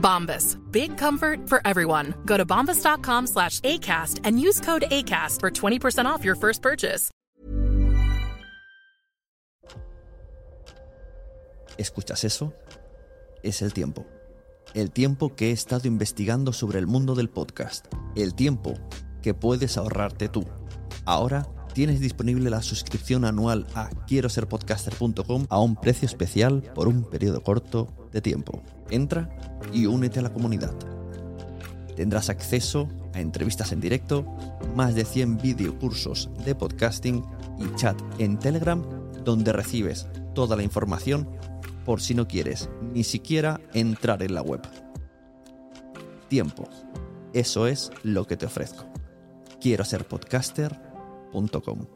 Bombas. 0.00 0.56
Big 0.70 0.96
comfort 0.96 1.48
for 1.48 1.60
everyone. 1.64 2.14
Go 2.24 2.36
to 2.36 2.46
bombas.com 2.46 3.26
slash 3.26 3.60
ACAST 3.60 4.20
and 4.24 4.38
use 4.38 4.60
code 4.60 4.84
ACAST 4.90 5.40
for 5.40 5.50
20% 5.50 6.06
off 6.06 6.24
your 6.24 6.36
first 6.36 6.62
purchase. 6.62 7.10
¿Escuchas 11.78 12.24
eso? 12.24 12.54
Es 13.42 13.60
el 13.60 13.74
tiempo. 13.74 14.06
El 14.74 14.90
tiempo 14.90 15.34
que 15.34 15.48
he 15.48 15.52
estado 15.52 15.86
investigando 15.88 16.52
sobre 16.52 16.78
el 16.78 16.86
mundo 16.86 17.14
del 17.14 17.28
podcast. 17.28 17.86
El 18.14 18.34
tiempo 18.34 18.74
que 19.22 19.34
puedes 19.34 19.76
ahorrarte 19.76 20.28
tú. 20.28 20.46
Ahora 21.04 21.46
tienes 21.74 22.00
disponible 22.00 22.48
la 22.48 22.62
suscripción 22.62 23.26
anual 23.26 23.66
a 23.74 23.90
quiero 24.06 24.30
ser 24.30 24.48
podcaster.com 24.48 25.46
a 25.50 25.60
un 25.60 25.76
precio 25.76 26.06
especial 26.06 26.62
por 26.74 26.88
un 26.88 27.04
periodo 27.04 27.42
corto 27.42 27.88
de 28.16 28.22
tiempo. 28.22 28.62
Entra 28.88 29.28
y 29.74 29.84
únete 29.84 30.20
a 30.20 30.22
la 30.22 30.32
comunidad. 30.32 30.74
Tendrás 31.96 32.30
acceso 32.30 32.88
a 33.12 33.20
entrevistas 33.20 33.72
en 33.72 33.80
directo, 33.80 34.24
más 34.74 34.94
de 34.94 35.04
100 35.04 35.36
videocursos 35.36 36.30
de 36.44 36.54
podcasting 36.54 37.22
y 37.58 37.74
chat 37.76 38.00
en 38.18 38.38
Telegram 38.38 38.82
donde 39.22 39.52
recibes 39.52 40.06
toda 40.34 40.56
la 40.56 40.62
información 40.62 41.28
por 41.84 42.00
si 42.00 42.14
no 42.14 42.26
quieres 42.26 42.70
ni 42.80 43.04
siquiera 43.04 43.60
entrar 43.74 44.22
en 44.22 44.34
la 44.34 44.40
web. 44.40 44.62
Tiempo. 46.28 46.68
Eso 47.34 47.66
es 47.66 47.90
lo 48.02 48.26
que 48.26 48.38
te 48.38 48.46
ofrezco. 48.46 48.86
Quiero 49.60 49.84
ser 49.84 50.06
podcaster.com. 50.06 51.95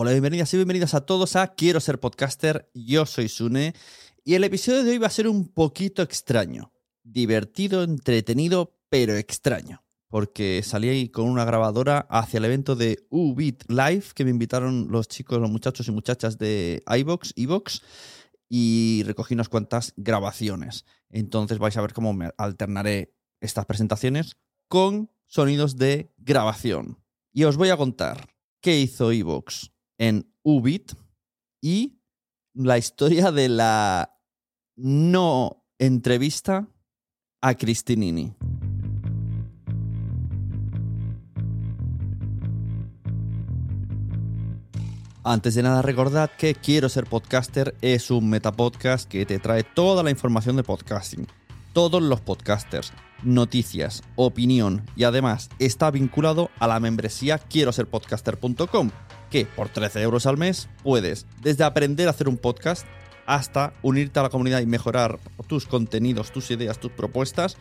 Hola, 0.00 0.12
bienvenidas 0.12 0.54
y 0.54 0.58
bienvenidos 0.58 0.94
a 0.94 1.00
todos 1.00 1.34
a 1.34 1.56
Quiero 1.56 1.80
ser 1.80 1.98
podcaster. 1.98 2.70
Yo 2.72 3.04
soy 3.04 3.28
Sune 3.28 3.74
y 4.24 4.34
el 4.34 4.44
episodio 4.44 4.84
de 4.84 4.92
hoy 4.92 4.98
va 4.98 5.08
a 5.08 5.10
ser 5.10 5.26
un 5.26 5.48
poquito 5.48 6.02
extraño. 6.02 6.72
Divertido, 7.02 7.82
entretenido, 7.82 8.78
pero 8.88 9.16
extraño. 9.16 9.82
Porque 10.06 10.62
salí 10.62 10.88
ahí 10.88 11.08
con 11.08 11.28
una 11.28 11.44
grabadora 11.44 12.06
hacia 12.10 12.38
el 12.38 12.44
evento 12.44 12.76
de 12.76 13.08
UBIT 13.10 13.64
Live 13.68 14.04
que 14.14 14.22
me 14.24 14.30
invitaron 14.30 14.86
los 14.88 15.08
chicos, 15.08 15.40
los 15.40 15.50
muchachos 15.50 15.88
y 15.88 15.90
muchachas 15.90 16.38
de 16.38 16.84
iBox, 16.86 17.32
iBox 17.34 17.82
y 18.48 19.02
recogí 19.04 19.34
unas 19.34 19.48
cuantas 19.48 19.94
grabaciones. 19.96 20.84
Entonces 21.10 21.58
vais 21.58 21.76
a 21.76 21.82
ver 21.82 21.92
cómo 21.92 22.12
me 22.12 22.30
alternaré 22.38 23.16
estas 23.40 23.66
presentaciones 23.66 24.36
con 24.68 25.10
sonidos 25.26 25.76
de 25.76 26.14
grabación. 26.18 27.02
Y 27.32 27.42
os 27.42 27.56
voy 27.56 27.70
a 27.70 27.76
contar 27.76 28.28
qué 28.60 28.78
hizo 28.78 29.12
iVox 29.12 29.72
en 29.98 30.32
Ubit 30.42 30.92
y 31.60 32.00
la 32.54 32.78
historia 32.78 33.30
de 33.30 33.48
la 33.48 34.18
no 34.76 35.64
entrevista 35.78 36.68
a 37.40 37.54
Cristinini. 37.54 38.34
Antes 45.24 45.56
de 45.56 45.62
nada, 45.62 45.82
recordad 45.82 46.30
que 46.38 46.54
Quiero 46.54 46.88
ser 46.88 47.04
podcaster 47.04 47.74
es 47.82 48.10
un 48.10 48.30
metapodcast 48.30 49.06
que 49.06 49.26
te 49.26 49.38
trae 49.38 49.62
toda 49.62 50.02
la 50.02 50.10
información 50.10 50.56
de 50.56 50.62
podcasting, 50.62 51.26
todos 51.78 52.02
los 52.02 52.20
podcasters, 52.20 52.92
noticias, 53.22 54.02
opinión 54.16 54.84
y 54.96 55.04
además 55.04 55.48
está 55.60 55.92
vinculado 55.92 56.50
a 56.58 56.66
la 56.66 56.80
membresía 56.80 57.38
quiero 57.38 57.70
ser 57.70 57.86
podcaster.com, 57.86 58.90
que 59.30 59.46
por 59.46 59.68
13 59.68 60.02
euros 60.02 60.26
al 60.26 60.38
mes 60.38 60.68
puedes 60.82 61.24
desde 61.40 61.62
aprender 61.62 62.08
a 62.08 62.10
hacer 62.10 62.28
un 62.28 62.36
podcast 62.36 62.84
hasta 63.26 63.74
unirte 63.82 64.18
a 64.18 64.24
la 64.24 64.28
comunidad 64.28 64.60
y 64.60 64.66
mejorar 64.66 65.20
tus 65.46 65.66
contenidos, 65.66 66.32
tus 66.32 66.50
ideas, 66.50 66.80
tus 66.80 66.90
propuestas, 66.90 67.56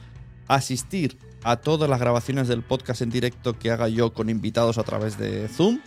asistir 0.48 1.20
a 1.44 1.58
todas 1.58 1.88
las 1.88 2.00
grabaciones 2.00 2.48
del 2.48 2.64
podcast 2.64 3.04
en 3.04 3.12
directo 3.12 3.60
que 3.60 3.70
haga 3.70 3.88
yo 3.88 4.14
con 4.14 4.32
invitados 4.32 4.80
a 4.80 4.84
través 4.84 5.20
de 5.20 5.48
Zoom 5.48 5.80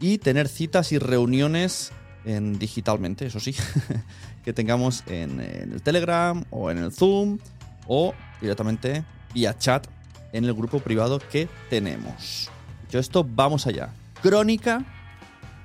y 0.00 0.18
tener 0.18 0.48
citas 0.48 0.92
y 0.92 0.98
reuniones 0.98 1.92
en, 2.24 2.58
digitalmente, 2.58 3.26
eso 3.26 3.40
sí, 3.40 3.54
que 4.44 4.52
tengamos 4.52 5.04
en, 5.06 5.40
en 5.40 5.72
el 5.72 5.82
Telegram 5.82 6.44
o 6.50 6.70
en 6.70 6.78
el 6.78 6.92
Zoom 6.92 7.38
o 7.86 8.14
directamente 8.40 9.04
vía 9.32 9.56
chat 9.58 9.86
en 10.32 10.44
el 10.44 10.54
grupo 10.54 10.80
privado 10.80 11.18
que 11.18 11.48
tenemos. 11.70 12.50
Dicho 12.82 12.98
esto, 12.98 13.24
vamos 13.24 13.66
allá. 13.66 13.90
Crónica 14.22 14.84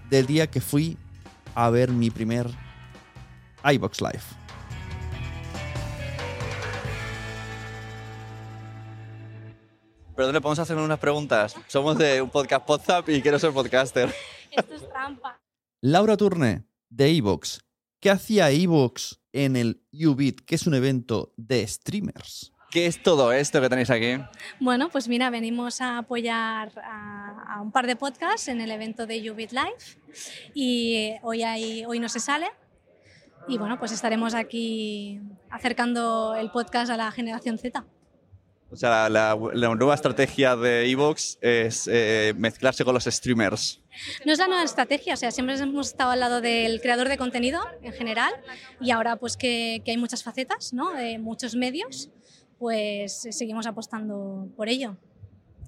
del 0.09 0.25
día 0.25 0.47
que 0.47 0.61
fui 0.61 0.97
a 1.55 1.69
ver 1.69 1.91
mi 1.91 2.09
primer 2.09 2.47
iBox 3.63 4.01
Live. 4.01 4.39
Perdón, 10.15 10.33
podemos 10.41 10.59
hacer 10.59 10.75
unas 10.75 10.99
preguntas. 10.99 11.55
Somos 11.67 11.97
de 11.97 12.21
un 12.21 12.29
podcast 12.29 12.69
WhatsApp 12.69 13.07
y 13.07 13.21
quiero 13.21 13.39
ser 13.39 13.53
podcaster. 13.53 14.13
Esto 14.51 14.75
es 14.75 14.89
trampa. 14.89 15.39
Laura 15.81 16.17
Turne, 16.17 16.65
de 16.89 17.15
Evox. 17.17 17.61
¿Qué 17.99 18.09
hacía 18.09 18.49
Evox 18.51 19.19
en 19.33 19.55
el 19.55 19.81
UBIT, 19.93 20.41
que 20.41 20.55
es 20.55 20.67
un 20.67 20.73
evento 20.73 21.33
de 21.37 21.65
streamers? 21.67 22.53
¿Qué 22.71 22.85
es 22.85 23.01
todo 23.01 23.31
esto 23.33 23.59
que 23.61 23.69
tenéis 23.69 23.89
aquí? 23.89 24.21
Bueno, 24.59 24.89
pues 24.89 25.07
mira, 25.07 25.29
venimos 25.29 25.81
a 25.81 25.99
apoyar 25.99 26.71
a, 26.83 27.55
a 27.55 27.61
un 27.61 27.71
par 27.71 27.87
de 27.87 27.95
podcasts 27.95 28.47
en 28.47 28.61
el 28.61 28.69
evento 28.71 29.07
de 29.07 29.31
Ubit 29.31 29.51
Live 29.51 29.97
y 30.53 31.13
hoy, 31.23 31.41
hay, 31.43 31.83
hoy 31.85 31.99
no 31.99 32.09
se 32.09 32.19
sale. 32.19 32.47
y 33.47 33.57
bueno, 33.57 33.79
pues 33.79 33.91
estaremos 33.91 34.35
aquí 34.35 35.19
acercando 35.49 36.35
el 36.35 36.51
podcast 36.51 36.91
a 36.91 36.97
la 36.97 37.11
generación 37.11 37.57
Z. 37.57 37.83
O 38.71 38.75
sea, 38.75 39.09
la, 39.09 39.37
la 39.53 39.75
nueva 39.75 39.95
estrategia 39.95 40.55
de 40.55 40.89
Evox 40.89 41.39
es 41.41 41.89
eh, 41.91 42.33
mezclarse 42.37 42.85
con 42.85 42.93
los 42.93 43.05
streamers. 43.05 43.81
No 44.25 44.31
es 44.31 44.37
la 44.37 44.47
nueva 44.47 44.63
estrategia, 44.63 45.15
o 45.15 45.17
sea, 45.17 45.31
siempre 45.31 45.57
hemos 45.57 45.87
estado 45.87 46.11
al 46.11 46.19
lado 46.19 46.39
del 46.39 46.79
creador 46.79 47.09
de 47.09 47.17
contenido 47.17 47.61
en 47.81 47.93
general 47.93 48.31
y 48.79 48.91
ahora 48.91 49.15
pues 49.15 49.37
que, 49.37 49.81
que 49.83 49.91
hay 49.91 49.97
muchas 49.97 50.23
facetas, 50.23 50.71
¿no? 50.71 50.93
De 50.93 51.17
muchos 51.17 51.55
medios, 51.55 52.11
pues 52.59 53.27
seguimos 53.31 53.65
apostando 53.65 54.47
por 54.55 54.69
ello. 54.69 54.97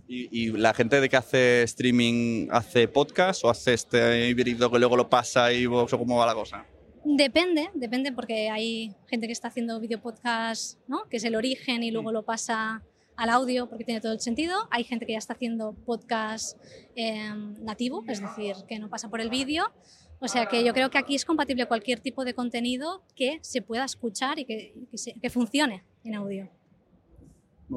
¿Y, 0.08 0.28
y 0.32 0.52
la 0.52 0.74
gente 0.74 1.02
de 1.02 1.10
que 1.10 1.18
hace 1.18 1.64
streaming 1.64 2.50
hace 2.52 2.88
podcast 2.88 3.44
o 3.44 3.50
hace 3.50 3.74
este 3.74 4.30
híbrido 4.30 4.70
que 4.70 4.78
luego 4.78 4.96
lo 4.96 5.10
pasa 5.10 5.46
a 5.46 5.52
Evox 5.52 5.92
o 5.94 5.98
cómo 5.98 6.18
va 6.18 6.28
la 6.28 6.36
cosa? 6.36 6.66
Depende, 7.04 7.72
depende 7.74 8.12
porque 8.12 8.52
hay 8.52 8.94
gente 9.08 9.26
que 9.26 9.34
está 9.34 9.48
haciendo 9.48 9.80
video 9.80 10.00
podcast, 10.00 10.78
¿no? 10.88 11.10
que 11.10 11.18
es 11.18 11.24
el 11.24 11.36
origen 11.36 11.82
y 11.82 11.90
luego 11.90 12.12
lo 12.12 12.24
pasa 12.24 12.84
al 13.22 13.30
audio 13.30 13.70
porque 13.70 13.84
tiene 13.84 14.02
todo 14.02 14.14
el 14.14 14.20
sentido. 14.20 14.68
Hay 14.72 14.84
gente 14.84 15.06
que 15.06 15.12
ya 15.12 15.20
está 15.20 15.34
haciendo 15.34 15.74
podcast 15.86 16.58
eh, 16.96 17.30
nativo, 17.62 18.04
es 18.08 18.20
decir, 18.20 18.56
que 18.68 18.80
no 18.80 18.90
pasa 18.90 19.10
por 19.10 19.22
el 19.22 19.30
vídeo. 19.30 19.72
O 20.20 20.28
sea 20.28 20.48
que 20.48 20.64
yo 20.64 20.74
creo 20.74 20.90
que 20.90 20.98
aquí 20.98 21.14
es 21.14 21.24
compatible 21.24 21.68
cualquier 21.68 22.00
tipo 22.00 22.26
de 22.26 22.34
contenido 22.34 23.04
que 23.16 23.38
se 23.44 23.62
pueda 23.62 23.86
escuchar 23.86 24.40
y 24.40 24.46
que, 24.46 24.74
que, 24.90 24.98
se, 24.98 25.14
que 25.14 25.30
funcione 25.30 25.84
en 26.04 26.16
audio. 26.16 26.50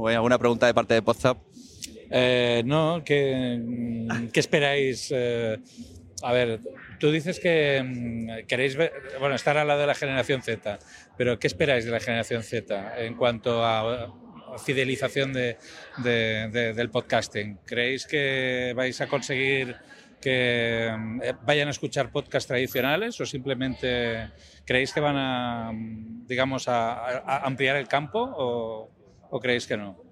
¿Alguna 0.07 0.39
pregunta 0.39 0.67
de 0.67 0.73
parte 0.73 0.95
de 0.95 1.01
WhatsApp? 1.01 1.37
Eh, 2.11 2.63
no, 2.65 3.03
¿qué, 3.05 4.09
qué 4.33 4.41
esperáis? 4.41 5.13
Eh, 5.15 5.59
a 6.23 6.33
ver, 6.33 6.61
tú 6.99 7.11
dices 7.11 7.39
que 7.39 7.83
mm, 7.85 8.47
queréis 8.47 8.77
ver, 8.77 8.93
bueno, 9.21 9.35
estar 9.35 9.59
al 9.59 9.69
lado 9.69 9.81
de 9.81 9.87
la 9.89 9.95
generación 9.95 10.41
Z, 10.41 10.79
pero 11.19 11.39
¿qué 11.39 11.47
esperáis 11.47 11.85
de 11.85 11.91
la 11.91 12.01
generación 12.01 12.43
Z 12.43 13.05
en 13.05 13.15
cuanto 13.15 13.63
a 13.63 14.24
fidelización 14.59 15.33
de, 15.33 15.59
de, 15.99 16.49
de, 16.51 16.73
del 16.75 16.91
podcasting? 16.91 17.59
¿Creéis 17.65 18.07
que 18.07 18.73
vais 18.75 19.01
a 19.01 19.07
conseguir 19.07 19.77
que 20.21 20.89
eh, 20.89 21.35
vayan 21.43 21.69
a 21.69 21.71
escuchar 21.71 22.11
podcasts 22.11 22.49
tradicionales 22.49 23.21
o 23.21 23.27
simplemente 23.27 24.31
creéis 24.65 24.93
que 24.95 25.01
van 25.01 25.17
a, 25.17 25.71
digamos, 26.27 26.67
a, 26.67 27.45
ampliar 27.45 27.77
el 27.77 27.87
campo 27.87 28.21
o, 28.21 28.91
o 29.31 29.41
creéis 29.41 29.67
que 29.67 29.77
no? 29.77 30.03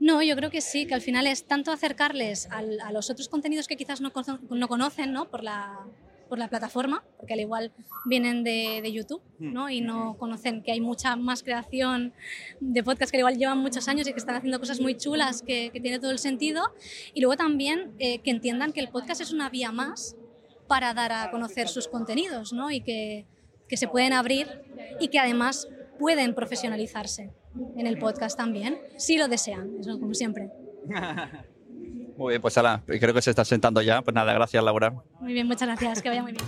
No, 0.00 0.22
yo 0.22 0.36
creo 0.36 0.50
que 0.50 0.60
sí, 0.60 0.86
que 0.86 0.94
al 0.94 1.02
final 1.02 1.26
es 1.26 1.46
tanto 1.46 1.72
acercarles 1.72 2.48
a 2.50 2.92
los 2.92 3.10
otros 3.10 3.28
contenidos 3.28 3.66
que 3.66 3.76
quizás 3.76 4.00
no, 4.00 4.12
no 4.48 4.68
conocen 4.68 5.12
¿no? 5.12 5.28
Por, 5.28 5.42
la, 5.42 5.86
por 6.28 6.38
la 6.38 6.48
plataforma, 6.48 7.04
porque 7.16 7.34
al 7.34 7.40
igual 7.40 7.72
vienen 8.04 8.44
de, 8.44 8.80
de, 8.82 8.92
YouTube 8.92 9.22
¿no? 9.38 9.70
y 9.70 9.80
no 9.80 10.16
conocen 10.18 10.62
que 10.62 10.72
hay 10.72 10.80
mucha 10.80 11.16
más 11.16 11.42
creación 11.42 12.12
de 12.60 12.82
podcast 12.82 13.10
que 13.10 13.16
al 13.16 13.20
igual 13.20 13.38
llevan 13.38 13.58
muchos 13.58 13.88
años 13.88 14.06
y 14.06 14.12
que 14.12 14.18
están 14.18 14.36
haciendo 14.36 14.60
cosas 14.60 14.80
muy 14.80 14.96
chulas, 14.96 15.42
que, 15.42 15.70
que 15.70 15.80
tiene 15.80 15.98
todo 15.98 16.10
el 16.10 16.18
sentido. 16.18 16.62
Y 17.14 17.20
luego 17.20 17.36
también 17.36 17.92
eh, 17.98 18.20
que 18.20 18.30
entiendan 18.30 18.72
que 18.72 18.80
el 18.80 18.88
podcast 18.88 19.20
es 19.20 19.32
una 19.32 19.48
vía 19.50 19.72
más 19.72 20.16
para 20.66 20.94
dar 20.94 21.12
a 21.12 21.30
conocer 21.30 21.68
sus 21.68 21.88
contenidos 21.88 22.52
¿no? 22.52 22.70
y 22.70 22.80
que, 22.80 23.26
que 23.68 23.76
se 23.76 23.88
pueden 23.88 24.12
abrir 24.12 24.46
y 25.00 25.08
que 25.08 25.18
además 25.18 25.68
pueden 25.98 26.34
profesionalizarse 26.34 27.32
en 27.76 27.86
el 27.86 27.98
podcast 27.98 28.36
también, 28.36 28.78
si 28.96 29.16
lo 29.16 29.26
desean, 29.26 29.78
eso 29.80 29.98
como 29.98 30.14
siempre. 30.14 30.50
Muy 32.18 32.30
bien, 32.30 32.42
pues 32.42 32.58
ala, 32.58 32.82
creo 32.84 33.14
que 33.14 33.22
se 33.22 33.30
está 33.30 33.44
sentando 33.44 33.80
ya. 33.80 34.02
Pues 34.02 34.12
nada, 34.12 34.32
gracias 34.32 34.62
Laura. 34.64 34.92
Muy 35.20 35.32
bien, 35.32 35.46
muchas 35.46 35.68
gracias, 35.68 36.02
que 36.02 36.08
vaya 36.08 36.22
muy 36.22 36.32
bien. 36.32 36.44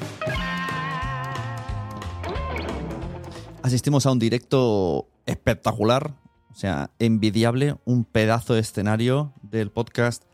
Asistimos 3.62 4.04
a 4.04 4.10
un 4.10 4.18
directo 4.18 5.08
espectacular, 5.26 6.16
o 6.50 6.54
sea, 6.54 6.90
envidiable, 6.98 7.76
un 7.84 8.04
pedazo 8.04 8.54
de 8.54 8.60
escenario 8.60 9.32
del 9.42 9.70
podcast 9.70 10.24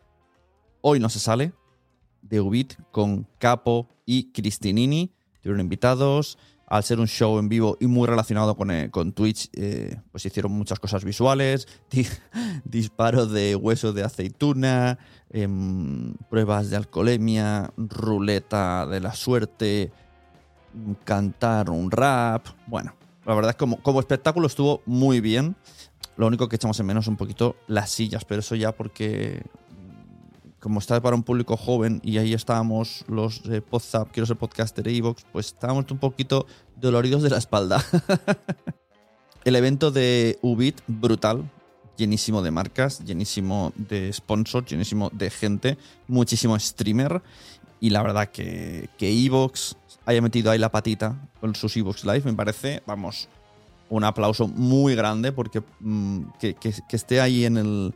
Hoy 0.81 1.01
no 1.01 1.11
se 1.11 1.19
sale, 1.19 1.53
de 2.23 2.41
Ubit, 2.41 2.75
con 2.91 3.29
Capo 3.39 3.89
y 4.07 4.33
Cristinini. 4.33 5.13
Tuvieron 5.43 5.61
invitados, 5.61 6.39
al 6.67 6.83
ser 6.83 6.99
un 6.99 7.07
show 7.07 7.39
en 7.39 7.49
vivo 7.49 7.77
y 7.81 7.87
muy 7.87 8.07
relacionado 8.09 8.57
con, 8.57 8.71
eh, 8.71 8.91
con 8.91 9.13
Twitch, 9.13 9.49
eh, 9.53 10.01
pues 10.11 10.27
hicieron 10.27 10.53
muchas 10.53 10.81
cosas 10.81 11.05
visuales, 11.05 11.69
disparos 12.65 13.31
de 13.31 13.55
hueso 13.55 13.93
de 13.93 14.03
aceituna, 14.03 14.99
eh, 15.31 15.49
pruebas 16.29 16.71
de 16.71 16.77
alcoholemia, 16.77 17.71
ruleta 17.77 18.87
de 18.87 19.01
la 19.01 19.15
suerte, 19.15 19.93
cantar 21.05 21.71
un 21.71 21.91
rap. 21.91 22.47
Bueno, 22.67 22.95
la 23.25 23.35
verdad 23.35 23.51
es 23.51 23.57
que 23.57 23.61
como, 23.61 23.81
como 23.83 24.01
espectáculo 24.01 24.47
estuvo 24.47 24.83
muy 24.87 25.21
bien. 25.21 25.57
Lo 26.17 26.27
único 26.27 26.49
que 26.49 26.57
echamos 26.57 26.81
en 26.81 26.87
menos 26.87 27.07
un 27.09 27.17
poquito 27.17 27.57
las 27.67 27.91
sillas, 27.91 28.25
pero 28.25 28.41
eso 28.41 28.55
ya 28.55 28.73
porque 28.73 29.43
como 30.67 30.81
está 30.81 31.01
para 31.01 31.15
un 31.15 31.23
público 31.23 31.57
joven 31.57 32.01
y 32.03 32.19
ahí 32.19 32.35
estábamos 32.35 33.05
los 33.07 33.45
de 33.45 33.63
WhatsApp, 33.71 34.09
quiero 34.11 34.27
ser 34.27 34.37
podcaster 34.37 34.89
e 34.89 34.97
Evox, 34.97 35.25
pues 35.31 35.47
estábamos 35.47 35.89
un 35.93 35.99
poquito 35.99 36.45
doloridos 36.75 37.23
de 37.23 37.31
la 37.31 37.39
espalda. 37.39 37.85
El 39.45 39.55
evento 39.55 39.93
de 39.93 40.41
Ubit, 40.43 40.81
brutal, 40.89 41.49
llenísimo 41.97 42.43
de 42.43 42.51
marcas, 42.51 42.99
llenísimo 43.05 43.73
de 43.77 44.13
sponsors, 44.13 44.69
llenísimo 44.69 45.09
de 45.13 45.31
gente, 45.31 45.79
muchísimo 46.09 46.59
streamer 46.59 47.23
y 47.79 47.91
la 47.91 48.03
verdad 48.03 48.33
que, 48.33 48.89
que 48.99 49.09
Evox 49.25 49.77
haya 50.05 50.21
metido 50.21 50.51
ahí 50.51 50.59
la 50.59 50.73
patita 50.73 51.29
con 51.41 51.55
sus 51.55 51.77
Evox 51.77 52.05
Live 52.05 52.23
me 52.25 52.35
parece, 52.35 52.83
vamos, 52.89 53.29
un 53.89 54.03
aplauso 54.03 54.49
muy 54.49 54.97
grande 54.97 55.31
porque 55.31 55.63
que, 56.41 56.55
que, 56.55 56.75
que 56.89 56.97
esté 56.97 57.21
ahí 57.21 57.45
en 57.45 57.57
el 57.57 57.95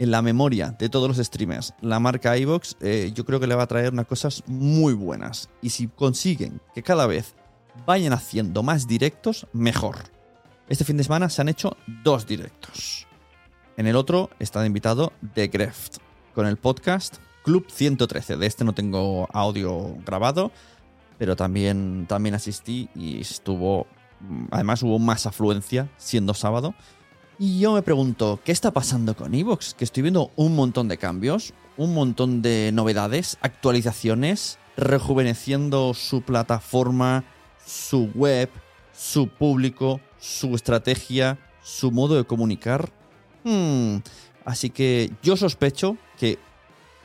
en 0.00 0.10
la 0.10 0.22
memoria 0.22 0.74
de 0.78 0.88
todos 0.88 1.08
los 1.08 1.24
streamers, 1.24 1.74
la 1.82 2.00
marca 2.00 2.36
iVox, 2.38 2.74
eh, 2.80 3.12
yo 3.14 3.26
creo 3.26 3.38
que 3.38 3.46
le 3.46 3.54
va 3.54 3.64
a 3.64 3.66
traer 3.66 3.92
unas 3.92 4.06
cosas 4.06 4.42
muy 4.46 4.94
buenas. 4.94 5.50
Y 5.60 5.68
si 5.68 5.88
consiguen 5.88 6.62
que 6.74 6.82
cada 6.82 7.06
vez 7.06 7.34
vayan 7.84 8.14
haciendo 8.14 8.62
más 8.62 8.88
directos, 8.88 9.46
mejor. 9.52 9.96
Este 10.70 10.86
fin 10.86 10.96
de 10.96 11.04
semana 11.04 11.28
se 11.28 11.42
han 11.42 11.50
hecho 11.50 11.76
dos 12.02 12.26
directos. 12.26 13.06
En 13.76 13.86
el 13.86 13.94
otro 13.94 14.30
está 14.38 14.64
invitado 14.64 15.12
The 15.34 15.48
Greft, 15.48 15.98
con 16.34 16.46
el 16.46 16.56
podcast 16.56 17.18
Club 17.44 17.66
113. 17.70 18.38
De 18.38 18.46
este 18.46 18.64
no 18.64 18.72
tengo 18.72 19.28
audio 19.34 19.96
grabado, 20.06 20.50
pero 21.18 21.36
también, 21.36 22.06
también 22.08 22.34
asistí 22.34 22.88
y 22.94 23.20
estuvo... 23.20 23.86
Además 24.50 24.82
hubo 24.82 24.98
más 24.98 25.26
afluencia 25.26 25.90
siendo 25.98 26.32
sábado. 26.32 26.74
Y 27.42 27.58
yo 27.58 27.72
me 27.72 27.80
pregunto, 27.80 28.38
¿qué 28.44 28.52
está 28.52 28.70
pasando 28.70 29.16
con 29.16 29.34
Evox? 29.34 29.72
Que 29.72 29.84
estoy 29.84 30.02
viendo 30.02 30.30
un 30.36 30.54
montón 30.54 30.88
de 30.88 30.98
cambios, 30.98 31.54
un 31.78 31.94
montón 31.94 32.42
de 32.42 32.70
novedades, 32.70 33.38
actualizaciones, 33.40 34.58
rejuveneciendo 34.76 35.94
su 35.94 36.20
plataforma, 36.20 37.24
su 37.64 38.10
web, 38.14 38.50
su 38.92 39.28
público, 39.28 40.02
su 40.18 40.54
estrategia, 40.54 41.38
su 41.62 41.90
modo 41.90 42.16
de 42.16 42.24
comunicar. 42.24 42.90
Hmm. 43.42 44.00
Así 44.44 44.68
que 44.68 45.10
yo 45.22 45.34
sospecho 45.38 45.96
que, 46.18 46.38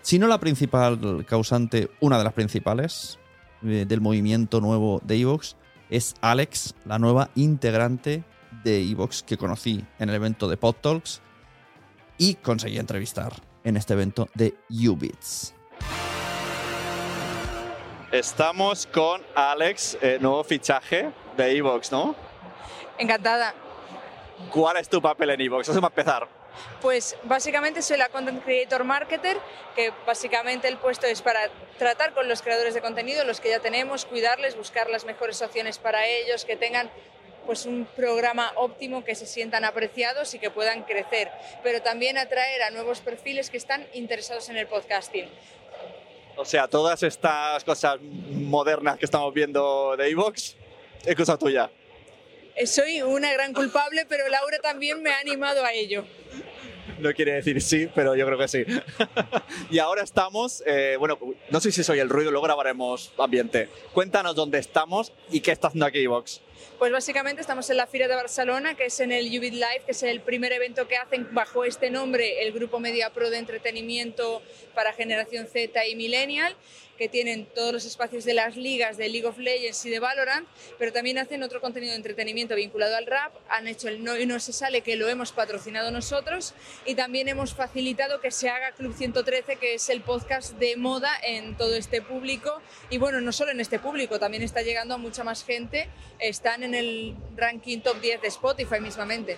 si 0.01 0.19
no 0.19 0.27
la 0.27 0.41
principal 0.41 1.25
causante, 1.25 1.89
una 2.01 2.17
de 2.17 2.25
las 2.25 2.33
principales 2.33 3.19
eh, 3.63 3.85
del 3.87 4.01
movimiento 4.01 4.59
nuevo 4.59 4.99
de 5.05 5.15
Evox, 5.15 5.55
es 5.89 6.13
Alex, 6.19 6.75
la 6.83 6.99
nueva 6.99 7.29
integrante 7.35 8.25
de 8.65 8.81
Evox 8.81 9.21
que 9.21 9.37
conocí 9.37 9.85
en 9.99 10.09
el 10.09 10.15
evento 10.15 10.47
de 10.49 10.57
PodTalks 10.57 11.21
y 12.17 12.35
conseguí 12.35 12.79
entrevistar 12.79 13.31
en 13.63 13.77
este 13.77 13.93
evento 13.93 14.27
de 14.33 14.55
Ubits. 14.69 15.53
Estamos 18.11 18.87
con 18.87 19.21
Alex, 19.35 19.97
eh, 20.01 20.17
nuevo 20.19 20.43
fichaje 20.43 21.11
de 21.37 21.57
Evox, 21.57 21.91
¿no? 21.91 22.15
Encantada. 22.97 23.53
¿Cuál 24.51 24.77
es 24.77 24.89
tu 24.89 24.99
papel 25.01 25.29
en 25.29 25.41
Evox? 25.41 25.69
Eso 25.69 25.79
va 25.79 25.87
a 25.87 25.91
empezar. 25.91 26.27
Pues 26.81 27.15
básicamente 27.23 27.81
soy 27.81 27.97
la 27.97 28.09
Content 28.09 28.43
Creator 28.43 28.83
Marketer, 28.83 29.37
que 29.75 29.91
básicamente 30.07 30.67
el 30.67 30.77
puesto 30.77 31.05
es 31.05 31.21
para 31.21 31.41
tratar 31.77 32.13
con 32.13 32.27
los 32.27 32.41
creadores 32.41 32.73
de 32.73 32.81
contenido, 32.81 33.25
los 33.25 33.41
que 33.41 33.49
ya 33.49 33.59
tenemos, 33.59 34.05
cuidarles, 34.05 34.55
buscar 34.55 34.89
las 34.89 35.05
mejores 35.05 35.41
opciones 35.41 35.77
para 35.77 36.07
ellos, 36.07 36.45
que 36.45 36.55
tengan 36.55 36.89
pues 37.45 37.65
un 37.65 37.85
programa 37.95 38.51
óptimo 38.55 39.03
que 39.03 39.15
se 39.15 39.25
sientan 39.25 39.63
apreciados 39.65 40.33
y 40.33 40.39
que 40.39 40.49
puedan 40.49 40.83
crecer, 40.83 41.31
pero 41.63 41.81
también 41.81 42.17
atraer 42.17 42.63
a 42.63 42.71
nuevos 42.71 42.99
perfiles 43.01 43.49
que 43.49 43.57
están 43.57 43.85
interesados 43.93 44.49
en 44.49 44.57
el 44.57 44.67
podcasting. 44.67 45.29
O 46.37 46.43
sea, 46.43 46.67
todas 46.67 47.01
estas 47.03 47.63
cosas 47.63 47.99
modernas 48.01 48.97
que 48.97 49.05
estamos 49.05 49.33
viendo 49.33 49.95
de 49.95 50.09
iVoox 50.09 50.55
es 51.05 51.15
cosa 51.15 51.37
tuya. 51.37 51.69
Eh, 52.55 52.67
soy 52.67 53.01
una 53.01 53.31
gran 53.33 53.53
culpable, 53.53 54.05
pero 54.07 54.27
Laura 54.29 54.59
también 54.59 55.01
me 55.01 55.11
ha 55.11 55.19
animado 55.19 55.63
a 55.63 55.73
ello. 55.73 56.05
No 56.99 57.13
quiere 57.13 57.33
decir 57.33 57.61
sí, 57.61 57.89
pero 57.93 58.15
yo 58.15 58.25
creo 58.25 58.37
que 58.37 58.47
sí. 58.47 58.65
y 59.69 59.79
ahora 59.79 60.03
estamos, 60.03 60.63
eh, 60.65 60.95
bueno, 60.97 61.17
no 61.49 61.59
sé 61.59 61.71
si 61.71 61.83
soy 61.83 61.99
el 61.99 62.09
ruido, 62.09 62.31
luego 62.31 62.45
grabaremos 62.45 63.11
ambiente. 63.17 63.69
Cuéntanos 63.93 64.35
dónde 64.35 64.59
estamos 64.59 65.11
y 65.31 65.41
qué 65.41 65.51
está 65.51 65.67
haciendo 65.67 65.85
aquí 65.85 65.99
iVoox. 65.99 66.39
Pues 66.79 66.91
básicamente 66.91 67.41
estamos 67.41 67.69
en 67.69 67.77
la 67.77 67.87
Fira 67.87 68.07
de 68.07 68.15
Barcelona, 68.15 68.75
que 68.75 68.85
es 68.85 68.99
en 68.99 69.11
el 69.11 69.27
Ubit 69.27 69.53
Live, 69.53 69.83
que 69.85 69.91
es 69.91 70.03
el 70.03 70.19
primer 70.21 70.51
evento 70.51 70.87
que 70.87 70.97
hacen 70.97 71.27
bajo 71.31 71.63
este 71.63 71.89
nombre 71.89 72.43
el 72.43 72.51
Grupo 72.51 72.79
Media 72.79 73.11
Pro 73.11 73.29
de 73.29 73.37
entretenimiento 73.37 74.41
para 74.73 74.91
generación 74.91 75.47
Z 75.47 75.85
y 75.87 75.95
Millennial 75.95 76.55
que 76.97 77.09
tienen 77.09 77.45
todos 77.45 77.73
los 77.73 77.85
espacios 77.85 78.25
de 78.25 78.33
las 78.33 78.55
ligas 78.55 78.97
de 78.97 79.09
League 79.09 79.27
of 79.27 79.37
Legends 79.37 79.85
y 79.85 79.89
de 79.89 79.99
Valorant, 79.99 80.47
pero 80.77 80.91
también 80.91 81.17
hacen 81.17 81.43
otro 81.43 81.61
contenido 81.61 81.91
de 81.91 81.97
entretenimiento 81.97 82.55
vinculado 82.55 82.95
al 82.95 83.05
rap, 83.05 83.33
han 83.49 83.67
hecho 83.67 83.87
el 83.87 84.03
No 84.03 84.17
y 84.17 84.25
No 84.25 84.39
se 84.39 84.53
sale, 84.53 84.81
que 84.81 84.95
lo 84.95 85.09
hemos 85.09 85.31
patrocinado 85.31 85.91
nosotros, 85.91 86.53
y 86.85 86.95
también 86.95 87.27
hemos 87.27 87.53
facilitado 87.53 88.21
que 88.21 88.31
se 88.31 88.49
haga 88.49 88.71
Club 88.71 88.95
113, 88.95 89.57
que 89.57 89.75
es 89.75 89.89
el 89.89 90.01
podcast 90.01 90.53
de 90.53 90.75
moda 90.77 91.11
en 91.23 91.55
todo 91.55 91.75
este 91.75 92.01
público, 92.01 92.61
y 92.89 92.97
bueno, 92.97 93.21
no 93.21 93.31
solo 93.31 93.51
en 93.51 93.59
este 93.59 93.79
público, 93.79 94.19
también 94.19 94.43
está 94.43 94.61
llegando 94.61 94.95
a 94.95 94.97
mucha 94.97 95.23
más 95.23 95.43
gente, 95.43 95.89
están 96.19 96.63
en 96.63 96.75
el 96.75 97.15
ranking 97.35 97.79
top 97.79 97.99
10 98.01 98.21
de 98.21 98.27
Spotify 98.27 98.79
mismamente 98.79 99.37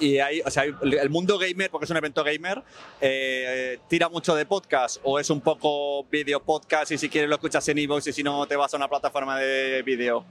y 0.00 0.18
hay, 0.18 0.40
o 0.40 0.50
sea, 0.50 0.64
el 0.64 1.10
mundo 1.10 1.38
gamer, 1.38 1.70
porque 1.70 1.84
es 1.84 1.90
un 1.90 1.96
evento 1.96 2.22
gamer, 2.24 2.62
eh, 3.00 3.78
tira 3.88 4.08
mucho 4.08 4.34
de 4.34 4.46
podcast 4.46 4.98
o 5.02 5.18
es 5.18 5.30
un 5.30 5.40
poco 5.40 6.04
video 6.04 6.42
podcast 6.42 6.92
y 6.92 6.98
si 6.98 7.08
quieres 7.08 7.28
lo 7.28 7.36
escuchas 7.36 7.66
en 7.68 7.78
iVoox 7.78 8.06
y 8.08 8.12
si 8.12 8.22
no 8.22 8.46
te 8.46 8.56
vas 8.56 8.72
a 8.74 8.76
una 8.76 8.88
plataforma 8.88 9.38
de 9.38 9.82
vídeo. 9.82 10.24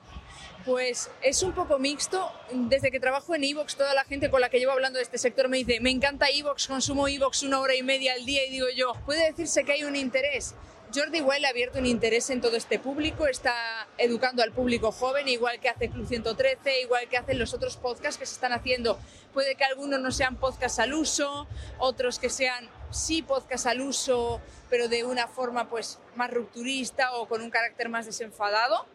Pues 0.66 1.12
es 1.22 1.44
un 1.44 1.52
poco 1.52 1.78
mixto. 1.78 2.32
Desde 2.52 2.90
que 2.90 3.00
trabajo 3.00 3.36
en 3.36 3.44
Evox, 3.44 3.76
toda 3.76 3.94
la 3.94 4.04
gente 4.04 4.32
con 4.32 4.42
la 4.42 4.50
que 4.50 4.58
llevo 4.58 4.72
hablando 4.72 4.98
de 4.98 5.04
este 5.04 5.20
sector 5.20 5.48
me 5.48 5.58
dice, 5.58 5.80
me 5.80 5.92
encanta 5.92 6.28
Evox, 6.28 6.68
consumo 6.68 7.08
Evox 7.08 7.44
una 7.44 7.60
hora 7.60 7.76
y 7.76 7.84
media 7.84 8.14
al 8.14 8.26
día 8.26 8.44
y 8.48 8.50
digo 8.50 8.66
yo, 8.76 8.94
puede 9.06 9.28
decirse 9.28 9.64
que 9.64 9.74
hay 9.74 9.84
un 9.84 9.96
interés. 9.96 10.56
Jordi 10.96 11.20
Wild 11.20 11.44
ha 11.44 11.50
abierto 11.50 11.80
un 11.80 11.86
interés 11.86 12.30
en 12.30 12.40
todo 12.40 12.56
este 12.56 12.80
público, 12.80 13.28
está 13.28 13.54
educando 13.98 14.42
al 14.42 14.54
público 14.54 14.94
joven, 14.94 15.28
igual 15.28 15.60
que 15.60 15.68
hace 15.68 15.90
Club 15.90 16.08
113, 16.08 16.84
igual 16.84 17.10
que 17.10 17.18
hacen 17.18 17.38
los 17.38 17.54
otros 17.54 17.76
podcasts 17.76 18.18
que 18.18 18.26
se 18.26 18.36
están 18.36 18.54
haciendo. 18.54 18.98
Puede 19.34 19.56
que 19.56 19.66
algunos 19.66 20.00
no 20.00 20.10
sean 20.12 20.38
podcasts 20.38 20.80
al 20.80 20.94
uso, 20.94 21.48
otros 21.80 22.18
que 22.18 22.30
sean 22.30 22.70
sí 22.92 23.22
podcasts 23.22 23.68
al 23.68 23.82
uso, 23.82 24.40
pero 24.70 24.88
de 24.88 25.04
una 25.04 25.28
forma 25.28 25.70
pues 25.70 26.00
más 26.16 26.32
rupturista 26.32 27.14
o 27.16 27.28
con 27.28 27.42
un 27.42 27.50
carácter 27.50 27.90
más 27.90 28.06
desenfadado, 28.06 28.86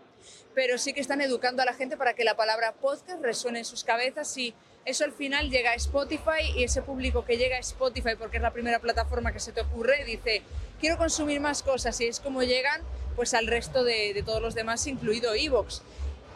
pero 0.54 0.78
sí 0.78 0.94
que 0.94 1.00
están 1.02 1.20
educando 1.20 1.60
a 1.60 1.66
la 1.66 1.74
gente 1.74 1.98
para 1.98 2.14
que 2.14 2.24
la 2.24 2.34
palabra 2.34 2.72
podcast 2.72 3.20
resuene 3.20 3.58
en 3.58 3.64
sus 3.66 3.84
cabezas 3.84 4.34
y 4.38 4.54
eso 4.84 5.04
al 5.04 5.12
final 5.12 5.50
llega 5.50 5.72
a 5.72 5.74
Spotify 5.74 6.52
y 6.56 6.64
ese 6.64 6.82
público 6.82 7.24
que 7.24 7.36
llega 7.36 7.56
a 7.56 7.60
Spotify 7.60 8.16
porque 8.18 8.38
es 8.38 8.42
la 8.42 8.52
primera 8.52 8.78
plataforma 8.78 9.32
que 9.32 9.40
se 9.40 9.52
te 9.52 9.60
ocurre 9.60 10.04
dice 10.04 10.42
quiero 10.80 10.96
consumir 10.96 11.40
más 11.40 11.62
cosas 11.62 12.00
y 12.00 12.06
es 12.06 12.20
como 12.20 12.42
llegan 12.42 12.82
pues 13.20 13.34
al 13.34 13.46
resto 13.46 13.84
de, 13.84 14.22
todos 14.24 14.40
los 14.40 14.54
demás, 14.54 14.86
incluido 14.86 15.34
Evox. 15.34 15.82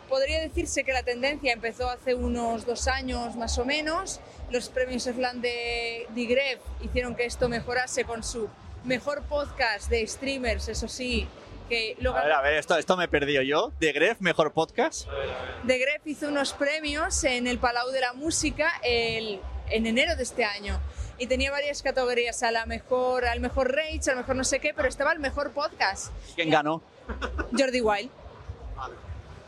Podría 0.08 0.40
decirse 0.40 0.84
que 0.84 0.92
la 0.92 1.02
tendencia 1.02 1.52
empezó 1.52 1.88
hace 1.88 2.14
unos 2.14 2.66
dos 2.66 2.88
años 2.88 3.36
más 3.36 3.56
o 3.58 3.64
menos. 3.64 4.20
Los 4.50 4.68
premios 4.68 5.04
Slam 5.04 5.40
de 5.40 6.06
Digref 6.14 6.60
hicieron 6.82 7.14
que 7.14 7.24
esto 7.24 7.48
mejorase 7.48 8.04
con 8.04 8.22
su 8.22 8.50
mejor 8.84 9.22
podcast 9.22 9.88
de 9.88 10.06
streamers, 10.06 10.68
eso 10.68 10.88
sí, 10.88 11.26
que 11.68 11.97
A 12.06 12.23
ver, 12.23 12.33
a 12.33 12.42
ver, 12.42 12.54
esto, 12.54 12.76
esto 12.76 12.97
me 12.97 13.04
he 13.04 13.09
perdido 13.09 13.42
yo. 13.42 13.73
¿De 13.80 13.92
Gref, 13.92 14.21
mejor 14.21 14.52
podcast? 14.52 15.09
De 15.62 15.78
Gref 15.78 16.06
hizo 16.06 16.28
unos 16.28 16.52
premios 16.52 17.25
en 17.25 17.47
el 17.47 17.59
Palau 17.59 17.90
de 17.90 18.00
la 18.00 18.12
Música 18.12 18.73
el, 18.83 19.40
en 19.71 19.87
enero 19.87 20.16
de 20.16 20.23
este 20.23 20.44
año 20.44 20.80
y 21.18 21.26
tenía 21.26 21.50
varias 21.50 21.83
categorías, 21.83 22.42
a 22.42 22.50
la 22.50 22.66
mejor, 22.66 23.25
al 23.25 23.40
mejor 23.40 23.75
Rage, 23.75 24.11
al 24.11 24.16
mejor 24.16 24.37
no 24.37 24.44
sé 24.44 24.59
qué, 24.59 24.75
pero 24.75 24.88
estaba 24.88 25.12
el 25.12 25.21
mejor 25.21 25.52
podcast. 25.52 26.12
¿Quién 26.35 26.50
ganó? 26.50 26.83
Jordi 27.56 27.80
Wild. 27.80 28.11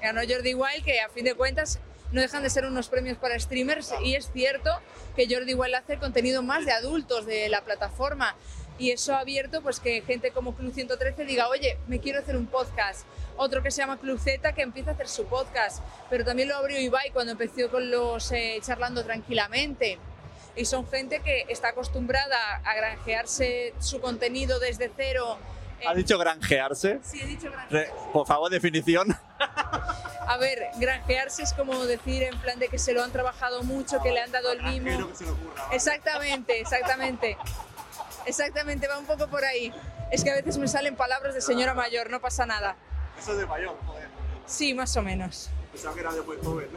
Ganó 0.00 0.20
Jordi 0.28 0.54
Wild, 0.54 0.84
que 0.84 1.00
a 1.00 1.08
fin 1.08 1.24
de 1.24 1.34
cuentas 1.34 1.80
no 2.12 2.20
dejan 2.20 2.42
de 2.42 2.50
ser 2.50 2.64
unos 2.66 2.88
premios 2.88 3.18
para 3.18 3.38
streamers 3.38 3.92
y 4.02 4.14
es 4.14 4.30
cierto 4.32 4.70
que 5.16 5.26
Jordi 5.28 5.54
Wild 5.54 5.74
hace 5.74 5.98
contenido 5.98 6.42
más 6.42 6.64
de 6.64 6.72
adultos 6.72 7.26
de 7.26 7.48
la 7.48 7.62
plataforma 7.62 8.36
y 8.78 8.90
eso 8.90 9.14
ha 9.14 9.20
abierto 9.20 9.62
pues 9.62 9.80
que 9.80 10.02
gente 10.02 10.30
como 10.30 10.54
Club 10.54 10.72
113 10.72 11.24
diga, 11.24 11.48
oye, 11.48 11.78
me 11.86 12.00
quiero 12.00 12.20
hacer 12.20 12.36
un 12.36 12.46
podcast. 12.46 13.06
Otro 13.36 13.62
que 13.62 13.70
se 13.70 13.82
llama 13.82 13.98
Club 13.98 14.18
Z 14.18 14.52
que 14.54 14.62
empieza 14.62 14.90
a 14.90 14.94
hacer 14.94 15.08
su 15.08 15.26
podcast, 15.26 15.82
pero 16.08 16.24
también 16.24 16.48
lo 16.48 16.56
abrió 16.56 16.80
Ibai 16.80 17.10
cuando 17.10 17.32
empezó 17.32 17.70
con 17.70 17.90
los 17.90 18.32
eh, 18.32 18.58
charlando 18.62 19.04
tranquilamente 19.04 19.98
y 20.56 20.64
son 20.64 20.88
gente 20.88 21.20
que 21.20 21.44
está 21.48 21.68
acostumbrada 21.68 22.62
a 22.64 22.74
granjearse 22.74 23.74
su 23.78 24.00
contenido 24.00 24.58
desde 24.58 24.90
cero. 24.96 25.38
¿Ha 25.86 25.92
dicho 25.94 26.16
granjearse? 26.18 27.00
Sí, 27.02 27.20
he 27.20 27.26
dicho 27.26 27.50
granjearse. 27.50 27.92
por 28.12 28.26
favor, 28.26 28.50
definición. 28.50 29.14
A 30.28 30.38
ver, 30.38 30.70
granjearse 30.78 31.42
es 31.42 31.52
como 31.52 31.84
decir 31.84 32.22
en 32.22 32.36
plan 32.40 32.58
de 32.58 32.68
que 32.68 32.78
se 32.78 32.92
lo 32.92 33.04
han 33.04 33.12
trabajado 33.12 33.62
mucho, 33.62 34.00
que 34.02 34.10
le 34.10 34.20
han 34.20 34.32
dado 34.32 34.50
el 34.52 34.62
mimo. 34.62 35.08
Exactamente, 35.70 36.60
exactamente. 36.60 37.36
Exactamente, 38.26 38.88
va 38.88 38.98
un 38.98 39.06
poco 39.06 39.28
por 39.28 39.44
ahí. 39.44 39.72
Es 40.10 40.22
que 40.22 40.30
a 40.30 40.34
veces 40.34 40.58
me 40.58 40.68
salen 40.68 40.96
palabras 40.96 41.34
de 41.34 41.40
señora 41.40 41.74
mayor, 41.74 42.10
no 42.10 42.20
pasa 42.20 42.46
nada. 42.46 42.76
Eso 43.18 43.32
es 43.32 43.38
de 43.38 43.46
mayor, 43.46 43.76
joder. 43.86 44.08
Sí, 44.46 44.74
más 44.74 44.96
o 44.96 45.02
menos. 45.02 45.48
Pensaba 45.72 45.94
que 45.94 46.00
era 46.00 46.12
de 46.12 46.22
muy 46.22 46.36
joven. 46.42 46.68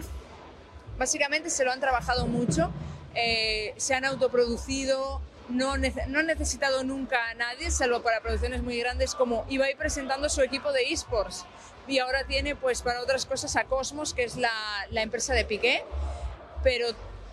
Básicamente 0.98 1.50
se 1.50 1.64
lo 1.64 1.72
han 1.72 1.80
trabajado 1.80 2.28
mucho 2.28 2.72
eh, 3.16 3.74
se 3.78 3.96
han 3.96 4.06
autoproducido, 4.06 5.22
no, 5.50 5.78
no 5.78 6.20
han 6.20 6.28
necesitado 6.28 6.84
nunca 6.84 7.18
a 7.30 7.34
nadie, 7.34 7.72
salvo 7.72 8.02
para 8.02 8.22
producciones 8.22 8.62
muy 8.62 8.78
grandes 8.80 9.16
como 9.16 9.46
Ibai 9.50 9.76
presentando 9.76 10.30
su 10.30 10.42
equipo 10.42 10.72
de 10.72 10.84
esports. 10.92 11.46
Y 11.88 12.00
ahora 12.00 12.24
tiene, 12.26 12.56
pues, 12.56 12.84
para 12.84 13.02
otras 13.02 13.26
cosas 13.26 13.56
a 13.56 13.64
Cosmos, 13.64 14.14
que 14.14 14.24
es 14.24 14.38
la, 14.38 14.52
la 14.92 15.02
empresa 15.02 15.34
de 15.34 15.44
Piqué, 15.44 15.84
pero 16.62 16.88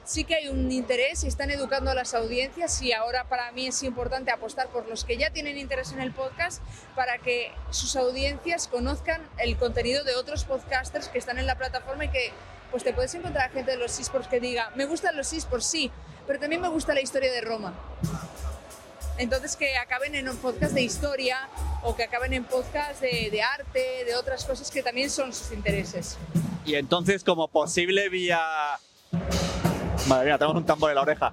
sí 0.06 0.24
que 0.24 0.36
hay 0.36 0.48
un 0.48 0.70
interés 0.70 1.24
y 1.24 1.26
están 1.26 1.50
educando 1.50 1.90
a 1.90 1.94
las 1.94 2.14
audiencias 2.14 2.80
y 2.80 2.92
ahora 2.92 3.28
para 3.28 3.50
mí 3.52 3.66
es 3.66 3.82
importante 3.82 4.30
apostar 4.30 4.68
por 4.68 4.88
los 4.88 5.04
que 5.04 5.16
ya 5.16 5.30
tienen 5.30 5.58
interés 5.58 5.92
en 5.92 6.00
el 6.00 6.12
podcast 6.12 6.62
para 6.94 7.18
que 7.18 7.50
sus 7.70 7.96
audiencias 7.96 8.68
conozcan 8.68 9.20
el 9.38 9.56
contenido 9.56 10.04
de 10.04 10.14
otros 10.14 10.44
podcasters 10.44 11.08
que 11.08 11.18
están 11.18 11.38
en 11.38 11.46
la 11.46 11.58
plataforma 11.58 12.04
y 12.04 12.08
que 12.10 12.30
pues 12.70 12.84
te 12.84 12.92
puedes 12.92 13.14
encontrar 13.14 13.50
gente 13.50 13.72
de 13.72 13.76
los 13.78 13.98
esports 13.98 14.28
que 14.28 14.38
diga, 14.38 14.70
me 14.76 14.86
gustan 14.86 15.16
los 15.16 15.32
esports, 15.32 15.66
sí, 15.66 15.90
pero 16.26 16.38
también 16.38 16.60
me 16.60 16.68
gusta 16.68 16.94
la 16.94 17.00
historia 17.00 17.32
de 17.32 17.40
Roma. 17.40 17.74
Entonces 19.18 19.56
que 19.56 19.76
acaben 19.76 20.14
en 20.14 20.28
un 20.28 20.36
podcast 20.36 20.72
de 20.72 20.82
historia 20.82 21.48
o 21.82 21.96
que 21.96 22.04
acaben 22.04 22.32
en 22.32 22.44
podcast 22.44 23.00
de, 23.00 23.30
de, 23.30 23.42
arte, 23.42 24.04
de 24.04 24.14
otras 24.14 24.44
cosas 24.44 24.70
que 24.70 24.82
también 24.82 25.10
son 25.10 25.32
sus 25.32 25.52
intereses. 25.52 26.16
Y 26.64 26.76
entonces 26.76 27.24
como 27.24 27.48
posible 27.48 28.08
vía... 28.08 28.40
Madre 30.08 30.26
mía, 30.26 30.38
tenemos 30.38 30.56
un 30.56 30.64
tambor 30.64 30.90
en 30.90 30.96
la 30.96 31.02
oreja. 31.02 31.32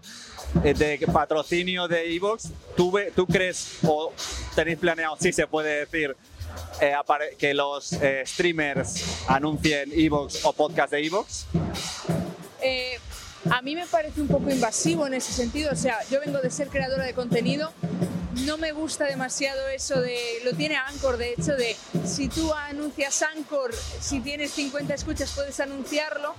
Eh, 0.64 0.74
de 0.74 1.08
patrocinio 1.12 1.88
de 1.88 2.16
Evox, 2.16 2.50
¿tú, 2.76 2.94
¿tú 3.16 3.26
crees 3.26 3.80
o 3.84 4.12
tenéis 4.56 4.78
planeado, 4.78 5.16
si 5.20 5.32
se 5.32 5.48
puede 5.48 5.80
decir, 5.80 6.16
eh, 6.82 6.96
que 7.38 7.54
los 7.54 7.94
eh, 7.94 8.24
streamers 8.26 9.28
anuncien 9.28 9.92
Evox 9.92 10.46
o 10.46 10.54
podcast 10.54 10.92
de 10.92 11.06
Evox? 11.06 11.46
Eh, 12.62 13.00
a 13.50 13.62
mí 13.62 13.76
me 13.76 13.86
parece 13.86 14.22
un 14.22 14.28
poco 14.28 14.50
invasivo 14.50 15.06
en 15.08 15.16
ese 15.16 15.32
sentido. 15.34 15.72
O 15.72 15.76
sea, 15.76 15.98
yo 16.10 16.20
vengo 16.20 16.40
de 16.40 16.50
ser 16.50 16.70
creadora 16.70 17.06
de 17.06 17.14
contenido. 17.14 17.72
No 18.42 18.58
me 18.58 18.72
gusta 18.72 19.06
demasiado 19.06 19.68
eso 19.68 20.02
de, 20.02 20.18
lo 20.44 20.54
tiene 20.54 20.76
Anchor 20.76 21.18
de 21.18 21.34
hecho, 21.34 21.56
de 21.56 21.76
si 22.06 22.30
tú 22.30 22.52
anuncias 22.54 23.22
Anchor, 23.22 23.74
si 24.02 24.22
tienes 24.22 24.52
50 24.52 24.94
escuchas 24.94 25.32
puedes 25.34 25.60
anunciarlo. 25.60 26.34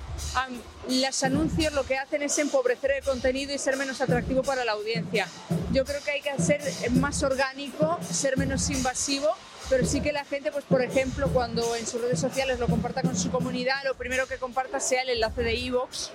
las 0.88 1.22
anuncios 1.22 1.72
lo 1.72 1.84
que 1.84 1.96
hacen 1.96 2.22
es 2.22 2.36
empobrecer 2.38 2.90
el 2.92 3.04
contenido 3.04 3.54
y 3.54 3.58
ser 3.58 3.76
menos 3.76 4.00
atractivo 4.00 4.42
para 4.42 4.64
la 4.64 4.72
audiencia. 4.72 5.28
Yo 5.72 5.84
creo 5.84 6.02
que 6.02 6.10
hay 6.10 6.20
que 6.20 6.42
ser 6.42 6.60
más 6.92 7.22
orgánico, 7.22 7.98
ser 8.10 8.36
menos 8.36 8.68
invasivo 8.70 9.30
pero 9.70 9.86
sí 9.86 10.00
que 10.02 10.12
la 10.12 10.24
gente, 10.24 10.52
pues 10.52 10.64
por 10.64 10.82
ejemplo, 10.82 11.28
cuando 11.32 11.74
en 11.76 11.86
sus 11.86 12.00
redes 12.00 12.20
sociales 12.20 12.58
lo 12.58 12.66
comparta 12.66 13.02
con 13.02 13.16
su 13.16 13.30
comunidad, 13.30 13.82
lo 13.84 13.94
primero 13.94 14.26
que 14.26 14.36
comparta 14.36 14.78
sea 14.78 15.02
el 15.02 15.08
enlace 15.10 15.42
de 15.42 15.54
iVoox 15.54 16.10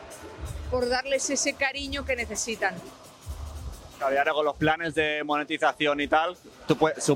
por 0.70 0.88
darles 0.88 1.30
ese 1.30 1.54
cariño 1.54 2.06
que 2.06 2.16
necesitan. 2.16 2.76
Claro, 4.00 4.16
y 4.16 4.18
ahora 4.18 4.32
con 4.32 4.46
los 4.46 4.56
planes 4.56 4.96
de 4.96 5.22
monetización 5.26 6.00
y 6.00 6.08
tal, 6.08 6.38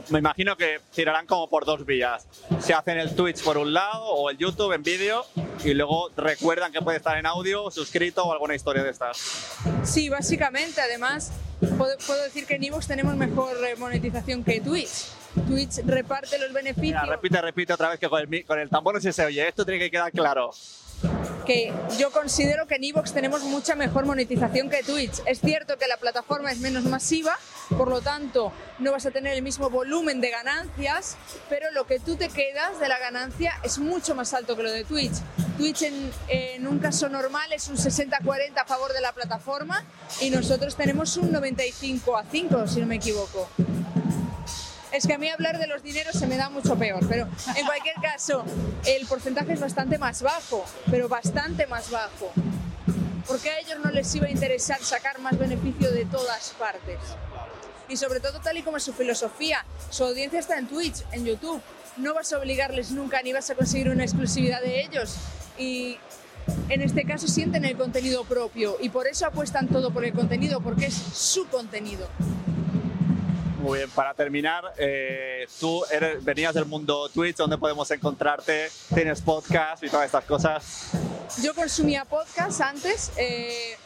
me 0.10 0.20
imagino 0.20 0.58
que 0.58 0.82
tirarán 0.94 1.26
como 1.26 1.50
por 1.50 1.64
dos 1.64 1.86
vías. 1.86 2.28
Se 2.60 2.74
hacen 2.74 2.98
el 2.98 3.16
Twitch 3.16 3.42
por 3.42 3.58
un 3.58 3.74
lado 3.74 4.04
o 4.04 4.30
el 4.30 4.38
YouTube 4.38 4.74
en 4.74 4.84
vídeo 4.84 5.26
y 5.64 5.74
luego 5.74 6.10
recuerdan 6.18 6.74
que 6.74 6.82
puede 6.82 6.98
estar 6.98 7.18
en 7.18 7.26
audio, 7.26 7.72
suscrito 7.72 8.26
o 8.26 8.34
alguna 8.34 8.54
historia 8.54 8.84
de 8.84 8.90
estas. 8.90 9.18
Sí, 9.84 10.10
básicamente. 10.10 10.82
Además, 10.82 11.32
puedo, 11.78 12.22
decir 12.22 12.46
que 12.46 12.56
en 12.56 12.66
iVoox 12.66 12.86
tenemos 12.86 13.16
mejor 13.16 13.56
eh, 13.66 13.78
monetización 13.78 14.44
que 14.44 14.60
Twitch. 14.60 15.06
Twitch 15.48 15.86
reparte 15.86 16.38
los 16.38 16.52
beneficios. 16.52 17.08
repite, 17.08 17.42
repite 17.42 17.72
otra 17.72 17.92
vez 17.92 18.00
que 18.00 18.10
con 18.10 18.20
el, 18.20 18.46
con 18.46 18.60
el 18.60 18.70
tambor 18.70 19.02
no 19.02 19.12
se 19.14 19.26
oye. 19.26 19.48
Esto 19.48 19.64
tiene 19.64 19.80
que 19.80 19.90
quedar 19.90 20.12
claro 20.12 20.52
que 21.46 21.74
yo 22.00 22.12
considero 22.12 22.68
que 22.68 22.76
en 22.76 22.86
Evox 22.86 23.14
tenemos 23.14 23.44
mucha 23.44 23.76
mejor 23.76 24.06
monetización 24.06 24.70
que 24.70 24.84
Twitch. 24.84 25.22
Es 25.26 25.40
cierto 25.40 25.78
que 25.78 25.88
la 25.88 25.98
plataforma 25.98 26.52
es 26.52 26.60
menos 26.60 26.84
masiva, 26.84 27.38
por 27.78 27.90
lo 27.90 28.02
tanto 28.02 28.52
no 28.80 28.92
vas 28.92 29.06
a 29.06 29.12
tener 29.12 29.34
el 29.34 29.42
mismo 29.42 29.70
volumen 29.70 30.22
de 30.22 30.30
ganancias, 30.30 31.18
pero 31.50 31.72
lo 31.72 31.86
que 31.86 32.00
tú 32.00 32.16
te 32.16 32.30
quedas 32.30 32.80
de 32.80 32.88
la 32.88 33.00
ganancia 33.00 33.54
es 33.64 33.80
mucho 33.80 34.16
más 34.16 34.34
alto 34.34 34.56
que 34.56 34.64
lo 34.64 34.72
de 34.72 34.84
Twitch. 34.84 35.14
Twitch 35.58 35.84
en, 35.84 36.12
en 36.28 36.68
un 36.68 36.80
caso 36.80 37.10
normal 37.10 37.52
es 37.54 37.68
un 37.68 37.78
60-40 37.78 38.58
a 38.58 38.66
favor 38.66 38.94
de 38.94 39.02
la 39.02 39.12
plataforma 39.12 39.84
y 40.22 40.30
nosotros 40.30 40.76
tenemos 40.76 41.18
un 41.18 41.32
95 41.32 42.18
a 42.18 42.24
5, 42.24 42.68
si 42.68 42.80
no 42.80 42.88
me 42.88 42.96
equivoco. 42.96 43.50
Es 44.94 45.08
que 45.08 45.14
a 45.14 45.18
mí 45.18 45.28
hablar 45.28 45.58
de 45.58 45.66
los 45.66 45.82
dineros 45.82 46.14
se 46.16 46.28
me 46.28 46.38
da 46.38 46.50
mucho 46.50 46.78
peor, 46.78 47.04
pero 47.10 47.28
en 47.56 47.66
cualquier 47.66 47.96
caso, 47.96 48.46
el 48.86 49.08
porcentaje 49.08 49.54
es 49.54 49.60
bastante 49.60 49.98
más 49.98 50.22
bajo, 50.22 50.64
pero 50.92 51.10
bastante 51.10 51.66
más 51.66 51.90
bajo. 51.90 52.32
Porque 53.28 53.50
a 53.50 53.60
ellos 53.60 53.80
no 53.84 53.90
les 53.90 54.14
iba 54.14 54.28
a 54.28 54.30
interesar 54.30 54.80
sacar 54.84 55.20
más 55.20 55.36
beneficio 55.40 55.92
de 55.92 56.06
todas 56.06 56.52
partes. 56.60 57.00
Y 57.90 57.98
sobre 57.98 58.20
todo 58.20 58.40
tal 58.40 58.56
y 58.58 58.62
como 58.62 58.78
es 58.78 58.84
su 58.84 58.94
filosofía, 58.94 59.66
su 59.90 60.04
audiencia 60.04 60.40
está 60.40 60.60
en 60.60 60.68
Twitch, 60.68 61.04
en 61.12 61.26
YouTube. 61.26 61.60
No 61.98 62.14
vas 62.14 62.32
a 62.32 62.38
obligarles 62.38 62.92
nunca 62.92 63.20
ni 63.24 63.34
vas 63.34 63.50
a 63.50 63.56
conseguir 63.56 63.90
una 63.90 64.04
exclusividad 64.04 64.62
de 64.62 64.82
ellos. 64.82 65.16
Y 65.58 65.98
en 66.70 66.84
este 66.84 67.04
caso 67.06 67.28
sienten 67.28 67.66
el 67.66 67.76
contenido 67.78 68.26
propio 68.26 68.78
y 68.80 68.90
por 68.90 69.08
eso 69.08 69.26
apuestan 69.26 69.68
todo 69.70 69.90
por 69.92 70.06
el 70.06 70.14
contenido, 70.14 70.62
porque 70.62 70.86
es 70.86 70.94
su 70.94 71.48
contenido. 71.48 72.08
Muy 73.64 73.78
bien, 73.78 73.90
para 73.92 74.14
terminar, 74.14 74.74
eh, 74.78 75.48
tú 75.58 75.86
eres- 75.90 76.22
venías 76.22 76.54
del 76.54 76.66
mundo 76.66 77.08
Twitch, 77.08 77.38
¿dónde 77.38 77.58
podemos 77.58 77.90
encontrarte? 77.92 78.70
Tienes 78.94 79.22
podcast 79.22 79.82
y 79.84 79.90
todas 79.90 80.06
estas 80.06 80.26
cosas. 80.26 80.90
Yo 81.42 81.56
consumía 81.56 82.04
podcast 82.04 82.60
antes. 82.60 83.12
eh, 83.16 83.78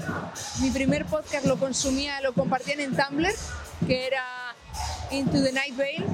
mi 0.61 0.71
primer 0.71 1.05
podcast 1.05 1.45
lo 1.45 1.57
consumía, 1.57 2.19
lo 2.21 2.33
compartían 2.33 2.79
en 2.79 2.97
Tumblr, 2.97 3.31
que 3.85 4.07
era 4.07 4.55
Into 5.11 5.43
the 5.43 5.51
Night 5.51 5.77
Vale. 5.77 6.05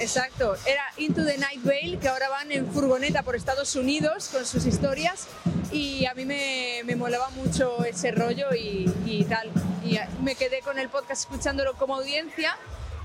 Exacto, 0.00 0.56
era 0.64 0.84
Into 0.96 1.24
the 1.24 1.38
Night 1.38 1.60
Vale, 1.64 1.98
que 2.00 2.08
ahora 2.08 2.28
van 2.28 2.52
en 2.52 2.70
furgoneta 2.70 3.22
por 3.22 3.34
Estados 3.34 3.74
Unidos 3.74 4.28
con 4.32 4.46
sus 4.46 4.64
historias. 4.64 5.26
Y 5.72 6.06
a 6.06 6.14
mí 6.14 6.24
me, 6.24 6.82
me 6.84 6.94
molaba 6.94 7.30
mucho 7.30 7.84
ese 7.84 8.12
rollo 8.12 8.54
y, 8.54 8.90
y 9.06 9.24
tal. 9.24 9.50
Y 9.84 9.98
me 10.22 10.36
quedé 10.36 10.60
con 10.60 10.78
el 10.78 10.88
podcast 10.88 11.22
escuchándolo 11.22 11.74
como 11.74 11.96
audiencia, 11.96 12.56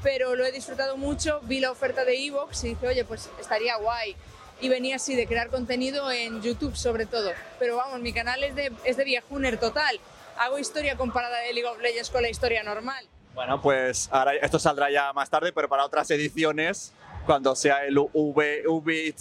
pero 0.04 0.36
lo 0.36 0.46
he 0.46 0.52
disfrutado 0.52 0.96
mucho. 0.96 1.42
Vi 1.44 1.60
la 1.60 1.72
oferta 1.72 2.06
de 2.06 2.16
Evox 2.26 2.64
y 2.64 2.70
dije, 2.70 2.88
oye, 2.88 3.06
pues 3.06 3.30
estaría 3.40 3.76
guay 3.78 4.16
y 4.62 4.70
venía 4.70 4.96
así 4.96 5.16
de 5.16 5.28
crear 5.28 5.50
contenido 5.50 6.12
en 6.12 6.42
YouTube 6.42 6.76
sobre 6.76 7.06
todo. 7.06 7.32
Pero 7.60 7.76
vamos, 7.76 8.00
mi 8.02 8.14
canal 8.14 8.44
es 8.44 8.56
de, 8.56 8.72
es 8.86 8.98
de 8.98 9.04
viejuner 9.04 9.60
total. 9.60 10.00
Hago 10.38 10.60
historia 10.60 10.96
comparada 10.96 11.40
de 11.40 11.54
League 11.54 11.68
of 11.68 11.80
Legends 11.82 12.10
con 12.10 12.22
la 12.22 12.30
historia 12.30 12.64
normal. 12.64 13.06
Bueno, 13.34 13.62
pues 13.62 14.10
ahora 14.12 14.36
esto 14.36 14.60
saldrá 14.60 14.92
ya 14.92 15.12
más 15.14 15.30
tarde, 15.30 15.52
pero 15.52 15.68
para 15.68 15.86
otras 15.86 16.10
ediciones, 16.12 16.94
cuando 17.26 17.56
sea 17.56 17.86
el 17.86 17.98
Ubit 17.98 19.18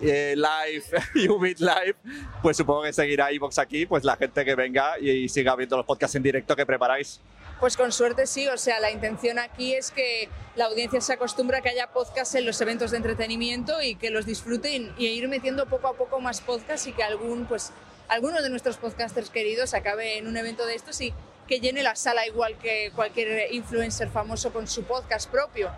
eh, 0.00 0.34
Live 0.36 0.84
Ubit 1.28 1.60
Live, 1.60 1.96
pues 2.40 2.56
supongo 2.56 2.82
que 2.82 2.92
seguirá 2.92 3.30
iVox 3.32 3.58
aquí, 3.58 3.86
pues 3.86 4.04
la 4.04 4.16
gente 4.16 4.44
que 4.44 4.54
venga 4.54 4.98
y, 4.98 5.28
siga 5.28 5.54
viendo 5.54 5.76
los 5.76 5.86
podcasts 5.86 6.16
en 6.16 6.22
directo 6.22 6.56
que 6.56 6.66
preparáis. 6.66 7.20
Pues 7.60 7.76
con 7.76 7.92
suerte 7.92 8.26
sí, 8.26 8.48
o 8.48 8.56
sea, 8.56 8.80
la 8.80 8.90
intención 8.90 9.38
aquí 9.38 9.74
es 9.74 9.92
que 9.92 10.28
la 10.56 10.64
audiencia 10.64 11.00
se 11.00 11.12
acostumbre 11.12 11.58
a 11.58 11.60
que 11.60 11.68
haya 11.68 11.86
podcasts 11.92 12.34
en 12.34 12.44
los 12.44 12.60
eventos 12.60 12.90
de 12.90 12.96
entretenimiento 12.96 13.80
y 13.80 13.94
que 13.94 14.10
los 14.10 14.26
disfruten 14.26 14.92
y 14.98 15.06
ir 15.06 15.28
metiendo 15.28 15.66
poco 15.66 15.88
a 15.88 15.92
poco 15.92 16.20
más 16.20 16.40
podcasts 16.40 16.88
y 16.88 16.92
que 16.92 17.04
algún, 17.04 17.44
pues, 17.46 17.70
alguno 18.08 18.42
de 18.42 18.50
nuestros 18.50 18.78
podcasters 18.78 19.30
queridos 19.30 19.74
acabe 19.74 20.18
en 20.18 20.26
un 20.26 20.36
evento 20.36 20.66
de 20.66 20.74
estos 20.74 21.00
y 21.00 21.14
que 21.52 21.60
llene 21.60 21.82
la 21.82 21.94
sala 21.94 22.26
igual 22.26 22.56
que 22.56 22.90
cualquier 22.96 23.52
influencer 23.52 24.08
famoso 24.08 24.50
con 24.54 24.66
su 24.66 24.84
podcast 24.84 25.30
propio. 25.30 25.68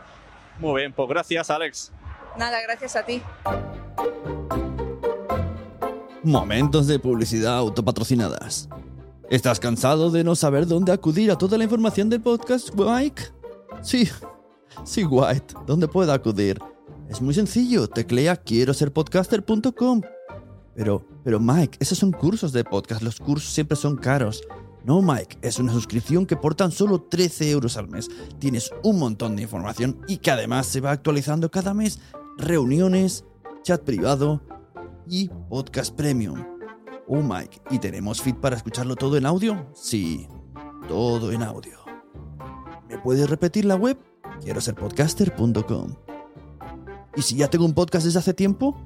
Muy 0.60 0.82
bien, 0.82 0.92
pues 0.92 1.08
gracias 1.08 1.50
Alex. 1.50 1.90
Nada, 2.38 2.62
gracias 2.62 2.94
a 2.94 3.04
ti. 3.04 3.20
Momentos 6.22 6.86
de 6.86 7.00
publicidad 7.00 7.56
autopatrocinadas. 7.56 8.68
¿Estás 9.30 9.58
cansado 9.58 10.12
de 10.12 10.22
no 10.22 10.36
saber 10.36 10.68
dónde 10.68 10.92
acudir 10.92 11.32
a 11.32 11.38
toda 11.38 11.58
la 11.58 11.64
información 11.64 12.08
del 12.08 12.20
podcast, 12.20 12.72
Mike? 12.76 13.24
Sí, 13.82 14.08
sí, 14.84 15.04
White. 15.04 15.54
¿Dónde 15.66 15.88
puedo 15.88 16.12
acudir? 16.12 16.56
Es 17.08 17.20
muy 17.20 17.34
sencillo. 17.34 17.88
Teclea 17.88 18.36
quiero 18.36 18.72
ser 18.74 18.92
podcaster.com. 18.92 20.02
Pero, 20.76 21.04
pero 21.24 21.40
Mike, 21.40 21.78
esos 21.80 21.98
son 21.98 22.12
cursos 22.12 22.52
de 22.52 22.62
podcast. 22.62 23.02
Los 23.02 23.18
cursos 23.18 23.52
siempre 23.52 23.76
son 23.76 23.96
caros. 23.96 24.40
No, 24.84 25.00
Mike, 25.00 25.38
es 25.40 25.58
una 25.58 25.72
suscripción 25.72 26.26
que 26.26 26.36
por 26.36 26.54
tan 26.54 26.70
solo 26.70 27.00
13 27.00 27.50
euros 27.50 27.78
al 27.78 27.88
mes 27.88 28.10
tienes 28.38 28.70
un 28.82 28.98
montón 28.98 29.34
de 29.34 29.42
información 29.42 29.98
y 30.06 30.18
que 30.18 30.30
además 30.30 30.66
se 30.66 30.82
va 30.82 30.90
actualizando 30.90 31.50
cada 31.50 31.72
mes. 31.72 32.00
Reuniones, 32.36 33.24
chat 33.62 33.82
privado 33.82 34.42
y 35.08 35.30
podcast 35.48 35.94
premium. 35.94 36.44
Oh, 37.08 37.22
Mike, 37.22 37.62
¿y 37.70 37.78
tenemos 37.78 38.20
feed 38.20 38.36
para 38.36 38.56
escucharlo 38.56 38.94
todo 38.94 39.16
en 39.16 39.24
audio? 39.24 39.66
Sí, 39.74 40.28
todo 40.86 41.32
en 41.32 41.42
audio. 41.42 41.78
¿Me 42.88 42.98
puedes 42.98 43.28
repetir 43.30 43.64
la 43.64 43.76
web? 43.76 43.98
Quiero 44.42 44.60
ser 44.60 44.74
podcaster.com. 44.74 45.94
¿Y 47.16 47.22
si 47.22 47.36
ya 47.36 47.48
tengo 47.48 47.64
un 47.64 47.72
podcast 47.74 48.04
desde 48.04 48.18
hace 48.18 48.34
tiempo? 48.34 48.76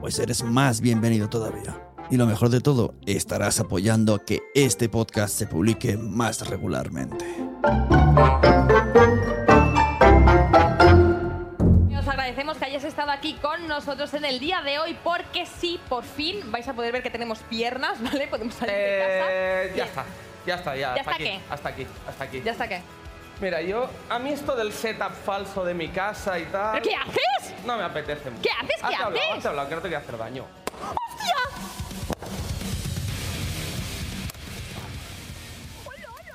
Pues 0.00 0.18
eres 0.18 0.44
más 0.44 0.80
bienvenido 0.80 1.28
todavía. 1.28 1.87
Y 2.10 2.16
lo 2.16 2.26
mejor 2.26 2.48
de 2.48 2.60
todo, 2.60 2.94
estarás 3.06 3.60
apoyando 3.60 4.14
a 4.14 4.24
que 4.24 4.40
este 4.54 4.88
podcast 4.88 5.34
se 5.36 5.46
publique 5.46 5.96
más 5.98 6.48
regularmente. 6.48 7.24
Os 11.98 12.08
agradecemos 12.08 12.56
que 12.56 12.64
hayáis 12.64 12.84
estado 12.84 13.10
aquí 13.10 13.34
con 13.34 13.68
nosotros 13.68 14.14
en 14.14 14.24
el 14.24 14.38
día 14.40 14.62
de 14.62 14.78
hoy 14.78 14.96
porque 15.04 15.44
sí, 15.44 15.78
por 15.90 16.04
fin 16.04 16.50
vais 16.50 16.66
a 16.68 16.72
poder 16.72 16.92
ver 16.92 17.02
que 17.02 17.10
tenemos 17.10 17.40
piernas, 17.40 18.02
¿vale? 18.02 18.26
Podemos 18.28 18.54
salir 18.54 18.74
de 18.74 18.98
casa. 18.98 19.26
Eh, 19.30 19.66
ya 19.68 19.74
Bien. 19.74 19.86
está, 19.88 20.04
ya 20.46 20.54
está, 20.54 20.76
ya. 20.76 20.80
¿Ya 20.80 20.88
hasta 20.88 21.00
está 21.00 21.14
aquí, 21.14 21.24
qué? 21.24 21.40
Hasta 21.50 21.68
aquí, 21.68 21.86
hasta 22.08 22.24
aquí. 22.24 22.42
¿Ya 22.42 22.52
está 22.52 22.68
qué? 22.68 22.80
Mira, 23.40 23.62
yo, 23.62 23.88
a 24.08 24.18
mí 24.18 24.30
esto 24.30 24.56
del 24.56 24.72
setup 24.72 25.12
falso 25.24 25.64
de 25.64 25.72
mi 25.74 25.88
casa 25.88 26.38
y 26.40 26.44
tal. 26.46 26.80
¿Pero 26.80 26.84
qué 26.84 26.96
haces? 26.96 27.54
No 27.66 27.76
me 27.76 27.84
apetece 27.84 28.30
mucho. 28.30 28.42
¿Qué 28.42 28.50
haces? 28.50 28.76
¿Qué 28.80 28.86
Hazte 28.86 28.96
hablado, 28.96 29.16
haces? 29.16 29.36
hazte 29.36 29.48
hablado, 29.48 29.68
que 29.68 29.74
no 29.76 29.80
te 29.82 29.88
voy 29.88 29.94
a 29.94 29.98
hacer 29.98 30.18
daño. 30.18 30.44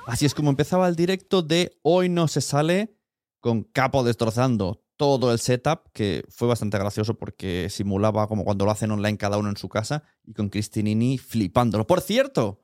Así 0.06 0.26
es 0.26 0.34
como 0.34 0.50
empezaba 0.50 0.86
el 0.86 0.96
directo 0.96 1.42
de 1.42 1.78
Hoy 1.82 2.08
no 2.08 2.28
se 2.28 2.40
sale 2.40 2.96
con 3.40 3.64
Capo 3.64 4.04
destrozando 4.04 4.84
todo 4.96 5.32
el 5.32 5.38
setup, 5.38 5.90
que 5.92 6.24
fue 6.28 6.46
bastante 6.46 6.78
gracioso 6.78 7.18
porque 7.18 7.68
simulaba 7.68 8.28
como 8.28 8.44
cuando 8.44 8.64
lo 8.64 8.70
hacen 8.70 8.90
online 8.90 9.18
cada 9.18 9.38
uno 9.38 9.48
en 9.48 9.56
su 9.56 9.68
casa 9.68 10.04
y 10.24 10.34
con 10.34 10.50
Cristinini 10.50 11.18
flipándolo. 11.18 11.86
Por 11.86 12.00
cierto, 12.00 12.62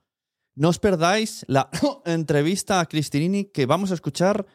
no 0.54 0.68
os 0.68 0.78
perdáis 0.78 1.44
la 1.48 1.70
entrevista 2.04 2.80
a 2.80 2.86
Cristinini 2.86 3.46
que 3.46 3.66
vamos 3.66 3.90
a 3.90 3.94
escuchar 3.94 4.46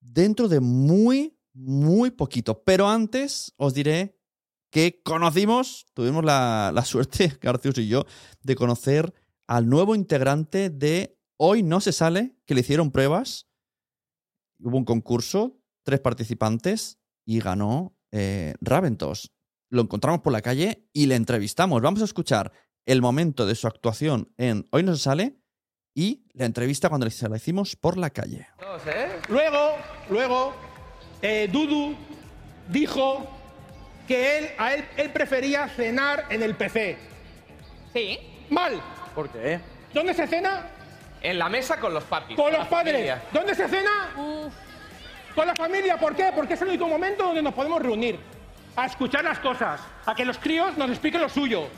dentro 0.00 0.48
de 0.48 0.60
muy, 0.60 1.38
muy 1.52 2.10
poquito. 2.10 2.62
Pero 2.64 2.88
antes 2.88 3.52
os 3.56 3.74
diré 3.74 4.15
que 4.76 5.00
conocimos, 5.02 5.86
tuvimos 5.94 6.22
la, 6.22 6.70
la 6.70 6.84
suerte, 6.84 7.32
Garcius 7.40 7.78
y 7.78 7.88
yo, 7.88 8.04
de 8.42 8.56
conocer 8.56 9.14
al 9.46 9.70
nuevo 9.70 9.94
integrante 9.94 10.68
de 10.68 11.18
Hoy 11.38 11.62
No 11.62 11.80
Se 11.80 11.92
Sale, 11.92 12.36
que 12.44 12.54
le 12.54 12.60
hicieron 12.60 12.90
pruebas. 12.90 13.48
Hubo 14.60 14.76
un 14.76 14.84
concurso, 14.84 15.62
tres 15.82 16.00
participantes 16.00 16.98
y 17.24 17.40
ganó 17.40 17.96
eh, 18.12 18.52
Raventos. 18.60 19.32
Lo 19.70 19.80
encontramos 19.80 20.20
por 20.20 20.34
la 20.34 20.42
calle 20.42 20.86
y 20.92 21.06
le 21.06 21.14
entrevistamos. 21.14 21.80
Vamos 21.80 22.02
a 22.02 22.04
escuchar 22.04 22.52
el 22.84 23.00
momento 23.00 23.46
de 23.46 23.54
su 23.54 23.66
actuación 23.66 24.30
en 24.36 24.66
Hoy 24.72 24.82
No 24.82 24.94
Se 24.94 25.04
Sale 25.04 25.40
y 25.94 26.26
la 26.34 26.44
entrevista 26.44 26.90
cuando 26.90 27.08
se 27.08 27.26
la 27.30 27.38
hicimos 27.38 27.76
por 27.76 27.96
la 27.96 28.10
calle. 28.10 28.46
Luego, 29.30 29.70
luego, 30.10 30.52
eh, 31.22 31.48
Dudu 31.50 31.96
dijo 32.68 33.35
que 34.06 34.38
él, 34.38 34.50
a 34.58 34.74
él, 34.74 34.84
él 34.96 35.10
prefería 35.10 35.68
cenar 35.68 36.26
en 36.30 36.42
el 36.42 36.54
PC. 36.54 36.96
Sí. 37.92 38.18
Mal. 38.50 38.80
¿Por 39.14 39.28
qué? 39.30 39.60
¿Dónde 39.92 40.14
se 40.14 40.26
cena? 40.26 40.66
En 41.22 41.38
la 41.38 41.48
mesa 41.48 41.78
con 41.80 41.92
los 41.94 42.04
papis. 42.04 42.36
Con 42.36 42.52
la 42.52 42.58
los 42.60 42.68
padres. 42.68 42.92
familia. 42.94 43.22
¿Dónde 43.32 43.54
se 43.54 43.68
cena? 43.68 44.10
Con 45.34 45.46
la 45.46 45.54
familia. 45.54 45.96
¿Por 45.96 46.14
qué? 46.14 46.30
Porque 46.34 46.54
es 46.54 46.62
el 46.62 46.68
único 46.68 46.86
momento 46.86 47.24
donde 47.24 47.42
nos 47.42 47.54
podemos 47.54 47.82
reunir. 47.82 48.18
A 48.76 48.86
escuchar 48.86 49.24
las 49.24 49.38
cosas. 49.38 49.80
A 50.04 50.14
que 50.14 50.24
los 50.24 50.38
críos 50.38 50.76
nos 50.76 50.90
expliquen 50.90 51.20
lo 51.20 51.28
suyo. 51.28 51.68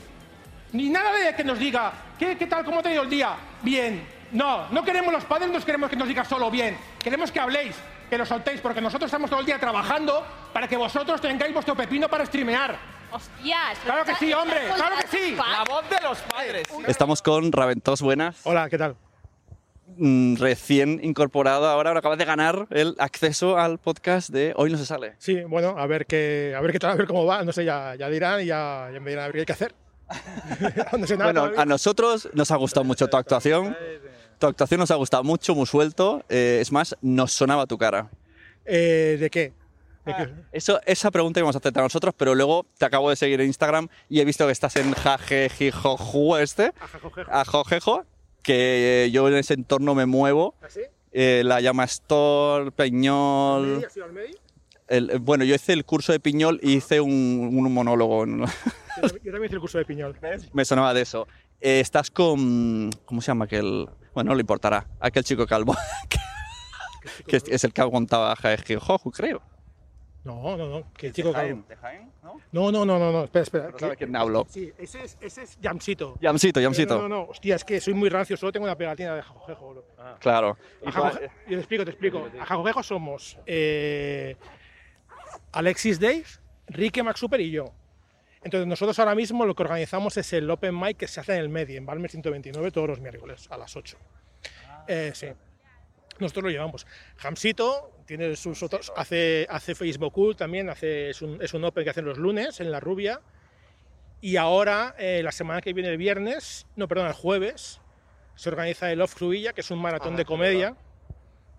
Ni 0.72 0.90
nada 0.90 1.12
de 1.16 1.34
que 1.34 1.44
nos 1.44 1.58
diga, 1.58 1.92
¿qué, 2.18 2.36
qué 2.36 2.46
tal? 2.46 2.64
¿Cómo 2.64 2.82
te 2.82 2.90
ha 2.90 2.92
ido 2.92 3.04
el 3.04 3.10
día? 3.10 3.36
Bien. 3.62 4.04
No, 4.32 4.68
no 4.68 4.84
queremos 4.84 5.12
los 5.12 5.24
padres, 5.24 5.48
no 5.48 5.58
queremos 5.60 5.88
que 5.88 5.96
nos 5.96 6.08
digas 6.08 6.28
solo 6.28 6.50
bien. 6.50 6.76
Queremos 7.02 7.32
que 7.32 7.40
habléis, 7.40 7.74
que 8.08 8.18
lo 8.18 8.24
soltéis, 8.26 8.60
porque 8.60 8.80
nosotros 8.80 9.08
estamos 9.08 9.28
todo 9.30 9.40
el 9.40 9.46
día 9.46 9.58
trabajando 9.58 10.24
para 10.52 10.66
que 10.68 10.76
vosotros 10.76 11.20
tengáis 11.20 11.52
vuestro 11.52 11.74
pepino 11.74 12.08
para 12.08 12.24
streamear. 12.26 12.76
¡Hostias! 13.10 13.78
Claro 13.84 14.04
que 14.04 14.14
sí, 14.16 14.32
hombre, 14.32 14.58
claro 14.74 14.96
que 15.00 15.06
sí. 15.16 15.34
La 15.36 15.64
voz 15.64 15.88
de 15.88 15.96
los 16.02 16.18
padres. 16.20 16.68
Estamos 16.86 17.22
con 17.22 17.50
Raventos, 17.52 18.02
buenas. 18.02 18.40
Hola, 18.44 18.68
¿qué 18.68 18.78
tal? 18.78 18.96
mm, 19.96 20.36
recién 20.36 21.00
incorporado 21.02 21.66
ahora, 21.66 21.90
ahora 21.90 22.00
acabas 22.00 22.18
de 22.18 22.24
ganar 22.26 22.66
el 22.70 22.94
acceso 22.98 23.58
al 23.58 23.78
podcast 23.78 24.28
de 24.30 24.52
Hoy 24.56 24.70
no 24.70 24.76
se 24.78 24.84
sale. 24.86 25.14
Sí, 25.18 25.42
bueno, 25.44 25.74
a 25.78 25.86
ver 25.86 26.06
qué, 26.06 26.54
a 26.56 26.60
ver 26.60 26.72
qué 26.72 26.78
tal, 26.78 26.90
a 26.92 26.94
ver 26.94 27.06
cómo 27.06 27.24
va. 27.24 27.42
No 27.42 27.52
sé, 27.52 27.64
ya, 27.64 27.94
ya 27.96 28.08
dirán 28.10 28.42
y 28.42 28.46
ya, 28.46 28.90
ya 28.92 29.00
me 29.00 29.10
dirán 29.10 29.24
a 29.24 29.28
ver 29.28 29.32
qué 29.34 29.40
hay 29.40 29.46
que 29.46 29.52
hacer. 29.52 29.74
no 30.98 31.06
sé 31.06 31.16
nada 31.16 31.32
Bueno, 31.32 31.40
todavía. 31.40 31.62
a 31.62 31.66
nosotros 31.66 32.28
nos 32.32 32.50
ha 32.50 32.56
gustado 32.56 32.84
mucho 32.84 33.08
tu 33.08 33.16
actuación. 33.16 33.76
Tu 34.38 34.46
actuación 34.46 34.78
nos 34.80 34.90
ha 34.90 34.94
gustado 34.94 35.24
mucho, 35.24 35.54
muy 35.54 35.66
suelto. 35.66 36.22
Eh, 36.28 36.58
es 36.60 36.70
más, 36.72 36.96
nos 37.02 37.32
sonaba 37.32 37.66
tu 37.66 37.76
cara. 37.78 38.08
Eh, 38.64 39.16
¿De 39.18 39.30
qué? 39.30 39.52
¿De 40.06 40.12
Ah. 40.12 40.16
qué? 40.26 40.32
Eso, 40.52 40.80
esa 40.86 41.10
pregunta 41.10 41.40
íbamos 41.40 41.56
a 41.56 41.58
hacerte 41.58 41.80
a 41.80 41.82
nosotros, 41.82 42.14
pero 42.16 42.34
luego 42.34 42.64
te 42.78 42.84
acabo 42.84 43.10
de 43.10 43.16
seguir 43.16 43.40
en 43.40 43.48
Instagram 43.48 43.88
y 44.08 44.20
he 44.20 44.24
visto 44.24 44.46
que 44.46 44.52
estás 44.52 44.76
en 44.76 44.92
Jajejijoju 44.92 46.36
este, 46.36 46.72
Ajojejo, 47.30 48.04
que 48.42 49.10
yo 49.12 49.28
en 49.28 49.34
ese 49.34 49.54
entorno 49.54 49.94
me 49.94 50.06
muevo. 50.06 50.54
¿Ah, 50.62 50.66
sí? 50.68 50.80
Eh, 51.12 51.42
la 51.44 51.60
llama 51.60 51.84
Store, 51.84 52.70
Peñol. 52.70 53.84
¿Has 53.84 53.96
ido 53.96 54.04
al 54.06 54.12
medio? 54.12 54.36
El- 54.86 55.18
bueno, 55.18 55.44
yo 55.44 55.54
hice 55.54 55.72
el 55.74 55.84
curso 55.84 56.12
de 56.12 56.20
Piñol 56.20 56.60
y 56.62 56.76
hice 56.76 57.00
un, 57.00 57.10
un 57.52 57.72
monólogo. 57.74 58.24
¿no? 58.24 58.46
Yo 58.46 58.52
también- 59.02 59.22
yo 59.24 59.32
también 59.32 59.44
hice 59.46 59.54
el 59.54 59.60
curso 59.60 59.78
de 59.78 59.84
Piñol. 59.84 60.16
Me 60.54 60.64
sonaba 60.64 60.94
de 60.94 61.02
eso. 61.02 61.26
Eh, 61.60 61.80
estás 61.80 62.10
con. 62.10 62.90
¿Cómo 63.04 63.20
se 63.20 63.28
llama 63.28 63.46
aquel.? 63.46 63.88
Bueno, 64.14 64.30
no 64.30 64.34
le 64.34 64.40
importará. 64.40 64.86
Aquel 65.00 65.24
chico 65.24 65.46
calvo. 65.46 65.76
que 67.26 67.36
es, 67.36 67.44
es 67.48 67.64
el 67.64 67.72
que 67.72 67.80
aguantaba 67.80 68.34
Jajejijoju, 68.36 69.10
creo. 69.10 69.42
No, 70.24 70.56
no, 70.56 70.68
no. 70.68 70.92
Que 70.92 71.12
chico 71.12 71.32
Jaén, 71.32 71.62
calvo. 71.62 72.12
No, 72.52 72.70
no, 72.70 72.84
no, 72.84 72.98
no, 72.98 73.12
no. 73.12 73.24
Espera, 73.24 73.42
espera. 73.42 73.72
Sabe 73.78 73.96
quién 73.96 74.14
hablo. 74.14 74.46
Sí, 74.50 74.72
ese 74.76 75.04
es, 75.04 75.16
ese 75.20 75.42
es 75.44 75.58
Yamsito. 75.60 76.18
Yamsito, 76.20 76.60
Yamsito. 76.60 76.96
No, 76.96 77.08
no, 77.08 77.08
no. 77.08 77.22
Hostia, 77.30 77.56
es 77.56 77.64
que 77.64 77.80
soy 77.80 77.94
muy 77.94 78.08
rancio. 78.08 78.36
Solo 78.36 78.52
tengo 78.52 78.64
una 78.64 78.76
pegatina 78.76 79.14
de 79.14 79.22
Jacojejo. 79.22 79.70
bro. 79.70 79.84
Claro. 80.18 80.58
Yo 80.84 81.22
te 81.46 81.54
explico, 81.54 81.84
te 81.84 81.90
explico. 81.90 82.28
A 82.40 82.44
Jacojejo 82.44 82.82
somos 82.82 83.38
eh, 83.46 84.36
Alexis 85.52 85.98
Dave, 85.98 86.24
Rique 86.66 87.02
Max 87.02 87.20
Super 87.20 87.40
y 87.40 87.50
yo. 87.50 87.72
Entonces 88.42 88.66
nosotros 88.66 88.98
ahora 88.98 89.14
mismo 89.14 89.44
lo 89.44 89.54
que 89.54 89.62
organizamos 89.62 90.16
es 90.16 90.32
el 90.32 90.50
Open 90.50 90.78
Mic 90.78 90.96
que 90.96 91.08
se 91.08 91.20
hace 91.20 91.34
en 91.34 91.40
el 91.40 91.48
Medi, 91.48 91.76
en 91.76 91.86
Balmer 91.86 92.10
129, 92.10 92.70
todos 92.70 92.88
los 92.88 93.00
miércoles 93.00 93.48
a 93.50 93.56
las 93.56 93.74
8. 93.76 93.96
Eh, 94.86 95.12
sí. 95.14 95.26
Nosotros 96.18 96.44
lo 96.44 96.50
llevamos. 96.50 96.86
Hamsito 97.22 97.92
tiene 98.06 98.34
sus 98.36 98.62
otros, 98.62 98.92
hace, 98.96 99.46
hace 99.50 99.74
Facebook 99.74 100.12
Cool 100.12 100.36
también, 100.36 100.68
hace, 100.70 101.10
es, 101.10 101.22
un, 101.22 101.40
es 101.42 101.54
un 101.54 101.64
Open 101.64 101.84
que 101.84 101.90
hacen 101.90 102.04
los 102.04 102.18
lunes 102.18 102.60
en 102.60 102.70
La 102.70 102.80
Rubia. 102.80 103.20
Y 104.20 104.36
ahora, 104.36 104.96
eh, 104.98 105.20
la 105.22 105.30
semana 105.30 105.60
que 105.60 105.72
viene, 105.72 105.90
el 105.90 105.96
viernes, 105.96 106.66
no, 106.74 106.88
perdón, 106.88 107.06
el 107.06 107.12
jueves, 107.12 107.80
se 108.34 108.48
organiza 108.48 108.90
el 108.90 109.00
Off 109.00 109.14
Cruilla, 109.14 109.52
que 109.52 109.60
es 109.60 109.70
un 109.70 109.78
maratón 109.78 110.16
de 110.16 110.24
comedia, 110.24 110.76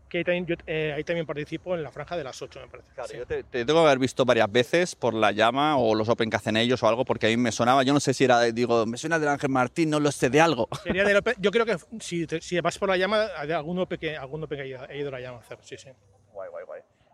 que 0.09 0.17
ahí 0.19 0.23
también, 0.23 0.45
yo, 0.45 0.55
eh, 0.67 0.93
ahí 0.95 1.03
también 1.03 1.25
participo 1.25 1.75
en 1.75 1.83
la 1.83 1.91
franja 1.91 2.17
de 2.17 2.23
las 2.23 2.41
8, 2.41 2.59
me 2.61 2.67
parece. 2.67 2.89
Sí. 3.07 3.17
Te, 3.27 3.43
te 3.43 3.65
tengo 3.65 3.81
que 3.81 3.85
haber 3.87 3.99
visto 3.99 4.25
varias 4.25 4.51
veces 4.51 4.95
por 4.95 5.13
la 5.13 5.31
llama 5.31 5.77
o 5.77 5.93
los 5.95 6.09
Open 6.09 6.29
que 6.29 6.35
hacen 6.35 6.57
ellos 6.57 6.81
o 6.83 6.87
algo, 6.87 7.05
porque 7.05 7.27
a 7.27 7.29
mí 7.29 7.37
me 7.37 7.51
sonaba, 7.51 7.83
yo 7.83 7.93
no 7.93 7.99
sé 7.99 8.13
si 8.13 8.23
era, 8.23 8.41
digo, 8.41 8.85
me 8.85 8.97
suena 8.97 9.19
del 9.19 9.29
Ángel 9.29 9.49
Martín, 9.49 9.89
no 9.89 9.99
lo 9.99 10.11
sé 10.11 10.29
de 10.29 10.41
algo. 10.41 10.67
Sería 10.83 11.03
del 11.05 11.17
Open- 11.21 11.35
yo 11.39 11.51
creo 11.51 11.65
que 11.65 11.77
si, 11.99 12.25
te- 12.27 12.41
si 12.41 12.59
vas 12.59 12.77
por 12.77 12.89
la 12.89 12.97
llama, 12.97 13.25
algún 13.37 13.79
Open 13.79 13.99
que, 13.99 14.17
algún 14.17 14.43
Open 14.43 14.57
que 14.57 14.63
haya 14.63 14.93
ido 14.95 15.09
a 15.09 15.11
la 15.11 15.19
llama 15.21 15.37
a 15.37 15.41
hacer, 15.41 15.57
sí, 15.61 15.77
sí. 15.77 15.89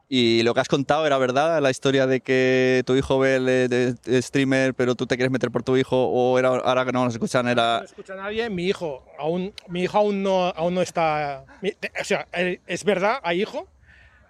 Y 0.08 0.44
lo 0.44 0.54
que 0.54 0.60
has 0.60 0.68
contado 0.68 1.06
era 1.08 1.18
verdad, 1.18 1.60
la 1.62 1.72
historia 1.72 2.06
de 2.06 2.22
que 2.22 2.84
tu 2.86 2.96
hijo 2.96 3.18
ve 3.18 3.38
el 3.38 3.50
eh, 3.50 3.68
de- 3.68 3.94
de 3.94 4.22
streamer, 4.22 4.74
pero 4.76 4.94
tú 4.96 5.08
te 5.08 5.16
quieres 5.16 5.32
meter 5.32 5.50
por 5.50 5.64
tu 5.64 5.78
hijo, 5.78 6.06
o 6.08 6.38
era 6.38 6.50
ahora 6.50 6.86
que 6.86 6.92
no 6.92 7.04
nos 7.04 7.14
escuchan, 7.14 7.46
No 7.46 7.52
era. 7.52 7.82
escucha 7.84 8.14
nadie, 8.16 8.50
mi 8.50 8.66
hijo 8.68 9.04
aún, 9.18 9.52
mi 9.68 9.84
hijo 9.84 9.98
aún 9.98 10.22
no, 10.22 10.48
aún 10.50 10.76
no 10.76 10.82
está, 10.84 11.44
o 12.00 12.04
sea, 12.04 12.28
es 12.34 12.84
verdad, 12.84 13.20
hay 13.24 13.42
hijo, 13.42 13.68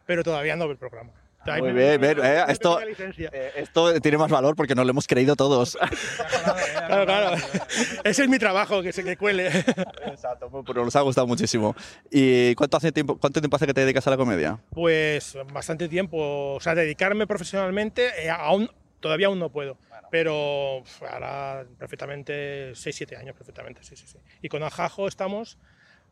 pero 0.06 0.24
todavía 0.24 0.56
no 0.56 0.66
ve 0.68 0.74
el 0.74 0.78
programa. 0.78 1.12
Muy 1.60 1.72
bien, 1.74 2.04
eh, 2.04 2.44
esto- 2.48 2.80
licencia. 2.86 3.30
Esto 3.56 4.00
tiene 4.02 4.18
más 4.18 4.30
valor 4.32 4.56
porque 4.56 4.74
nos 4.76 4.86
lo 4.86 4.92
hemos 4.92 5.08
creído 5.08 5.36
todos. 5.36 5.78
Claro, 6.88 7.06
claro. 7.06 7.36
Ese 8.04 8.24
es 8.24 8.30
mi 8.30 8.38
trabajo, 8.38 8.82
que 8.84 8.94
se 8.94 9.04
que 9.04 9.18
cuele. 9.18 9.48
Exacto, 10.06 10.50
pero 10.66 10.86
nos 10.86 10.96
ha 10.96 11.02
gustado 11.02 11.26
muchísimo. 11.26 11.76
¿Y 12.12 12.54
cuánto, 12.56 12.78
hace 12.78 12.92
tiempo, 12.92 13.18
cuánto 13.18 13.42
tiempo 13.42 13.56
hace 13.56 13.66
que 13.66 13.74
te 13.74 13.82
dedicas 13.82 14.06
a 14.08 14.12
la 14.12 14.18
comedia? 14.18 14.60
Pues 14.72 15.36
bastante 15.52 15.88
tiempo, 15.90 16.54
o 16.56 16.60
sea, 16.60 16.76
dedicarme 16.76 17.26
profesionalmente, 17.28 18.12
eh, 18.24 18.30
aún, 18.30 18.70
todavía 19.00 19.28
aún 19.28 19.40
no 19.40 19.50
puedo, 19.52 19.78
pero 20.12 20.78
uf, 20.80 21.04
ahora 21.04 21.66
perfectamente 21.80 22.72
6-7 22.76 23.18
años, 23.18 23.36
perfectamente, 23.36 23.84
sí, 23.84 23.96
sí, 23.96 24.06
sí. 24.08 24.20
Y 24.42 24.50
con 24.50 24.62
Ajajo 24.64 25.08
estamos 25.08 25.58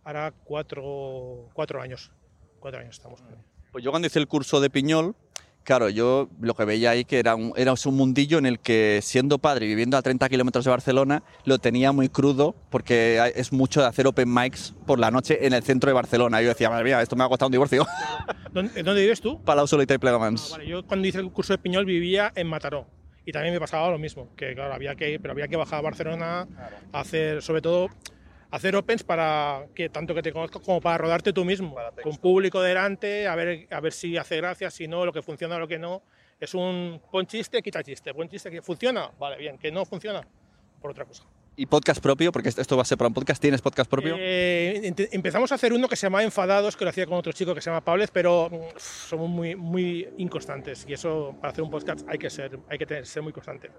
ahora 0.03 0.33
4 0.43 1.49
cuatro 1.53 1.81
años, 1.81 2.11
4 2.59 2.79
años 2.79 2.95
estamos 2.97 3.21
con 3.21 3.31
él. 3.33 3.39
Pues 3.73 3.83
yo 3.83 3.89
cuando 3.89 4.07
hice 4.07 4.19
el 4.19 4.27
curso 4.27 4.61
de 4.61 4.69
Piñol, 4.69 5.15
claro, 5.63 5.89
yo 5.89 6.29
lo 6.39 6.53
que 6.53 6.63
veía 6.63 6.91
ahí 6.91 7.05
que 7.05 7.17
era 7.17 7.33
un, 7.33 7.53
era 7.57 7.73
un 7.73 7.95
mundillo 7.95 8.37
en 8.37 8.45
el 8.45 8.59
que 8.59 8.99
siendo 9.01 9.39
padre 9.39 9.65
y 9.65 9.69
viviendo 9.69 9.97
a 9.97 10.03
30 10.03 10.29
kilómetros 10.29 10.63
de 10.63 10.69
Barcelona, 10.69 11.23
lo 11.45 11.57
tenía 11.57 11.91
muy 11.91 12.07
crudo 12.07 12.53
porque 12.69 13.33
es 13.35 13.51
mucho 13.51 13.81
de 13.81 13.87
hacer 13.87 14.05
open 14.05 14.31
mics 14.31 14.75
por 14.85 14.99
la 14.99 15.09
noche 15.09 15.47
en 15.47 15.53
el 15.53 15.63
centro 15.63 15.89
de 15.89 15.95
Barcelona. 15.95 16.39
Y 16.39 16.43
yo 16.43 16.49
decía, 16.49 16.69
madre 16.69 16.83
mía, 16.83 17.01
esto 17.01 17.15
me 17.15 17.23
ha 17.23 17.27
costado 17.27 17.47
un 17.47 17.53
divorcio. 17.53 17.87
¿Dónde, 18.53 18.83
dónde 18.83 19.01
vives 19.01 19.21
tú? 19.21 19.41
Palau 19.43 19.65
Solita 19.65 19.95
y 19.95 19.97
Plegamans. 19.97 20.51
Vale, 20.51 20.67
yo 20.67 20.85
cuando 20.85 21.07
hice 21.07 21.17
el 21.17 21.31
curso 21.31 21.53
de 21.53 21.57
Piñol 21.57 21.85
vivía 21.85 22.31
en 22.35 22.45
Mataró 22.45 22.85
y 23.25 23.31
también 23.31 23.55
me 23.55 23.59
pasaba 23.59 23.89
lo 23.89 23.97
mismo, 23.97 24.29
que 24.35 24.53
claro, 24.53 24.75
había 24.75 24.93
que, 24.93 25.19
pero 25.19 25.31
había 25.31 25.47
que 25.47 25.55
bajar 25.55 25.79
a 25.79 25.81
Barcelona 25.81 26.47
a 26.91 26.99
hacer, 26.99 27.41
sobre 27.41 27.61
todo, 27.61 27.89
hacer 28.55 28.75
opens 28.75 29.03
para 29.03 29.65
que 29.73 29.89
tanto 29.89 30.13
que 30.13 30.21
te 30.21 30.31
conozco 30.31 30.61
como 30.61 30.79
para 30.79 30.97
rodarte 30.99 31.33
tú 31.33 31.43
mismo, 31.43 31.75
con 32.03 32.17
público 32.17 32.61
delante, 32.61 33.27
a 33.27 33.35
ver, 33.35 33.67
a 33.71 33.79
ver 33.79 33.91
si 33.93 34.15
hace 34.17 34.37
gracia, 34.37 34.69
si 34.69 34.87
no, 34.87 35.05
lo 35.05 35.11
que 35.11 35.21
funciona, 35.21 35.57
lo 35.57 35.67
que 35.67 35.79
no. 35.79 36.03
Es 36.39 36.53
un 36.53 37.01
pon 37.11 37.25
chiste, 37.25 37.61
quita 37.61 37.83
chiste, 37.83 38.13
pon 38.13 38.29
chiste 38.29 38.51
que 38.51 38.61
funciona, 38.61 39.09
vale, 39.19 39.37
bien, 39.37 39.57
que 39.57 39.71
no 39.71 39.85
funciona, 39.85 40.21
por 40.81 40.91
otra 40.91 41.05
cosa. 41.05 41.23
¿Y 41.55 41.67
podcast 41.67 42.01
propio? 42.01 42.31
Porque 42.31 42.49
esto- 42.49 42.75
va 42.75 42.81
a 42.81 42.85
ser 42.85 42.97
para 42.97 43.07
un 43.09 43.13
podcast. 43.13 43.39
¿Tienes 43.39 43.61
podcast 43.61 43.89
propio? 43.89 44.15
Eh, 44.17 44.91
empezamos 45.11 45.51
a 45.51 45.55
hacer 45.55 45.71
uno 45.71 45.87
que 45.87 45.95
se 45.95 46.07
llama 46.07 46.23
Enfadados, 46.23 46.75
que 46.75 46.83
lo 46.83 46.89
hacía 46.89 47.05
con 47.05 47.15
otro 47.17 47.31
chico 47.31 47.53
que 47.53 47.61
se 47.61 47.69
llama 47.69 47.81
Pablez, 47.81 48.09
pero 48.11 48.49
mm, 48.51 48.77
somos 48.77 49.29
muy, 49.29 49.55
muy 49.55 50.09
inconstantes 50.17 50.83
y 50.87 50.93
eso 50.93 51.35
para 51.39 51.51
hacer 51.51 51.63
un 51.63 51.69
podcast 51.69 52.07
hay 52.09 52.17
que 52.17 52.29
ser, 52.31 52.59
hay 52.69 52.77
que 52.79 52.85
tener- 52.87 53.05
ser 53.05 53.21
muy 53.21 53.31
constante. 53.33 53.69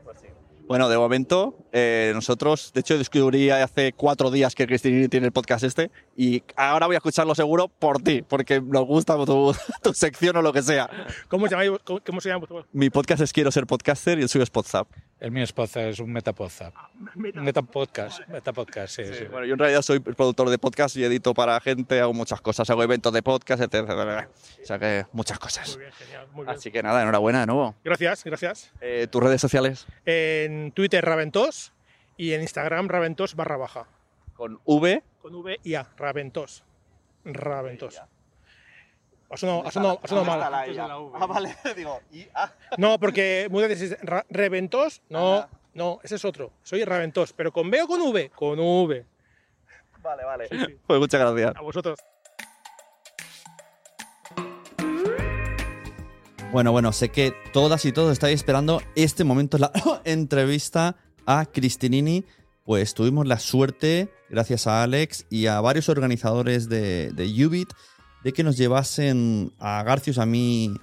Bueno, 0.67 0.89
de 0.89 0.97
momento, 0.97 1.59
eh, 1.73 2.13
nosotros, 2.15 2.73
de 2.73 2.81
hecho, 2.81 2.97
descubrí 2.97 3.51
hace 3.51 3.93
cuatro 3.93 4.31
días 4.31 4.55
que 4.55 4.67
Cristinini 4.67 5.09
tiene 5.09 5.27
el 5.27 5.33
podcast 5.33 5.63
este 5.63 5.91
y 6.17 6.43
ahora 6.57 6.87
voy 6.87 6.95
a 6.95 6.99
escucharlo 6.99 7.35
seguro 7.35 7.69
por 7.69 8.01
ti, 8.01 8.23
porque 8.23 8.63
nos 8.63 8.87
gusta 8.87 9.15
tu, 9.27 9.55
tu 9.83 9.93
sección 9.93 10.37
o 10.37 10.43
lo 10.43 10.55
que 10.55 10.63
sea. 10.63 10.89
¿Cómo 11.29 11.49
se 11.49 11.57
llama? 11.57 11.79
¿Cómo, 11.85 12.01
cómo 12.05 12.21
se 12.21 12.31
llama? 12.31 12.47
Mi 12.73 12.89
podcast 12.89 13.21
es 13.23 13.33
Quiero 13.33 13.51
ser 13.51 13.67
podcaster 13.67 14.19
y 14.19 14.23
el 14.23 14.29
suyo 14.31 14.43
es 14.43 14.51
Podzap. 14.51 14.89
El 15.25 15.31
mío 15.31 15.43
es 15.43 15.55
podcast, 15.55 15.77
es 15.79 16.01
un 16.01 16.13
metapodcast. 16.13 16.77
Metapodcast, 17.15 18.29
metapodcast, 18.29 18.95
sí, 18.95 19.05
sí. 19.07 19.25
Bueno, 19.25 19.47
yo 19.47 19.55
en 19.55 19.59
realidad 19.59 19.81
soy 19.81 19.99
productor 19.99 20.51
de 20.51 20.59
podcast 20.59 20.95
y 20.97 21.05
edito 21.05 21.33
para 21.33 21.59
gente, 21.61 21.99
hago 21.99 22.13
muchas 22.13 22.43
cosas, 22.43 22.69
hago 22.69 22.83
eventos 22.83 23.11
de 23.11 23.23
podcast, 23.23 23.63
etc. 23.63 23.89
O 23.89 24.67
sea 24.67 24.79
que 24.79 25.07
muchas 25.13 25.39
cosas. 25.39 25.79
Muy 26.35 26.45
bien. 26.45 26.55
Así 26.55 26.71
que 26.71 26.83
nada, 26.83 27.01
enhorabuena 27.01 27.41
de 27.41 27.47
nuevo. 27.47 27.75
Gracias, 27.83 28.23
gracias. 28.23 28.71
Eh, 28.83 29.07
¿Tus 29.11 29.23
redes 29.23 29.41
sociales? 29.41 29.87
En 30.05 30.73
Twitter 30.73 31.03
Raventos 31.03 31.73
y 32.19 32.35
en 32.35 32.43
Instagram 32.43 32.89
Raventos 32.89 33.35
barra 33.35 33.57
baja. 33.57 33.87
Con 34.35 34.61
V. 34.67 35.03
Con 35.23 35.35
V 35.37 35.59
y 35.65 35.75
A, 35.77 35.89
Raventos. 35.97 36.65
Raventos. 37.25 37.99
Ha 39.35 39.37
sonado, 39.37 39.67
ha 39.67 39.71
sonado- 39.71 40.01
ha 40.03 40.09
sonado 40.09 40.27
mal. 40.27 40.43
Ah, 41.21 41.27
vale, 41.27 41.57
digo, 41.77 42.01
y 42.13 42.27
ah. 42.35 42.53
No, 42.79 42.99
porque 42.99 43.49
muchas 43.51 43.69
veces 43.69 43.97
Reventos, 44.31 45.03
no, 45.09 45.49
no, 45.75 45.99
ese 46.03 46.15
es 46.17 46.25
otro. 46.25 46.53
Soy 46.63 46.85
Raventos, 46.85 47.33
pero 47.33 47.53
con 47.53 47.71
B 47.71 47.83
o 47.83 47.87
con 47.87 48.01
V, 48.01 48.31
con 48.31 48.59
V. 48.59 49.05
Vale, 50.03 50.25
vale. 50.25 50.49
Pues 50.87 51.01
muchas 51.01 51.21
gracias. 51.21 51.57
A 51.57 51.61
vosotros. 51.63 51.99
Bueno, 56.53 56.71
bueno, 56.71 56.93
sé 56.93 57.09
que 57.09 57.33
todas 57.53 57.85
y 57.85 57.91
todos 57.93 58.13
estáis 58.13 58.37
esperando 58.37 58.81
este 58.95 59.25
momento, 59.25 59.59
la 59.59 59.73
entrevista 60.05 60.97
a 61.27 61.47
Cristinini. 61.47 62.25
Pues 62.65 62.95
tuvimos 62.95 63.27
la 63.27 63.39
suerte, 63.41 64.09
gracias 64.31 64.67
a 64.67 64.83
Alex 64.85 65.27
y 65.29 65.49
a 65.49 65.61
varios 65.61 65.89
organizadores 65.91 66.69
de, 66.69 67.11
de 67.11 67.47
Ubit, 67.47 67.69
de 68.25 68.33
que 68.33 68.43
nos 68.43 68.57
llevasen 68.57 69.53
a 69.61 69.83
Garcius, 69.83 70.19
a 70.19 70.27
mí, 70.27 70.75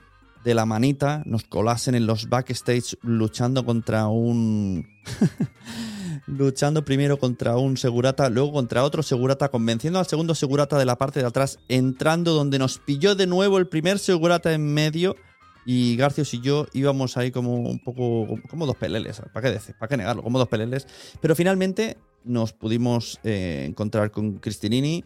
de 0.43 0.53
la 0.53 0.65
manita, 0.65 1.23
nos 1.25 1.43
colasen 1.43 1.95
en 1.95 2.05
los 2.05 2.29
backstage 2.29 2.97
luchando 3.01 3.65
contra 3.65 4.07
un... 4.07 4.87
luchando 6.27 6.85
primero 6.85 7.17
contra 7.17 7.57
un 7.57 7.77
segurata, 7.77 8.29
luego 8.29 8.53
contra 8.53 8.83
otro 8.83 9.03
segurata, 9.03 9.49
convenciendo 9.49 9.99
al 9.99 10.05
segundo 10.05 10.35
segurata 10.35 10.77
de 10.77 10.85
la 10.85 10.97
parte 10.97 11.19
de 11.19 11.25
atrás, 11.25 11.59
entrando 11.67 12.33
donde 12.33 12.59
nos 12.59 12.77
pilló 12.77 13.15
de 13.15 13.27
nuevo 13.27 13.57
el 13.57 13.67
primer 13.67 13.99
segurata 13.99 14.53
en 14.53 14.73
medio. 14.73 15.15
Y 15.63 15.95
Garcios 15.95 16.33
y 16.33 16.41
yo 16.41 16.65
íbamos 16.73 17.17
ahí 17.17 17.29
como 17.29 17.55
un 17.55 17.79
poco 17.79 18.27
como 18.49 18.65
dos 18.65 18.75
peleles, 18.77 19.21
¿para 19.31 19.47
qué 19.47 19.53
decir? 19.53 19.75
¿Para 19.77 19.89
qué 19.89 19.97
negarlo? 19.97 20.23
Como 20.23 20.39
dos 20.39 20.47
peleles. 20.47 20.87
Pero 21.21 21.35
finalmente 21.35 21.97
nos 22.23 22.53
pudimos 22.53 23.19
eh, 23.23 23.65
encontrar 23.67 24.09
con 24.09 24.39
Cristinini 24.39 25.03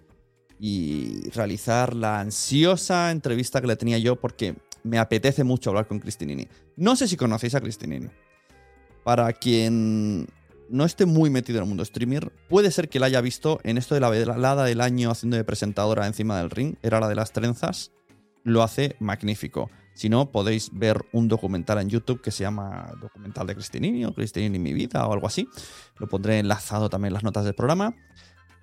y 0.60 1.30
realizar 1.32 1.94
la 1.94 2.20
ansiosa 2.20 3.12
entrevista 3.12 3.62
que 3.62 3.68
le 3.68 3.76
tenía 3.76 3.98
yo 3.98 4.16
porque 4.16 4.56
me 4.84 5.00
apetece 5.00 5.44
mucho 5.44 5.70
hablar 5.70 5.88
con 5.88 6.00
Cristinini. 6.00 6.48
No 6.78 6.96
sé 6.96 7.08
si 7.08 7.18
conocéis 7.18 7.56
a 7.56 7.62
Cristinini. 7.62 8.08
Para 9.04 9.34
quien 9.34 10.28
no 10.70 10.86
esté 10.86 11.06
muy 11.06 11.30
metido 11.30 11.60
en 11.60 11.64
el 11.64 11.70
mundo 11.70 11.86
streamer, 11.86 12.32
puede 12.50 12.72
ser 12.72 12.90
que 12.90 13.00
la 13.00 13.08
haya 13.08 13.22
visto 13.22 13.60
en 13.64 13.78
esto 13.78 13.96
de 13.96 14.02
la 14.02 14.10
velada 14.10 14.64
del 14.64 14.82
año 14.82 15.12
haciendo 15.12 15.38
de 15.38 15.44
presentadora 15.44 16.08
encima 16.08 16.38
del 16.38 16.50
ring, 16.50 16.76
era 16.82 17.00
la 17.00 17.08
de 17.08 17.16
las 17.16 17.32
trenzas, 17.32 17.92
lo 18.44 18.64
hace 18.64 18.96
magnífico. 19.00 19.70
Si 19.94 20.10
no, 20.10 20.32
podéis 20.32 20.72
ver 20.74 21.06
un 21.14 21.28
documental 21.28 21.80
en 21.80 21.90
YouTube 21.90 22.22
que 22.22 22.32
se 22.32 22.44
llama 22.44 22.92
Documental 23.00 23.48
de 23.48 23.56
Cristinini 23.56 24.06
o 24.06 24.14
Cristinini 24.14 24.60
mi 24.60 24.74
vida 24.74 25.08
o 25.08 25.14
algo 25.14 25.28
así. 25.28 25.48
Lo 25.98 26.08
pondré 26.08 26.40
enlazado 26.40 26.90
también 26.90 27.10
en 27.10 27.14
las 27.14 27.24
notas 27.24 27.46
del 27.46 27.56
programa, 27.56 27.96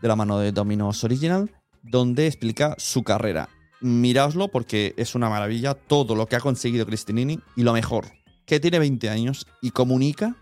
de 0.02 0.08
la 0.08 0.16
mano 0.16 0.38
de 0.38 0.52
Dominos 0.52 1.04
Original, 1.04 1.50
donde 1.82 2.26
explica 2.26 2.74
su 2.78 3.02
carrera. 3.02 3.48
Miraoslo 3.80 4.48
porque 4.48 4.94
es 4.96 5.14
una 5.14 5.28
maravilla 5.28 5.74
todo 5.74 6.14
lo 6.14 6.26
que 6.26 6.36
ha 6.36 6.40
conseguido 6.40 6.86
Cristinini 6.86 7.40
y 7.56 7.62
lo 7.62 7.72
mejor, 7.72 8.06
que 8.46 8.60
tiene 8.60 8.78
20 8.78 9.10
años 9.10 9.46
y 9.60 9.72
comunica. 9.72 10.36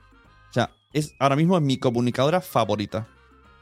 O 0.50 0.52
sea, 0.52 0.70
es 0.92 1.14
ahora 1.18 1.36
mismo 1.36 1.56
es 1.56 1.62
mi 1.62 1.78
comunicadora 1.78 2.40
favorita. 2.40 3.08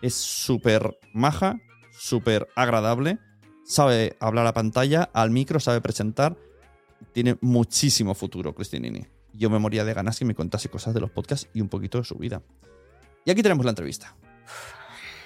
Es 0.03 0.15
súper 0.15 0.99
maja, 1.13 1.57
súper 1.93 2.49
agradable, 2.57 3.19
sabe 3.65 4.17
hablar 4.21 4.47
a 4.47 4.53
pantalla, 4.53 5.11
al 5.13 5.31
micro, 5.31 5.61
sabe 5.61 5.81
presentar. 5.81 6.37
Tiene 7.13 7.37
muchísimo 7.41 8.15
futuro, 8.15 8.55
Cristinini. 8.55 9.07
Yo 9.33 9.51
me 9.51 9.59
moría 9.59 9.85
de 9.85 9.95
ganas 9.95 10.19
que 10.19 10.25
me 10.25 10.35
contase 10.35 10.69
cosas 10.69 10.95
de 10.95 11.01
los 11.01 11.11
podcasts 11.11 11.49
y 11.53 11.61
un 11.61 11.69
poquito 11.69 11.99
de 11.99 12.05
su 12.05 12.17
vida. 12.17 12.43
Y 13.25 13.31
aquí 13.31 13.43
tenemos 13.43 13.65
la 13.65 13.71
entrevista. 13.71 14.17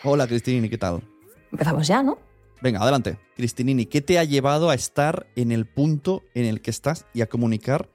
Hola, 0.04 0.26
Cristinini, 0.26 0.68
¿qué 0.68 0.78
tal? 0.78 1.02
Empezamos 1.50 1.86
ya, 1.86 2.02
¿no? 2.02 2.18
Venga, 2.62 2.80
adelante. 2.80 3.18
Cristinini, 3.34 3.86
¿qué 3.86 4.00
te 4.02 4.20
ha 4.20 4.24
llevado 4.24 4.70
a 4.70 4.74
estar 4.74 5.26
en 5.34 5.50
el 5.50 5.66
punto 5.66 6.22
en 6.32 6.44
el 6.44 6.62
que 6.62 6.70
estás 6.70 7.06
y 7.12 7.22
a 7.22 7.28
comunicar 7.28 7.88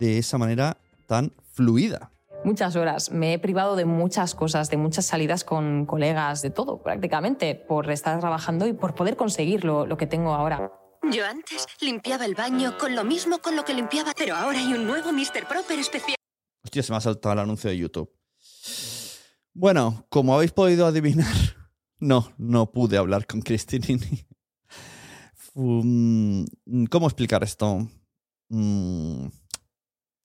de 0.00 0.18
esa 0.18 0.38
manera 0.38 0.78
tan 1.06 1.32
fluida? 1.52 2.10
Muchas 2.44 2.74
horas. 2.74 3.12
Me 3.12 3.34
he 3.34 3.38
privado 3.38 3.76
de 3.76 3.84
muchas 3.84 4.34
cosas, 4.34 4.70
de 4.70 4.76
muchas 4.76 5.06
salidas 5.06 5.44
con 5.44 5.86
colegas, 5.86 6.42
de 6.42 6.50
todo 6.50 6.82
prácticamente, 6.82 7.54
por 7.54 7.88
estar 7.92 8.18
trabajando 8.18 8.66
y 8.66 8.72
por 8.72 8.96
poder 8.96 9.16
conseguir 9.16 9.64
lo, 9.64 9.86
lo 9.86 9.96
que 9.96 10.08
tengo 10.08 10.34
ahora. 10.34 10.72
Yo 11.12 11.24
antes 11.24 11.66
limpiaba 11.80 12.24
el 12.24 12.34
baño 12.34 12.76
con 12.76 12.96
lo 12.96 13.04
mismo 13.04 13.38
con 13.38 13.54
lo 13.54 13.64
que 13.64 13.72
limpiaba, 13.72 14.12
pero 14.18 14.34
ahora 14.34 14.58
hay 14.58 14.72
un 14.72 14.84
nuevo 14.84 15.12
Mr. 15.12 15.46
Proper 15.48 15.78
especial. 15.78 16.16
Hostia, 16.64 16.82
se 16.82 16.92
me 16.92 16.96
ha 16.96 17.00
saltado 17.00 17.34
el 17.34 17.38
anuncio 17.38 17.70
de 17.70 17.78
YouTube. 17.78 18.12
Bueno, 19.54 20.06
como 20.08 20.34
habéis 20.34 20.50
podido 20.50 20.86
adivinar, 20.86 21.26
no, 22.00 22.32
no 22.38 22.70
pude 22.70 22.96
hablar 22.96 23.26
con 23.26 23.40
Cristinini. 23.42 24.26
Um, 25.54 26.44
¿Cómo 26.90 27.06
explicar 27.06 27.42
esto? 27.42 27.88
Mm, 28.48 29.26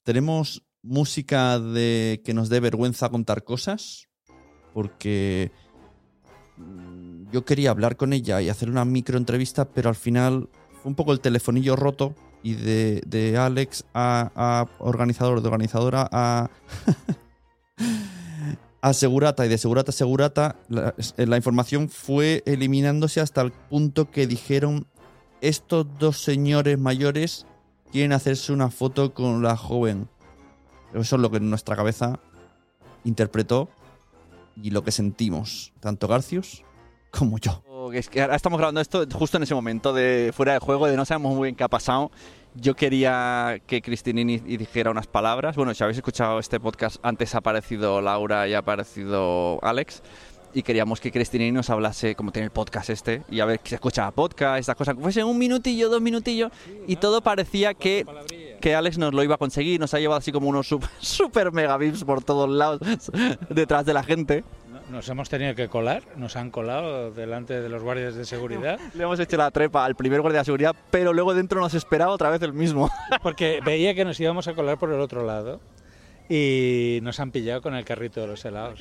Tenemos 0.03 0.63
música 0.81 1.59
de 1.59 2.21
que 2.25 2.33
nos 2.33 2.49
dé 2.49 2.59
vergüenza 2.59 3.09
contar 3.09 3.43
cosas, 3.43 4.09
porque 4.73 5.51
mm, 6.57 7.31
yo 7.31 7.45
quería 7.45 7.71
hablar 7.71 7.95
con 7.95 8.13
ella 8.13 8.41
y 8.41 8.49
hacer 8.49 8.69
una 8.69 8.85
microentrevista, 8.85 9.65
pero 9.65 9.89
al 9.89 9.95
final 9.95 10.49
fue 10.81 10.89
un 10.89 10.95
poco 10.95 11.13
el 11.13 11.21
telefonillo 11.21 11.75
roto 11.75 12.15
y 12.43 12.55
de, 12.55 13.01
de 13.07 13.37
Alex 13.37 13.85
a, 13.93 14.31
a 14.35 14.67
organizador, 14.79 15.41
de 15.41 15.47
organizadora 15.47 16.09
a, 16.11 16.49
a 18.83 18.91
Segurata 18.91 19.45
y 19.45 19.49
de 19.49 19.57
Segurata 19.57 19.91
a 19.91 19.93
Segurata, 19.93 20.57
la, 20.67 20.93
la 21.15 21.37
información 21.37 21.87
fue 21.87 22.43
eliminándose 22.45 23.21
hasta 23.21 23.39
el 23.39 23.53
punto 23.53 24.11
que 24.11 24.27
dijeron 24.27 24.87
estos 25.39 25.87
dos 25.99 26.17
señores 26.21 26.77
mayores 26.77 27.45
quieren 27.93 28.11
hacerse 28.11 28.51
una 28.51 28.69
foto 28.69 29.13
con 29.13 29.41
la 29.41 29.55
joven. 29.55 30.09
Eso 30.93 31.15
es 31.15 31.21
lo 31.21 31.31
que 31.31 31.39
nuestra 31.39 31.77
cabeza 31.77 32.19
interpretó 33.05 33.69
y 34.61 34.71
lo 34.71 34.83
que 34.83 34.91
sentimos, 34.91 35.71
tanto 35.79 36.09
Garcius 36.09 36.65
como 37.09 37.37
yo. 37.37 37.63
Es 37.93 38.09
que 38.09 38.21
ahora 38.21 38.35
estamos 38.35 38.57
grabando 38.57 38.81
esto 38.81 39.05
justo 39.13 39.37
en 39.37 39.43
ese 39.43 39.55
momento 39.55 39.93
de 39.93 40.33
fuera 40.35 40.53
de 40.53 40.59
juego, 40.59 40.87
de 40.87 40.97
no 40.97 41.05
sabemos 41.05 41.33
muy 41.35 41.47
bien 41.47 41.55
qué 41.55 41.63
ha 41.63 41.69
pasado. 41.69 42.11
Yo 42.55 42.75
quería 42.75 43.59
que 43.65 43.81
Cristinini 43.81 44.37
dijera 44.37 44.91
unas 44.91 45.07
palabras. 45.07 45.55
Bueno, 45.55 45.73
si 45.73 45.83
habéis 45.83 45.97
escuchado 45.97 46.39
este 46.39 46.59
podcast, 46.59 46.97
antes 47.01 47.33
ha 47.33 47.39
aparecido 47.39 47.99
Laura 47.99 48.47
y 48.47 48.53
ha 48.53 48.59
aparecido 48.59 49.59
Alex. 49.63 50.03
Y 50.53 50.61
queríamos 50.61 50.99
que 50.99 51.11
Cristinini 51.11 51.51
nos 51.51 51.71
hablase, 51.71 52.13
como 52.13 52.31
tiene 52.31 52.45
el 52.45 52.51
podcast 52.51 52.91
este, 52.91 53.23
y 53.27 53.39
a 53.39 53.45
ver 53.45 53.59
que 53.59 53.69
se 53.69 53.75
escuchaba 53.75 54.11
podcast, 54.11 54.59
estas 54.59 54.75
cosas, 54.75 54.95
fuese 55.01 55.23
un 55.23 55.39
minutillo, 55.39 55.89
dos 55.89 55.99
minutillos, 55.99 56.51
y 56.85 56.97
todo 56.97 57.21
parecía 57.21 57.73
que, 57.73 58.05
que 58.61 58.75
Alex 58.75 58.99
nos 58.99 59.15
lo 59.15 59.23
iba 59.23 59.33
a 59.33 59.39
conseguir. 59.39 59.79
Nos 59.79 59.95
ha 59.95 59.99
llevado 59.99 60.19
así 60.19 60.31
como 60.31 60.47
unos 60.47 60.67
super, 60.67 60.89
super 60.99 61.51
mega 61.51 61.75
vips 61.77 62.03
por 62.03 62.23
todos 62.23 62.47
lados, 62.47 62.79
detrás 63.49 63.83
de 63.87 63.93
la 63.95 64.03
gente. 64.03 64.43
Nos 64.89 65.07
hemos 65.09 65.29
tenido 65.29 65.55
que 65.55 65.69
colar, 65.69 66.03
nos 66.17 66.35
han 66.35 66.51
colado 66.51 67.11
delante 67.11 67.61
de 67.61 67.69
los 67.69 67.81
guardias 67.81 68.15
de 68.15 68.25
seguridad. 68.25 68.79
Le 68.93 69.03
hemos 69.03 69.19
hecho 69.19 69.37
la 69.37 69.49
trepa 69.49 69.85
al 69.85 69.95
primer 69.95 70.21
guardia 70.21 70.41
de 70.41 70.45
seguridad, 70.45 70.75
pero 70.91 71.13
luego 71.13 71.33
dentro 71.33 71.59
nos 71.59 71.73
esperaba 71.73 72.11
otra 72.11 72.29
vez 72.29 72.41
el 72.41 72.53
mismo. 72.53 72.89
Porque 73.23 73.59
veía 73.65 73.95
que 73.95 74.05
nos 74.05 74.19
íbamos 74.19 74.47
a 74.47 74.53
colar 74.53 74.77
por 74.77 74.91
el 74.91 74.99
otro 74.99 75.25
lado 75.25 75.61
y 76.29 76.99
nos 77.01 77.19
han 77.19 77.31
pillado 77.31 77.61
con 77.61 77.75
el 77.75 77.85
carrito 77.85 78.21
de 78.21 78.27
los 78.27 78.43
helados. 78.45 78.79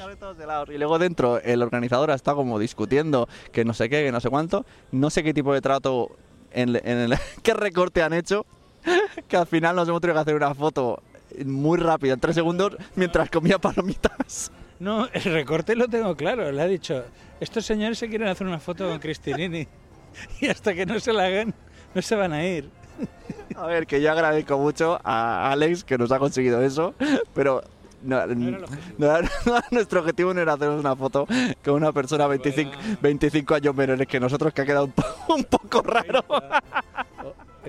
Y 0.69 0.79
luego 0.79 0.99
dentro 0.99 1.41
el 1.41 1.63
organizador 1.63 2.11
está 2.11 2.35
como 2.35 2.59
discutiendo 2.59 3.29
que 3.53 3.65
no 3.65 3.73
sé 3.73 3.89
qué, 3.89 4.05
que 4.05 4.13
no 4.13 4.21
sé 4.21 4.29
cuánto. 4.29 4.67
No 4.91 5.09
sé 5.09 5.23
qué 5.23 5.33
tipo 5.33 5.55
de 5.55 5.61
trato, 5.61 6.11
en, 6.53 6.77
en 6.77 6.99
el, 6.99 7.15
qué 7.43 7.55
recorte 7.55 8.03
han 8.03 8.13
hecho, 8.13 8.45
que 9.29 9.37
al 9.37 9.47
final 9.47 9.77
nos 9.77 9.89
hemos 9.89 10.01
tenido 10.01 10.15
que 10.15 10.21
hacer 10.21 10.35
una 10.35 10.55
foto 10.55 11.03
muy 11.45 11.79
rápida, 11.79 12.15
en 12.15 12.21
tres 12.21 12.35
segundos, 12.35 12.77
mientras 12.97 13.31
comía 13.31 13.59
palomitas. 13.59 14.53
No, 14.83 15.07
el 15.13 15.23
recorte 15.23 15.77
lo 15.77 15.87
tengo 15.87 16.17
claro. 16.17 16.51
Le 16.51 16.61
ha 16.61 16.67
dicho, 16.67 17.05
estos 17.39 17.65
señores 17.65 17.99
se 17.99 18.09
quieren 18.09 18.27
hacer 18.27 18.47
una 18.47 18.59
foto 18.59 18.89
con 18.89 18.99
Cristinini 18.99 19.67
y 20.41 20.49
hasta 20.49 20.75
que 20.75 20.85
no 20.85 20.99
se 20.99 21.13
la 21.13 21.27
hagan, 21.27 21.55
no 21.95 22.03
se 22.03 22.17
van 22.17 22.33
a 22.33 22.45
ir. 22.45 22.69
A 23.57 23.67
ver, 23.67 23.87
que 23.87 24.03
yo 24.03 24.11
agradezco 24.11 24.59
mucho 24.59 24.99
a 25.05 25.53
Alex 25.53 25.85
que 25.85 25.97
nos 25.97 26.11
ha 26.11 26.19
conseguido 26.19 26.61
eso, 26.63 26.95
pero 27.33 27.63
no, 28.03 28.27
no, 28.27 28.59
no, 28.99 29.21
nuestro 29.71 30.01
objetivo 30.01 30.35
no 30.35 30.41
era 30.41 30.55
hacernos 30.55 30.81
una 30.81 30.97
foto 30.97 31.29
con 31.65 31.75
una 31.75 31.93
persona 31.93 32.27
25, 32.27 32.73
25 33.01 33.55
años 33.55 33.75
menores 33.77 34.09
que 34.09 34.19
nosotros, 34.19 34.53
que 34.53 34.63
ha 34.63 34.67
quedado 34.67 34.87
un, 34.87 34.93
po 34.93 35.05
un 35.29 35.45
poco 35.45 35.83
raro. 35.83 36.25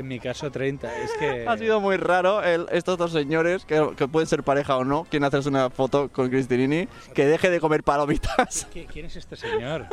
En 0.03 0.09
mi 0.09 0.19
caso 0.19 0.51
30, 0.51 1.01
es 1.01 1.11
que... 1.13 1.47
Ha 1.47 1.57
sido 1.57 1.79
muy 1.79 1.95
raro 1.95 2.43
el, 2.43 2.67
estos 2.71 2.97
dos 2.97 3.13
señores, 3.13 3.63
que, 3.63 3.91
que, 3.95 4.05
pueden 4.09 4.27
ser 4.27 4.43
pareja 4.43 4.75
o 4.75 4.83
no, 4.83 5.05
quieren 5.05 5.23
hacerse 5.23 5.47
una 5.47 5.69
foto 5.69 6.09
con 6.09 6.29
Cristinini, 6.29 6.89
que 7.13 7.25
deje 7.25 7.49
de 7.49 7.61
comer 7.61 7.83
palomitas. 7.83 8.67
¿Quién 8.91 9.05
es 9.05 9.15
este 9.15 9.37
señor? 9.37 9.85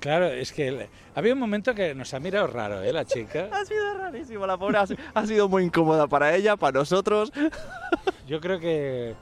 Claro, 0.00 0.24
es 0.26 0.52
que 0.52 0.88
había 1.14 1.34
un 1.34 1.38
momento 1.38 1.74
que 1.74 1.94
nos 1.94 2.14
ha 2.14 2.20
mirado 2.20 2.46
raro, 2.46 2.82
¿eh? 2.82 2.94
La 2.94 3.04
chica. 3.04 3.50
Ha 3.52 3.66
sido 3.66 3.98
rarísimo, 3.98 4.46
la 4.46 4.56
pobre 4.56 4.78
ha, 4.78 4.86
ha 5.12 5.26
sido 5.26 5.50
muy 5.50 5.64
incómoda 5.64 6.06
para 6.06 6.34
ella, 6.34 6.56
para 6.56 6.78
nosotros. 6.78 7.30
Yo 8.26 8.40
creo 8.40 8.58
que... 8.58 9.14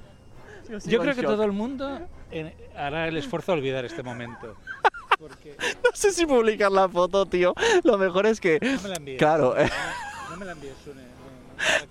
Yo 0.87 1.00
creo 1.00 1.16
que 1.16 1.22
todo 1.24 1.42
el 1.42 1.53
mundo 1.53 2.07
hará 2.77 3.09
el 3.09 3.16
esfuerzo 3.16 3.53
de 3.53 3.59
olvidar 3.59 3.85
este 3.85 4.05
momento. 4.05 4.57
Porque... 5.18 5.57
No 5.85 5.90
sé 5.94 6.12
si 6.12 6.27
publicar 6.27 6.72
la 6.72 6.88
foto, 6.88 7.27
tío. 7.27 7.55
Lo 7.83 7.98
mejor 7.98 8.27
es 8.27 8.40
que... 8.40 8.59
No 8.61 8.83
me 8.83 8.88
la 8.88 8.96
envíes. 8.96 9.18
Claro. 9.18 9.55
No 10.31 10.37
me 10.37 10.44
la 10.44 10.53
envíes, 10.53 10.74
Sune. 10.85 11.14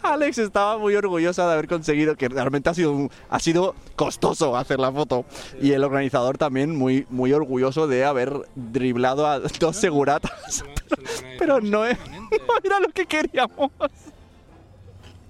Alex 0.02 0.38
estaba 0.38 0.78
muy 0.78 0.96
orgullosa 0.96 1.48
de 1.48 1.54
haber 1.54 1.68
conseguido, 1.68 2.16
que 2.16 2.30
realmente 2.30 2.70
ha 2.70 2.74
sido, 2.74 2.92
un, 2.92 3.12
ha 3.30 3.40
sido 3.40 3.76
costoso 3.96 4.56
hacer 4.56 4.80
la 4.80 4.92
foto. 4.92 5.26
Y 5.62 5.72
el 5.72 5.84
organizador 5.84 6.38
también 6.38 6.76
muy, 6.76 7.06
muy 7.10 7.34
orgulloso 7.34 7.88
de 7.88 8.06
haber 8.06 8.34
driblado 8.56 9.28
a 9.28 9.40
dos 9.40 9.76
seguratas. 9.76 10.64
Pero 11.40 11.62
no, 11.62 11.86
es, 11.86 11.98
no 12.08 12.58
era 12.64 12.80
lo 12.80 12.90
que 12.90 13.06
queríamos. 13.06 13.72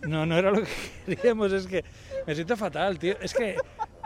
No, 0.01 0.25
no 0.25 0.37
era 0.37 0.51
lo 0.51 0.63
que 0.63 1.15
queríamos, 1.15 1.51
es 1.53 1.67
que 1.67 1.85
me 2.27 2.35
siento 2.35 2.57
fatal, 2.57 2.99
tío. 2.99 3.15
Es 3.21 3.33
que 3.33 3.55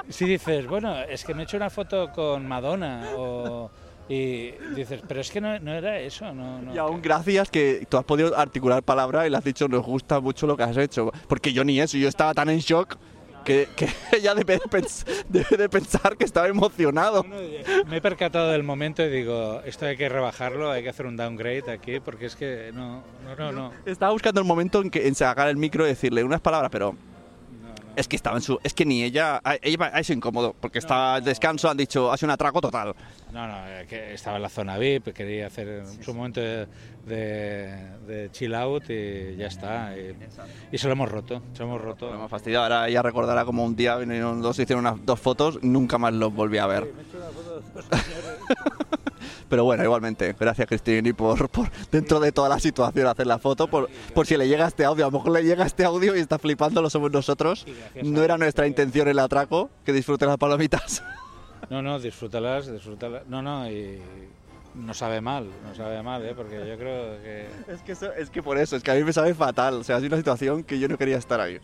si 0.10 0.26
dices, 0.26 0.68
bueno, 0.68 1.00
es 1.02 1.24
que 1.24 1.34
me 1.34 1.42
he 1.42 1.44
hecho 1.44 1.58
una 1.58 1.70
foto 1.70 2.12
con 2.12 2.48
Madonna 2.48 3.10
o... 3.16 3.70
Y 4.10 4.52
dices, 4.74 5.02
pero 5.06 5.20
es 5.20 5.30
que 5.30 5.42
no, 5.42 5.60
no 5.60 5.74
era 5.74 6.00
eso. 6.00 6.34
No, 6.34 6.62
no, 6.62 6.74
y 6.74 6.78
aún 6.78 7.02
gracias 7.02 7.50
que 7.50 7.86
tú 7.90 7.98
has 7.98 8.06
podido 8.06 8.38
articular 8.38 8.82
palabras 8.82 9.28
y 9.28 9.30
le 9.30 9.36
has 9.36 9.44
dicho, 9.44 9.68
nos 9.68 9.84
gusta 9.86 10.22
mucho 10.22 10.48
lo 10.48 10.56
que 10.56 10.64
has 10.64 10.78
hecho. 10.78 11.12
Porque 11.28 11.52
yo 11.52 11.66
ni 11.66 11.82
eso, 11.82 11.98
yo 11.98 12.08
estaba 12.08 12.34
tan 12.34 12.50
en 12.50 12.60
shock 12.60 12.98
que, 13.48 13.68
que 13.76 13.88
ella 14.18 14.36
debe 14.36 14.60
de, 14.60 14.88
debe 15.30 15.58
de, 15.58 15.70
pensar 15.70 16.16
que 16.16 16.26
estaba 16.26 16.48
emocionado. 16.48 17.24
No, 17.24 17.36
me 17.86 17.98
he 17.98 18.02
percatado 18.02 18.52
del 18.52 18.64
momento 18.64 19.04
y 19.04 19.10
digo, 19.10 19.62
esto 19.66 19.86
hay 19.86 19.98
que 19.98 20.10
rebajarlo, 20.10 20.72
hay 20.72 20.84
que 20.84 20.90
hacer 20.90 21.06
un 21.06 21.16
downgrade 21.18 21.72
aquí, 21.72 22.00
porque 22.00 22.28
es 22.28 22.36
que 22.36 22.72
no, 22.74 23.04
no, 23.26 23.36
no. 23.38 23.52
no. 23.52 23.72
Estaba 23.86 24.12
buscando 24.12 24.42
el 24.42 24.48
momento 24.48 24.82
en 24.82 24.90
que 24.90 25.08
en 25.08 25.16
sacar 25.16 25.48
el 25.48 25.58
micro 25.58 25.86
y 25.86 25.90
decirle 25.90 26.24
unas 26.24 26.42
palabras, 26.42 26.70
pero 26.72 26.96
Es 27.98 28.08
que 28.08 28.16
estaba 28.16 28.38
en 28.38 28.44
su. 28.44 28.60
Es 28.64 28.74
que 28.74 28.86
ni 28.86 29.04
ella. 29.04 29.42
Ella 29.62 29.92
ha 29.94 30.14
incómodo, 30.14 30.56
porque 30.60 30.80
estaba 30.80 31.16
al 31.16 31.24
descanso, 31.24 31.70
han 31.70 31.78
dicho, 31.78 32.12
hace 32.12 32.26
un 32.26 32.32
atraco 32.32 32.62
total. 32.62 32.94
No, 33.34 33.48
no, 33.48 33.56
que 33.90 34.14
estaba 34.14 34.38
en 34.38 34.44
la 34.44 34.50
zona 34.50 34.78
VIP, 34.78 35.10
quería 35.14 35.48
hacer 35.48 35.84
su 36.02 36.14
momento 36.14 36.40
de, 36.40 36.68
de- 37.08 37.98
de 38.08 38.30
chill 38.32 38.54
out 38.54 38.84
y 38.90 39.36
ya 39.36 39.48
está. 39.48 39.98
Y, 39.98 40.16
y 40.72 40.78
se 40.78 40.86
lo 40.88 40.94
hemos 40.94 41.12
roto, 41.12 41.42
se 41.54 41.60
lo 41.60 41.66
hemos 41.66 41.82
roto. 41.82 42.12
Me 42.12 42.24
ha 42.24 42.28
fastidiado. 42.30 42.64
Ahora 42.66 42.88
ella 42.88 43.02
recordará 43.02 43.44
como 43.46 43.66
un 43.66 43.76
día 43.76 43.96
vinieron 43.98 44.42
dos, 44.44 44.60
hicieron 44.60 44.86
unas 44.86 45.04
dos 45.06 45.20
fotos, 45.20 45.60
nunca 45.64 45.98
más 45.98 46.14
los 46.14 46.32
volví 46.34 46.60
a 46.60 46.68
ver. 46.68 46.88
Pero 49.50 49.64
bueno, 49.64 49.84
igualmente, 49.84 50.36
gracias 50.38 50.68
Cristinini 50.68 51.14
por, 51.14 51.50
por 51.50 51.70
dentro 51.92 52.20
de 52.20 52.32
toda 52.34 52.50
la 52.50 52.60
situación 52.60 53.08
hacer 53.08 53.28
la 53.28 53.40
foto, 53.40 53.68
por, 53.68 53.90
por 54.14 54.28
si 54.28 54.36
le 54.36 54.48
llega 54.48 54.68
este 54.68 54.84
audio, 54.84 55.06
a 55.06 55.08
lo 55.12 55.18
mejor 55.18 55.32
le 55.32 55.44
llega 55.44 55.66
este 55.66 55.86
audio 55.86 56.16
y 56.16 56.20
está 56.20 56.38
flipando, 56.38 56.82
lo 56.82 56.90
somos 56.90 57.12
nosotros. 57.12 57.66
No 58.04 58.24
era 58.24 58.38
nuestra 58.38 58.68
intención 58.68 59.08
el 59.08 59.20
atraco, 59.20 59.70
que 59.86 59.94
disfrute 59.94 60.26
las 60.26 60.38
palomitas. 60.38 61.04
No, 61.72 61.82
no, 61.82 62.00
disfrútalas, 62.00 62.72
disfrútalas. 62.72 63.24
No, 63.28 63.42
no, 63.42 63.70
y 63.70 64.00
no 64.76 64.94
sabe 64.94 65.20
mal, 65.20 65.50
no 65.68 65.76
sabe 65.76 66.02
mal, 66.02 66.24
¿eh? 66.24 66.34
porque 66.34 66.56
yo 66.66 66.78
creo 66.78 67.22
que... 67.22 67.48
Es 67.68 67.82
que, 67.82 67.92
eso- 67.94 68.14
es 68.14 68.30
que 68.30 68.42
por 68.44 68.58
eso, 68.58 68.76
es 68.78 68.84
que 68.84 68.92
a 68.92 68.94
mí 68.94 69.04
me 69.04 69.12
sabe 69.12 69.34
fatal, 69.34 69.74
o 69.74 69.84
sea, 69.84 69.96
ha 69.98 70.00
sido 70.00 70.10
una 70.10 70.18
situación 70.18 70.64
que 70.64 70.80
yo 70.80 70.88
no 70.88 70.98
quería 70.98 71.18
estar 71.18 71.42
ahí, 71.42 71.58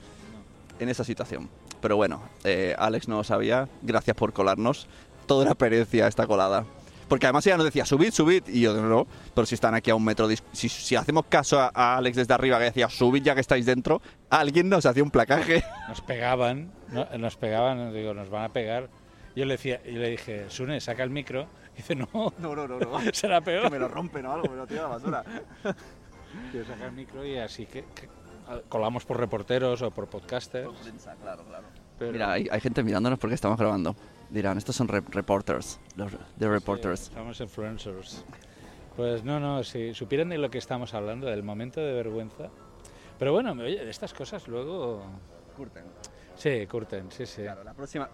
en 0.79 0.89
esa 0.89 1.03
situación. 1.05 1.47
Pero 1.79 1.95
bueno, 1.95 2.21
eh, 2.43 2.75
Alex 2.79 3.07
no 3.07 3.17
lo 3.17 3.23
sabía, 3.23 3.69
gracias 3.81 4.17
por 4.17 4.33
colarnos, 4.33 4.87
toda 5.25 5.45
una 5.45 5.55
perecia 5.55 6.07
esta 6.07 6.25
colada. 6.27 6.65
Porque 7.07 7.25
además 7.25 7.45
ella 7.47 7.57
nos 7.57 7.65
decía, 7.65 7.85
subid, 7.85 8.11
subid, 8.11 8.43
y 8.47 8.61
yo 8.61 8.73
no, 8.81 9.05
pero 9.35 9.45
si 9.45 9.55
están 9.55 9.73
aquí 9.75 9.91
a 9.91 9.95
un 9.95 10.03
metro, 10.05 10.27
si, 10.51 10.69
si 10.69 10.95
hacemos 10.95 11.25
caso 11.27 11.59
a, 11.59 11.71
a 11.73 11.97
Alex 11.97 12.15
desde 12.17 12.33
arriba 12.33 12.57
que 12.59 12.65
decía, 12.65 12.89
subid 12.89 13.23
ya 13.23 13.35
que 13.35 13.41
estáis 13.41 13.65
dentro, 13.65 14.01
alguien 14.29 14.69
nos 14.69 14.85
hacía 14.85 15.03
un 15.03 15.11
placaje. 15.11 15.63
Nos 15.87 16.01
pegaban, 16.01 16.71
no- 16.89 17.07
nos 17.17 17.35
pegaban, 17.37 17.93
digo, 17.93 18.13
nos 18.13 18.29
van 18.29 18.45
a 18.45 18.49
pegar. 18.49 18.89
Yo 19.35 19.45
le, 19.45 19.53
decía, 19.55 19.81
yo 19.83 19.99
le 19.99 20.09
dije, 20.09 20.45
Sune, 20.49 20.79
saca 20.79 21.03
el 21.03 21.09
micro. 21.09 21.47
Y 21.73 21.77
dice, 21.77 21.95
no, 21.95 22.07
No, 22.39 22.55
no, 22.55 22.67
no, 22.67 22.79
no. 22.79 22.99
será 23.13 23.41
peor. 23.41 23.63
Que 23.63 23.69
me 23.71 23.79
lo 23.79 23.87
rompen 23.87 24.25
o 24.25 24.31
algo, 24.31 24.47
me 24.49 24.55
lo 24.57 24.67
tiro 24.67 24.81
a 24.81 24.83
la 24.83 24.95
basura. 24.95 25.23
Yo 26.53 26.63
saca 26.65 26.85
el 26.85 26.91
micro 26.93 27.25
y 27.25 27.37
así 27.37 27.65
que, 27.65 27.83
que 27.95 28.07
colamos 28.69 29.05
por 29.05 29.19
reporteros 29.19 29.81
o 29.81 29.91
por 29.91 30.07
podcasters. 30.07 30.67
claro, 31.21 31.43
claro. 31.45 31.65
Pero- 31.99 32.11
Mira, 32.11 32.31
hay, 32.31 32.47
hay 32.51 32.59
gente 32.61 32.83
mirándonos 32.83 33.19
porque 33.19 33.35
estamos 33.35 33.57
grabando. 33.57 33.95
Dirán, 34.33 34.57
estos 34.57 34.75
son 34.75 34.87
rep- 34.87 35.09
reporters, 35.11 35.79
los 35.95 36.11
de 36.35 36.49
reporters. 36.49 37.11
Somos 37.13 37.39
influencers. 37.39 38.25
Pues 38.95 39.23
no, 39.23 39.39
no, 39.39 39.63
si 39.63 39.93
supieran 39.93 40.29
de 40.29 40.39
lo 40.39 40.49
que 40.49 40.57
estamos 40.57 40.95
hablando, 40.95 41.27
del 41.27 41.43
momento 41.43 41.79
de 41.79 41.93
vergüenza. 41.93 42.49
Pero 43.19 43.31
bueno, 43.31 43.51
oye, 43.51 43.85
de 43.85 43.91
estas 43.91 44.11
cosas 44.13 44.47
luego... 44.47 45.03
Curten. 45.55 45.83
Sí, 46.35 46.65
curten, 46.65 47.11
sí, 47.11 47.27
sí. 47.27 47.43
la 47.43 47.73
próxima... 47.75 48.09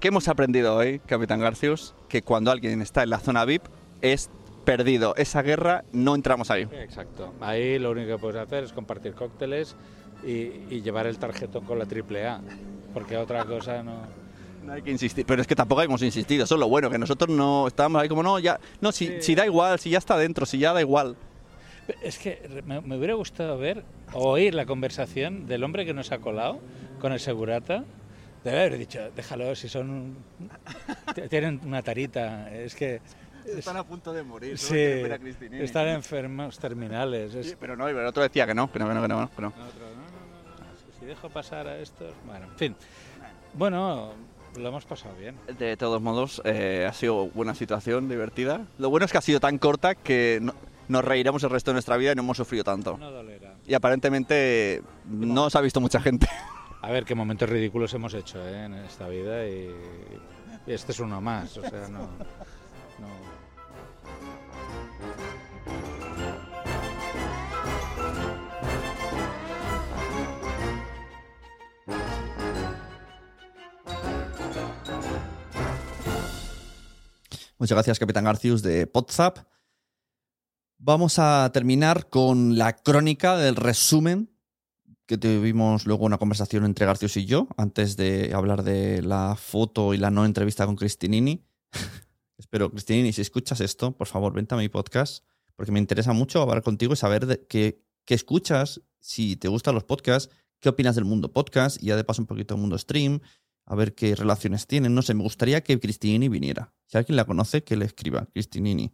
¿Qué 0.00 0.08
hemos 0.08 0.26
aprendido 0.26 0.74
hoy, 0.74 0.98
Capitán 1.06 1.38
Garcius? 1.38 1.94
Que 2.08 2.22
cuando 2.22 2.50
alguien 2.50 2.82
está 2.82 3.04
en 3.04 3.10
la 3.10 3.18
zona 3.18 3.44
VIP 3.44 3.62
es 4.00 4.28
perdido. 4.64 5.14
Esa 5.16 5.42
guerra 5.42 5.84
no 5.92 6.14
entramos 6.16 6.50
ahí. 6.50 6.66
Exacto. 6.72 7.32
Ahí 7.40 7.78
lo 7.78 7.92
único 7.92 8.08
que 8.16 8.18
puedes 8.18 8.40
hacer 8.40 8.64
es 8.64 8.72
compartir 8.72 9.14
cócteles 9.14 9.76
y, 10.24 10.30
y 10.70 10.82
llevar 10.82 11.06
el 11.06 11.18
tarjetón 11.18 11.64
con 11.64 11.78
la 11.78 11.86
triple 11.86 12.26
A. 12.26 12.40
Porque 12.92 13.16
otra 13.16 13.44
cosa 13.44 13.84
no... 13.84 14.02
No 14.62 14.72
hay 14.74 14.82
que 14.82 14.90
insistir, 14.90 15.24
pero 15.26 15.40
es 15.42 15.48
que 15.48 15.56
tampoco 15.56 15.82
hemos 15.82 16.02
insistido, 16.02 16.44
eso 16.44 16.54
es 16.54 16.60
lo 16.60 16.68
bueno, 16.68 16.90
que 16.90 16.98
nosotros 16.98 17.30
no 17.30 17.66
estábamos 17.66 18.02
ahí 18.02 18.08
como, 18.08 18.22
no, 18.22 18.38
ya, 18.38 18.60
no, 18.80 18.92
si, 18.92 19.20
si 19.22 19.34
da 19.34 19.46
igual, 19.46 19.78
si 19.78 19.90
ya 19.90 19.98
está 19.98 20.16
dentro, 20.18 20.44
si 20.46 20.58
ya 20.58 20.72
da 20.72 20.80
igual. 20.80 21.16
Es 22.02 22.18
que 22.18 22.62
me, 22.66 22.80
me 22.82 22.96
hubiera 22.98 23.14
gustado 23.14 23.58
ver 23.58 23.82
o 24.12 24.30
oír 24.30 24.54
la 24.54 24.66
conversación 24.66 25.46
del 25.46 25.64
hombre 25.64 25.84
que 25.86 25.94
nos 25.94 26.12
ha 26.12 26.18
colado 26.18 26.60
con 27.00 27.12
el 27.12 27.18
segurata. 27.20 27.84
De 28.44 28.50
haber 28.50 28.78
dicho, 28.78 29.00
déjalo, 29.14 29.54
si 29.54 29.68
son. 29.68 30.16
Tienen 31.28 31.60
una 31.64 31.82
tarita. 31.82 32.50
Es 32.54 32.74
que. 32.74 33.00
Están 33.44 33.76
a 33.78 33.84
punto 33.84 34.12
de 34.12 34.22
morir, 34.22 34.56
Sí, 34.56 34.76
están 35.52 35.88
enfermos 35.88 36.58
terminales. 36.58 37.34
Es- 37.34 37.48
Sí, 37.50 37.54
pero 37.58 37.76
no, 37.76 37.84
pero 37.86 38.00
el 38.02 38.06
otro 38.06 38.22
decía 38.22 38.46
que 38.46 38.54
no, 38.54 38.70
que 38.70 38.78
no, 38.78 38.86
que 38.88 38.94
no, 38.94 39.02
que 39.02 39.08
no. 39.08 39.30
que 39.34 39.42
no. 39.42 39.48
Otro, 39.48 39.58
no, 39.58 40.58
no, 40.60 40.70
no, 40.70 40.98
si 40.98 41.06
dejo 41.06 41.28
pasar 41.28 41.66
a 41.66 41.78
estos. 41.78 42.14
Bueno, 42.26 42.46
en 42.46 42.56
fin. 42.56 42.76
Bueno, 43.54 44.12
lo 44.56 44.68
hemos 44.68 44.84
pasado 44.84 45.14
bien. 45.16 45.36
De 45.58 45.76
todos 45.76 46.00
modos, 46.02 46.40
eh, 46.44 46.86
ha 46.88 46.92
sido 46.92 47.28
buena 47.28 47.54
situación, 47.54 48.08
divertida. 48.08 48.66
Lo 48.78 48.90
bueno 48.90 49.06
es 49.06 49.12
que 49.12 49.18
ha 49.18 49.22
sido 49.22 49.40
tan 49.40 49.58
corta 49.58 49.94
que 49.94 50.38
no- 50.42 50.54
nos 50.88 51.04
reiremos 51.04 51.42
el 51.44 51.50
resto 51.50 51.70
de 51.70 51.74
nuestra 51.74 51.96
vida 51.96 52.12
y 52.12 52.14
no 52.16 52.22
hemos 52.22 52.36
sufrido 52.36 52.64
tanto. 52.64 52.96
No 52.98 53.10
dolerá. 53.10 53.54
Y 53.66 53.74
aparentemente 53.74 54.82
no 55.08 55.44
os 55.44 55.54
ha 55.56 55.60
visto 55.60 55.80
mucha 55.80 56.00
gente. 56.00 56.28
A 56.82 56.90
ver 56.90 57.04
qué 57.04 57.14
momentos 57.14 57.48
ridículos 57.48 57.92
hemos 57.94 58.14
hecho 58.14 58.38
¿eh? 58.46 58.64
en 58.64 58.74
esta 58.74 59.06
vida 59.08 59.46
y, 59.46 59.70
y 60.66 60.72
este 60.72 60.92
es 60.92 61.00
uno 61.00 61.20
más. 61.20 61.56
O 61.58 61.62
sea, 61.62 61.88
no. 61.88 61.98
no. 62.00 63.39
Muchas 77.60 77.76
gracias, 77.76 77.98
Capitán 77.98 78.24
Garcius 78.24 78.62
de 78.62 78.86
Podzap. 78.86 79.40
Vamos 80.78 81.18
a 81.18 81.50
terminar 81.52 82.08
con 82.08 82.56
la 82.56 82.74
crónica 82.74 83.36
del 83.36 83.54
resumen 83.54 84.30
que 85.04 85.18
tuvimos 85.18 85.84
luego 85.84 86.06
una 86.06 86.16
conversación 86.16 86.64
entre 86.64 86.86
Garcius 86.86 87.18
y 87.18 87.26
yo 87.26 87.48
antes 87.58 87.98
de 87.98 88.32
hablar 88.32 88.62
de 88.62 89.02
la 89.02 89.36
foto 89.36 89.92
y 89.92 89.98
la 89.98 90.10
no 90.10 90.24
entrevista 90.24 90.64
con 90.64 90.74
Cristinini. 90.74 91.44
Espero, 92.38 92.70
Cristinini, 92.70 93.12
si 93.12 93.20
escuchas 93.20 93.60
esto, 93.60 93.92
por 93.92 94.06
favor, 94.06 94.32
vente 94.32 94.54
a 94.54 94.58
mi 94.58 94.70
podcast 94.70 95.22
porque 95.54 95.70
me 95.70 95.80
interesa 95.80 96.14
mucho 96.14 96.40
hablar 96.40 96.62
contigo 96.62 96.94
y 96.94 96.96
saber 96.96 97.26
de 97.26 97.46
qué, 97.46 97.84
qué 98.06 98.14
escuchas, 98.14 98.80
si 99.00 99.36
te 99.36 99.48
gustan 99.48 99.74
los 99.74 99.84
podcasts, 99.84 100.34
qué 100.60 100.70
opinas 100.70 100.94
del 100.94 101.04
mundo 101.04 101.30
podcast 101.30 101.76
y 101.82 101.88
ya 101.88 101.96
de 101.96 102.04
paso 102.04 102.22
un 102.22 102.26
poquito 102.26 102.54
del 102.54 102.62
mundo 102.62 102.78
stream, 102.78 103.20
a 103.70 103.76
ver 103.76 103.94
qué 103.94 104.16
relaciones 104.16 104.66
tienen. 104.66 104.96
No 104.96 105.00
sé, 105.00 105.14
me 105.14 105.22
gustaría 105.22 105.62
que 105.62 105.78
Cristinini 105.78 106.28
viniera. 106.28 106.74
Si 106.86 106.98
alguien 106.98 107.14
la 107.14 107.24
conoce, 107.24 107.62
que 107.62 107.76
le 107.76 107.84
escriba. 107.84 108.26
Cristinini. 108.26 108.92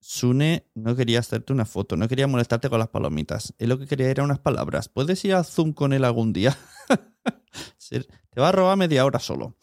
Sune 0.00 0.70
no 0.74 0.96
quería 0.96 1.18
hacerte 1.18 1.52
una 1.52 1.66
foto, 1.66 1.98
no 1.98 2.08
quería 2.08 2.26
molestarte 2.26 2.70
con 2.70 2.78
las 2.78 2.88
palomitas. 2.88 3.52
Él 3.58 3.68
lo 3.68 3.78
que 3.78 3.86
quería 3.86 4.08
era 4.08 4.24
unas 4.24 4.38
palabras. 4.38 4.88
¿Puedes 4.88 5.22
ir 5.26 5.34
a 5.34 5.44
Zoom 5.44 5.74
con 5.74 5.92
él 5.92 6.04
algún 6.04 6.32
día? 6.32 6.56
Te 7.90 8.40
va 8.40 8.48
a 8.48 8.52
robar 8.52 8.78
media 8.78 9.04
hora 9.04 9.18
solo. 9.18 9.58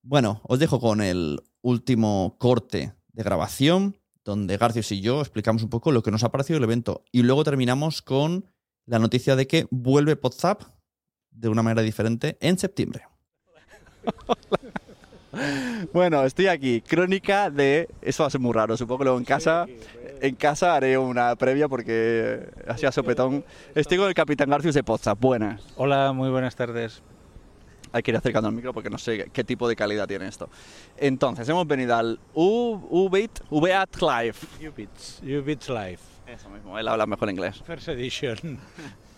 Bueno, 0.00 0.40
os 0.44 0.58
dejo 0.58 0.80
con 0.80 1.02
el 1.02 1.42
último 1.60 2.36
corte 2.38 2.94
de 3.08 3.22
grabación, 3.22 3.98
donde 4.24 4.56
Garcios 4.56 4.90
y 4.90 5.02
yo 5.02 5.20
explicamos 5.20 5.62
un 5.62 5.68
poco 5.68 5.92
lo 5.92 6.02
que 6.02 6.10
nos 6.10 6.24
ha 6.24 6.32
parecido 6.32 6.56
el 6.56 6.64
evento. 6.64 7.04
Y 7.12 7.24
luego 7.24 7.44
terminamos 7.44 8.00
con 8.00 8.46
la 8.86 8.98
noticia 8.98 9.36
de 9.36 9.46
que 9.46 9.66
vuelve 9.70 10.18
WhatsApp 10.22 10.62
de 11.30 11.50
una 11.50 11.62
manera 11.62 11.82
diferente 11.82 12.38
en 12.40 12.58
septiembre. 12.58 13.10
Bueno, 15.92 16.24
estoy 16.24 16.48
aquí. 16.48 16.80
Crónica 16.80 17.50
de. 17.50 17.88
Eso 18.02 18.22
va 18.22 18.26
a 18.28 18.30
ser 18.30 18.40
muy 18.40 18.52
raro. 18.52 18.76
Supongo 18.76 18.98
que 18.98 19.04
luego 19.04 19.18
en 19.18 19.24
casa. 19.24 19.66
En 20.20 20.34
casa 20.34 20.74
haré 20.74 20.98
una 20.98 21.34
previa 21.36 21.68
porque 21.68 22.48
así 22.66 22.84
a 22.84 22.92
sopetón. 22.92 23.44
Estoy 23.74 23.98
con 23.98 24.08
el 24.08 24.14
Capitán 24.14 24.50
Garcius 24.50 24.74
de 24.74 24.82
Podzap. 24.82 25.18
Buenas. 25.18 25.62
Hola, 25.76 26.12
muy 26.12 26.30
buenas 26.30 26.56
tardes. 26.56 27.02
Hay 27.92 28.02
que 28.02 28.10
ir 28.10 28.16
acercando 28.16 28.48
al 28.48 28.54
micro 28.54 28.72
porque 28.72 28.90
no 28.90 28.98
sé 28.98 29.30
qué 29.32 29.42
tipo 29.42 29.68
de 29.68 29.74
calidad 29.74 30.06
tiene 30.06 30.28
esto. 30.28 30.48
Entonces, 30.96 31.48
hemos 31.48 31.66
venido 31.66 31.96
al 31.96 32.20
UBIT, 32.34 33.40
UBAT 33.50 33.96
Live. 34.00 34.68
Ubits, 34.68 35.22
Ubits 35.22 35.68
Live. 35.68 35.98
Eso 36.26 36.48
mismo, 36.50 36.78
él 36.78 36.86
habla 36.86 37.06
mejor 37.06 37.30
inglés. 37.30 37.62
First 37.66 37.88
Edition. 37.88 38.58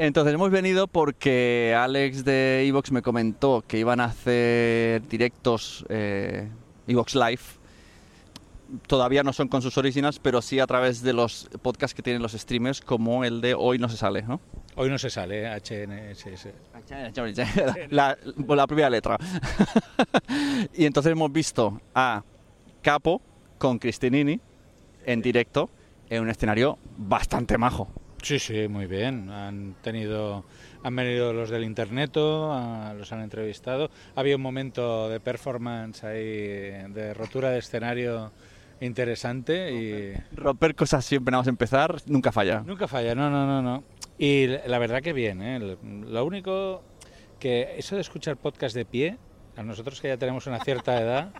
Entonces 0.00 0.32
hemos 0.32 0.50
venido 0.52 0.86
porque 0.86 1.74
Alex 1.76 2.24
de 2.24 2.64
Evox 2.68 2.92
me 2.92 3.02
comentó 3.02 3.64
que 3.66 3.80
iban 3.80 3.98
a 3.98 4.04
hacer 4.04 5.02
directos 5.08 5.84
eh, 5.88 6.48
Evox 6.86 7.16
Live. 7.16 7.40
Todavía 8.86 9.24
no 9.24 9.32
son 9.32 9.48
con 9.48 9.60
sus 9.60 9.76
originals, 9.76 10.20
pero 10.20 10.40
sí 10.40 10.60
a 10.60 10.68
través 10.68 11.02
de 11.02 11.12
los 11.14 11.48
podcasts 11.62 11.94
que 11.96 12.02
tienen 12.02 12.22
los 12.22 12.30
streamers, 12.32 12.80
como 12.80 13.24
el 13.24 13.40
de 13.40 13.54
Hoy 13.54 13.78
no 13.78 13.88
se 13.88 13.96
sale, 13.96 14.22
¿no? 14.22 14.40
Hoy 14.76 14.88
no 14.88 14.98
se 14.98 15.10
sale. 15.10 15.48
HNSS. 15.48 16.48
la- 17.90 18.16
la 18.56 18.66
primera 18.68 18.90
letra. 18.90 19.18
y 20.74 20.84
entonces 20.84 21.10
hemos 21.10 21.32
visto 21.32 21.80
a 21.92 22.22
Capo 22.82 23.20
con 23.58 23.80
Cristinini 23.80 24.38
en 25.06 25.22
directo 25.22 25.70
en 26.08 26.22
un 26.22 26.30
escenario 26.30 26.78
bastante 26.96 27.58
majo. 27.58 27.88
Sí, 28.22 28.38
sí, 28.38 28.68
muy 28.68 28.86
bien. 28.86 29.30
Han 29.30 29.74
tenido, 29.80 30.44
han 30.82 30.96
venido 30.96 31.32
los 31.32 31.50
del 31.50 31.64
interneto, 31.64 32.48
los 32.96 33.12
han 33.12 33.22
entrevistado. 33.22 33.90
Había 34.16 34.36
un 34.36 34.42
momento 34.42 35.08
de 35.08 35.20
performance 35.20 36.04
ahí, 36.04 36.22
de 36.22 37.14
rotura 37.14 37.50
de 37.50 37.58
escenario 37.58 38.32
interesante 38.80 39.72
y 39.72 40.14
Romper 40.36 40.74
cosas 40.74 41.04
siempre 41.04 41.32
nada 41.32 41.40
más 41.40 41.48
empezar, 41.48 41.96
nunca 42.06 42.30
falla. 42.32 42.62
nunca 42.64 42.86
falla. 42.86 43.14
No, 43.14 43.30
no, 43.30 43.46
no, 43.46 43.62
no. 43.62 43.84
Y 44.18 44.46
la 44.46 44.78
verdad 44.78 45.02
que 45.02 45.12
bien. 45.12 45.42
¿eh? 45.42 45.76
Lo 45.82 46.24
único 46.24 46.82
que 47.38 47.74
eso 47.78 47.94
de 47.94 48.00
escuchar 48.02 48.36
podcast 48.36 48.74
de 48.74 48.84
pie, 48.84 49.16
a 49.56 49.62
nosotros 49.62 50.00
que 50.00 50.08
ya 50.08 50.16
tenemos 50.16 50.46
una 50.46 50.62
cierta 50.62 51.00
edad, 51.00 51.32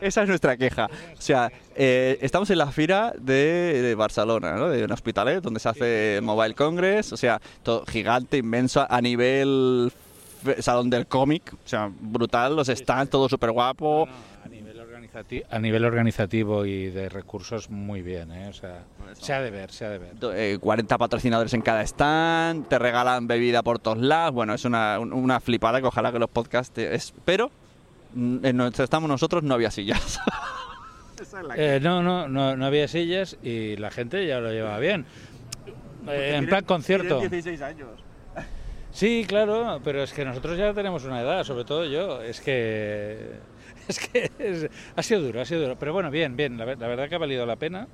Esa, 0.00 0.22
es 0.22 0.28
nuestra 0.28 0.56
queja. 0.56 0.86
O 1.16 1.20
sea, 1.20 1.50
eh, 1.74 2.18
estamos 2.20 2.48
en 2.50 2.58
la 2.58 2.70
fira 2.70 3.12
de, 3.18 3.82
de 3.82 3.94
Barcelona, 3.94 4.52
¿no? 4.56 4.68
de 4.68 4.84
un 4.84 4.92
hospitalet 4.92 5.42
donde 5.42 5.60
se 5.60 5.68
hace 5.68 6.20
Mobile 6.22 6.54
Congress, 6.54 7.12
o 7.12 7.16
sea, 7.16 7.40
todo 7.62 7.84
gigante, 7.86 8.36
inmenso, 8.38 8.86
a 8.88 9.00
nivel 9.00 9.92
salón 10.60 10.90
del 10.90 11.06
cómic, 11.06 11.52
o 11.54 11.68
sea, 11.68 11.90
brutal, 12.00 12.54
los 12.54 12.68
stands, 12.68 13.10
todo 13.10 13.28
súper 13.28 13.50
guapo. 13.50 14.06
a 14.44 14.48
nivel, 14.48 14.78
organizati- 14.78 15.42
a 15.50 15.58
nivel 15.58 15.84
organizativo 15.86 16.66
y 16.66 16.90
de 16.90 17.08
recursos 17.08 17.70
muy 17.70 18.02
bien, 18.02 18.30
¿eh? 18.30 18.48
o 18.48 18.52
sea, 18.52 18.82
se 19.14 19.32
ha 19.32 19.40
de 19.40 19.50
ver, 19.50 19.70
se 19.72 19.86
ha 19.86 19.88
de 19.90 19.98
ver. 19.98 20.12
eh, 20.34 20.58
40 20.60 20.98
patrocinadores 20.98 21.54
en 21.54 21.62
cada 21.62 21.80
stand, 21.82 22.68
te 22.68 22.78
regalan 22.78 23.26
bebida 23.26 23.62
por 23.62 23.78
todos 23.78 23.96
lados. 23.98 24.34
Bueno, 24.34 24.52
es 24.52 24.66
una, 24.66 24.98
un- 24.98 25.14
una 25.14 25.40
flipada 25.40 25.80
que 25.80 25.86
ojalá 25.86 26.12
que 26.12 26.18
los 26.18 26.28
podcasts. 26.28 26.74
te- 26.74 26.94
es- 26.94 27.14
pero 27.24 27.50
en 28.14 28.56
donde 28.56 28.82
estamos 28.84 29.08
nosotros 29.08 29.42
no 29.42 29.54
había 29.54 29.70
sillas. 29.70 30.18
Eh, 31.56 31.80
no, 31.82 32.02
no, 32.02 32.28
no, 32.28 32.56
no 32.56 32.66
había 32.66 32.86
sillas 32.86 33.36
y 33.42 33.76
la 33.76 33.90
gente 33.90 34.24
ya 34.26 34.40
lo 34.40 34.50
llevaba 34.52 34.78
bien. 34.78 35.04
Eh, 36.08 36.34
en 36.36 36.46
plan 36.46 36.64
concierto. 36.64 37.18
16 37.20 37.60
años. 37.62 37.88
Sí, 38.92 39.24
claro, 39.26 39.80
pero 39.82 40.02
es 40.02 40.12
que 40.12 40.24
nosotros 40.24 40.56
ya 40.56 40.72
tenemos 40.74 41.04
una 41.04 41.20
edad, 41.20 41.42
sobre 41.44 41.64
todo 41.64 41.84
yo. 41.86 42.20
Es 42.22 42.40
que. 42.40 43.32
Es 43.88 43.98
que 43.98 44.30
es- 44.38 44.70
ha 44.96 45.02
sido 45.02 45.20
duro, 45.22 45.40
ha 45.42 45.44
sido 45.44 45.60
duro. 45.62 45.76
Pero 45.78 45.92
bueno, 45.92 46.10
bien, 46.10 46.36
bien. 46.36 46.56
La 46.56 46.64
verdad 46.64 47.08
que 47.08 47.16
ha 47.16 47.18
valido 47.18 47.44
la 47.46 47.56
pena. 47.56 47.86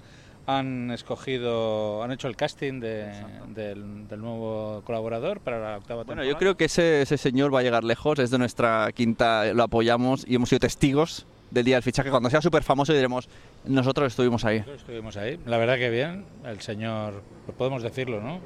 Han 0.47 0.91
escogido, 0.91 2.03
han 2.03 2.11
hecho 2.13 2.27
el 2.27 2.35
casting 2.37 2.81
de- 2.81 3.13
del, 3.55 4.09
del 4.09 4.21
nuevo 4.21 4.83
colaborador 4.85 5.41
para 5.41 5.61
la 5.61 5.77
octava 5.77 6.03
Bueno, 6.03 6.23
temporada. 6.23 6.31
yo 6.33 6.39
creo 6.39 6.57
que 6.57 6.65
ese, 6.65 7.03
ese 7.03 7.19
señor 7.19 7.55
va 7.55 7.61
a 7.61 7.63
llegar 7.63 7.85
lejos, 7.85 8.19
es 8.19 8.31
de 8.31 8.39
nuestra 8.39 8.91
quinta, 8.93 9.53
lo 9.55 9.63
apoyamos 9.63 10.25
y 10.27 10.35
hemos 10.35 10.49
sido 10.49 10.61
testigos 10.61 11.27
del 11.53 11.65
día 11.65 11.77
del 11.77 11.83
fichaje. 11.85 12.11
Cuando 12.11 12.31
sea 12.31 12.41
súper 12.43 12.63
famoso 12.65 12.93
diremos, 12.93 13.29
nosotros 13.65 14.09
estuvimos 14.09 14.45
ahí. 14.45 14.59
Nosotros 14.59 14.81
estuvimos 14.81 15.17
ahí. 15.17 15.39
La 15.47 15.59
verdad 15.59 15.77
que 15.77 15.91
bien. 15.91 16.25
El 16.45 16.61
señor, 16.61 17.23
pues 17.47 17.57
podemos 17.57 17.83
decirlo, 17.83 18.21
¿no? 18.21 18.41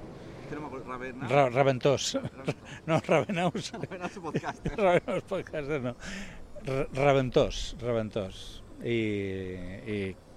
Ra- 1.28 1.49
Raventós. 1.51 2.18
no, 2.86 3.01
Ravenaus. 3.01 3.72
Ravenaus 4.76 5.22
podcaster, 5.28 5.80
no. 5.80 5.97
Ra- 6.66 6.86
Raventós, 6.92 7.76
Raventós. 7.80 8.62
Y, 8.82 8.88
y, 8.90 10.16
mm, 10.16 10.34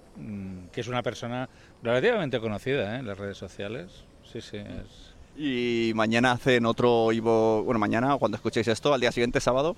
que 0.72 0.82
es 0.82 0.88
una 0.88 1.03
persona 1.03 1.49
relativamente 1.84 2.39
conocida 2.39 2.95
¿eh? 2.95 2.99
en 2.99 3.07
las 3.07 3.18
redes 3.18 3.38
sociales. 3.38 4.03
Sí, 4.32 4.41
sí. 4.41 4.57
Es... 4.57 5.15
Y 5.38 5.91
mañana 5.93 6.32
hacen 6.32 6.65
otro 6.65 7.11
Ivo, 7.11 7.63
bueno, 7.63 7.80
mañana 7.80 8.18
cuando 8.18 8.38
escuchéis 8.38 8.68
esto, 8.68 8.93
al 8.93 9.01
día 9.01 9.11
siguiente, 9.11 9.39
sábado, 9.39 9.76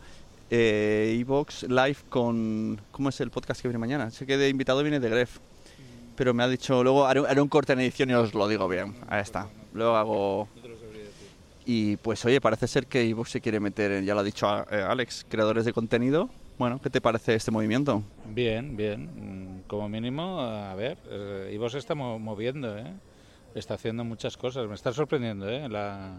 eh, 0.50 1.18
Evox 1.20 1.64
Live 1.64 1.98
con, 2.10 2.80
¿cómo 2.92 3.10
es 3.10 3.20
el 3.20 3.30
podcast 3.30 3.62
que 3.62 3.68
viene 3.68 3.78
mañana? 3.78 4.10
Sé 4.10 4.26
que 4.26 4.38
de 4.38 4.48
invitado 4.48 4.82
viene 4.82 5.00
de 5.00 5.10
Gref, 5.10 5.40
pero 6.16 6.34
me 6.34 6.44
ha 6.44 6.48
dicho, 6.48 6.82
luego 6.82 7.06
haré, 7.06 7.22
haré 7.28 7.42
un 7.42 7.50
corte 7.50 7.74
en 7.74 7.82
edición 7.82 8.10
y 8.10 8.14
os 8.14 8.34
lo 8.34 8.48
digo 8.48 8.68
bien, 8.68 8.96
ahí 9.10 9.22
está. 9.22 9.48
Luego 9.74 9.96
hago... 9.96 10.48
Y 11.66 11.98
pues 11.98 12.26
oye, 12.26 12.42
parece 12.42 12.68
ser 12.68 12.88
que 12.88 13.08
Evox 13.08 13.30
se 13.30 13.42
quiere 13.42 13.60
meter, 13.60 13.92
en, 13.92 14.06
ya 14.06 14.16
lo 14.16 14.22
ha 14.22 14.24
dicho 14.24 14.48
eh, 14.72 14.82
Alex, 14.82 15.26
creadores 15.30 15.66
de 15.66 15.74
contenido. 15.74 16.30
Bueno, 16.58 16.80
¿qué 16.82 16.90
te 16.90 17.00
parece 17.00 17.36
este 17.36 17.52
movimiento? 17.52 18.02
Bien, 18.26 18.76
bien. 18.76 19.10
Como 19.70 19.88
mínimo, 19.88 20.42
a 20.42 20.74
ver, 20.76 20.98
eh, 21.10 21.52
Ivo 21.54 21.70
se 21.70 21.78
está 21.78 21.94
mo- 21.96 22.18
moviendo, 22.20 22.76
¿eh? 22.78 22.92
Está 23.56 23.76
haciendo 23.76 24.04
muchas 24.04 24.36
cosas. 24.36 24.68
Me 24.68 24.74
está 24.76 24.92
sorprendiendo, 24.92 25.48
¿eh? 25.48 25.70
La... 25.70 26.18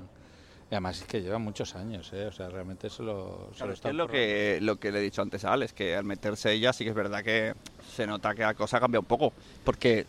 Y 0.71 0.75
además 0.75 1.01
es 1.01 1.07
que 1.07 1.21
lleva 1.21 1.39
muchos 1.39 1.75
años, 1.75 2.13
¿eh? 2.13 2.27
O 2.27 2.33
sea, 2.33 2.49
realmente 2.49 2.89
se 2.89 3.03
lo, 3.03 3.49
se 3.51 3.57
Claro, 3.57 3.67
lo 3.67 3.73
es 3.73 3.79
está 3.79 3.89
es 3.91 3.95
lo 3.97 4.07
que, 4.07 4.59
lo 4.63 4.77
que 4.79 4.93
le 4.93 5.01
he 5.01 5.03
dicho 5.03 5.21
antes 5.21 5.45
a 5.45 5.53
Alex, 5.53 5.73
que 5.73 5.97
al 5.97 6.05
meterse 6.05 6.53
ella 6.53 6.73
sí 6.73 6.85
que 6.85 6.91
es 6.91 6.97
verdad 6.97 7.25
que 7.25 7.55
se 7.93 8.07
nota 8.07 8.37
que 8.37 8.43
la 8.43 8.55
cosa 8.55 8.79
cambia 8.79 9.01
un 9.01 9.07
poco, 9.07 9.33
porque 9.65 10.07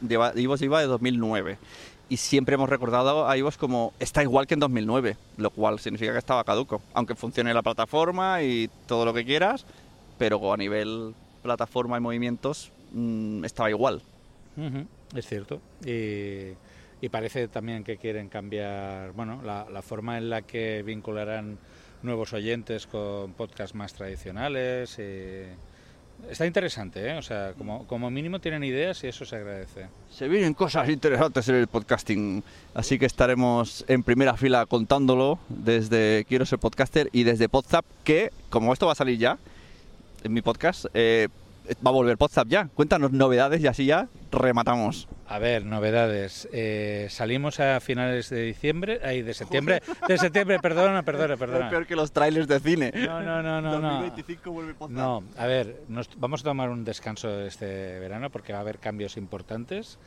lleva, 0.00 0.32
Ivos 0.36 0.60
lleva 0.60 0.80
de 0.80 0.86
2009 0.86 1.58
y 2.08 2.16
siempre 2.18 2.54
hemos 2.54 2.68
recordado 2.68 3.28
a 3.28 3.36
Ivos 3.36 3.56
como 3.56 3.92
está 3.98 4.22
igual 4.22 4.46
que 4.46 4.54
en 4.54 4.60
2009, 4.60 5.16
lo 5.38 5.50
cual 5.50 5.80
significa 5.80 6.12
que 6.12 6.18
estaba 6.18 6.44
caduco, 6.44 6.80
aunque 6.94 7.16
funcione 7.16 7.52
la 7.52 7.62
plataforma 7.62 8.42
y 8.44 8.70
todo 8.86 9.04
lo 9.04 9.12
que 9.12 9.24
quieras, 9.24 9.66
pero 10.18 10.52
a 10.52 10.56
nivel 10.56 11.14
plataforma 11.42 11.96
y 11.96 12.00
movimientos 12.00 12.70
mm, 12.92 13.44
estaba 13.44 13.70
igual. 13.70 14.02
Es 15.14 15.26
cierto. 15.26 15.60
Y, 15.84 16.52
y 17.00 17.08
parece 17.10 17.48
también 17.48 17.84
que 17.84 17.96
quieren 17.96 18.28
cambiar 18.28 19.12
bueno, 19.12 19.40
la, 19.44 19.66
la 19.70 19.82
forma 19.82 20.18
en 20.18 20.30
la 20.30 20.42
que 20.42 20.82
vincularán 20.82 21.58
nuevos 22.02 22.32
oyentes 22.32 22.86
con 22.86 23.32
podcasts 23.34 23.74
más 23.74 23.92
tradicionales. 23.94 24.98
y- 24.98 25.68
Está 26.28 26.46
interesante, 26.46 27.10
¿eh? 27.10 27.16
O 27.16 27.22
sea, 27.22 27.52
como, 27.56 27.86
como 27.86 28.10
mínimo 28.10 28.40
tienen 28.40 28.64
ideas 28.64 29.04
y 29.04 29.06
eso 29.06 29.24
se 29.24 29.36
agradece. 29.36 29.86
Se 30.10 30.26
vienen 30.26 30.52
cosas 30.52 30.88
interesantes 30.88 31.48
en 31.48 31.54
el 31.54 31.68
podcasting, 31.68 32.42
así 32.74 32.98
que 32.98 33.06
estaremos 33.06 33.84
en 33.86 34.02
primera 34.02 34.36
fila 34.36 34.66
contándolo 34.66 35.38
desde 35.48 36.24
Quiero 36.28 36.44
ser 36.44 36.58
podcaster 36.58 37.08
y 37.12 37.22
desde 37.22 37.48
Podzap, 37.48 37.84
que 38.02 38.32
como 38.50 38.72
esto 38.72 38.86
va 38.86 38.92
a 38.92 38.96
salir 38.96 39.16
ya 39.16 39.38
en 40.28 40.34
mi 40.34 40.42
podcast, 40.42 40.86
eh, 40.94 41.28
va 41.84 41.90
a 41.90 41.92
volver 41.92 42.16
Podzap 42.16 42.48
ya. 42.48 42.68
Cuéntanos 42.74 43.12
novedades 43.12 43.60
y 43.60 43.66
así 43.66 43.86
ya 43.86 44.08
rematamos. 44.30 45.08
A 45.26 45.38
ver, 45.38 45.64
novedades. 45.64 46.48
Eh, 46.52 47.08
salimos 47.10 47.60
a 47.60 47.80
finales 47.80 48.30
de 48.30 48.42
diciembre, 48.42 49.00
ay, 49.04 49.22
de 49.22 49.34
septiembre, 49.34 49.82
de 50.06 50.18
septiembre, 50.18 50.58
perdona, 50.60 51.02
perdona, 51.04 51.36
perdona. 51.36 51.66
Es 51.66 51.70
peor 51.70 51.86
que 51.86 51.96
los 51.96 52.12
trailers 52.12 52.46
de 52.48 52.60
cine. 52.60 52.92
No, 52.94 53.20
no, 53.22 53.42
no, 53.42 53.60
no, 53.60 53.78
no. 53.78 53.90
2025 54.00 54.50
vuelve 54.52 54.74
Podzap. 54.74 54.96
No, 54.96 55.24
a 55.36 55.46
ver, 55.46 55.82
nos- 55.88 56.08
vamos 56.18 56.40
a 56.42 56.44
tomar 56.44 56.70
un 56.70 56.84
descanso 56.84 57.40
este 57.42 57.98
verano 57.98 58.30
porque 58.30 58.52
va 58.52 58.58
a 58.58 58.62
haber 58.62 58.78
cambios 58.78 59.16
importantes. 59.16 59.98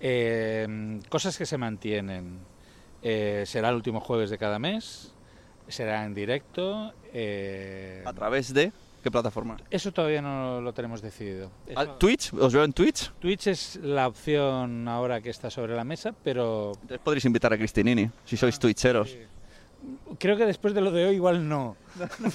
Eh, 0.00 1.00
cosas 1.08 1.36
que 1.38 1.46
se 1.46 1.58
mantienen. 1.58 2.38
Eh, 3.02 3.44
será 3.46 3.68
el 3.68 3.76
último 3.76 4.00
jueves 4.00 4.30
de 4.30 4.38
cada 4.38 4.58
mes, 4.58 5.12
será 5.68 6.04
en 6.04 6.14
directo. 6.14 6.92
¿A 8.04 8.12
través 8.12 8.52
de 8.52 8.72
qué 9.06 9.10
plataforma? 9.12 9.56
eso 9.70 9.92
todavía 9.92 10.20
no 10.20 10.60
lo 10.60 10.72
tenemos 10.74 11.00
decidido. 11.00 11.48
Eso- 11.64 11.78
¿Ah, 11.78 11.96
¿Twitch? 11.96 12.32
¿Os 12.34 12.52
veo 12.52 12.64
en 12.64 12.72
Twitch? 12.72 13.12
Twitch 13.20 13.46
es 13.46 13.76
la 13.76 14.08
opción 14.08 14.88
ahora 14.88 15.20
que 15.20 15.30
está 15.30 15.48
sobre 15.48 15.76
la 15.76 15.84
mesa, 15.84 16.12
pero 16.24 16.72
Entonces 16.82 16.98
podréis 17.04 17.24
invitar 17.24 17.52
a 17.52 17.56
Cristinini, 17.56 18.10
si 18.24 18.36
sois 18.36 18.58
twitcheros. 18.58 19.16
creo 20.18 20.36
que 20.36 20.44
después 20.44 20.74
de 20.74 20.80
lo 20.80 20.90
de 20.90 21.06
hoy 21.06 21.14
igual 21.14 21.48
no. 21.48 21.76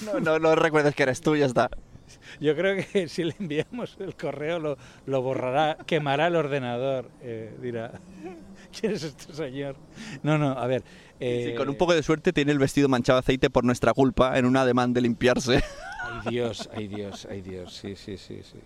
No, 0.04 0.18
no, 0.20 0.38
no 0.38 0.54
recuerdes 0.54 0.94
que 0.94 1.02
eres 1.02 1.20
tú, 1.20 1.36
ya 1.36 1.44
está. 1.44 1.68
Yo 2.40 2.56
creo 2.56 2.82
que 2.90 3.06
si 3.08 3.24
le 3.24 3.34
enviamos 3.38 3.96
el 4.00 4.14
correo 4.16 4.58
lo, 4.58 4.78
lo 5.04 5.20
borrará, 5.20 5.76
quemará 5.86 6.28
el 6.28 6.36
ordenador. 6.36 7.10
eh, 7.20 7.54
dirá, 7.60 7.92
¿quién 8.80 8.92
es 8.92 9.02
este 9.02 9.32
señor? 9.32 9.76
No, 10.22 10.38
no, 10.38 10.50
a 10.52 10.66
ver. 10.66 10.82
eh, 11.20 11.50
Sí, 11.50 11.56
con 11.56 11.68
un 11.68 11.76
poco 11.76 11.94
de 11.94 12.02
suerte 12.02 12.32
tiene 12.32 12.52
el 12.52 12.58
vestido 12.58 12.88
manchado 12.88 13.16
de 13.18 13.20
aceite 13.20 13.50
por 13.50 13.64
nuestra 13.64 13.92
culpa 13.94 14.38
en 14.38 14.46
un 14.46 14.56
ademán 14.56 14.92
de 14.92 15.00
limpiarse. 15.02 15.62
Ay 16.02 16.30
Dios, 16.30 16.68
ay 16.74 16.88
Dios, 16.88 17.26
ay 17.30 17.40
Dios, 17.42 17.72
sí, 17.74 17.94
sí, 17.96 18.16
sí, 18.18 18.40
sí. 18.42 18.58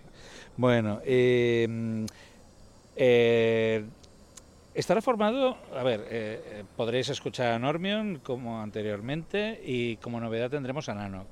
Bueno, 0.57 0.99
eh, 1.05 1.67
mm, 1.69 2.05
eh, 2.95 3.85
estará 4.73 5.01
formado, 5.01 5.57
a 5.75 5.83
ver, 5.83 6.01
eh, 6.09 6.41
eh, 6.45 6.63
podréis 6.75 7.09
escuchar 7.09 7.53
a 7.53 7.59
Normion 7.59 8.19
como 8.23 8.61
anteriormente 8.61 9.61
y 9.63 9.97
como 9.97 10.19
novedad 10.19 10.49
tendremos 10.49 10.89
a 10.89 10.95
Nanok. 10.95 11.27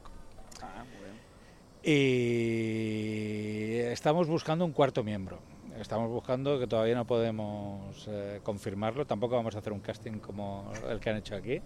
Y 1.88 3.78
estamos 3.92 4.28
buscando 4.28 4.66
un 4.66 4.72
cuarto 4.72 5.04
miembro. 5.04 5.40
Estamos 5.80 6.10
buscando 6.10 6.58
que 6.58 6.68
todavía 6.68 6.96
no 6.96 7.06
podemos 7.06 8.08
eh, 8.08 8.40
confirmarlo. 8.44 9.06
Tampoco 9.06 9.36
vamos 9.36 9.56
a 9.56 9.60
hacer 9.60 9.74
un 9.74 9.80
casting 9.80 10.20
como 10.20 10.72
el 10.90 11.00
que 11.00 11.10
han 11.10 11.18
hecho 11.18 11.36
aquí, 11.36 11.62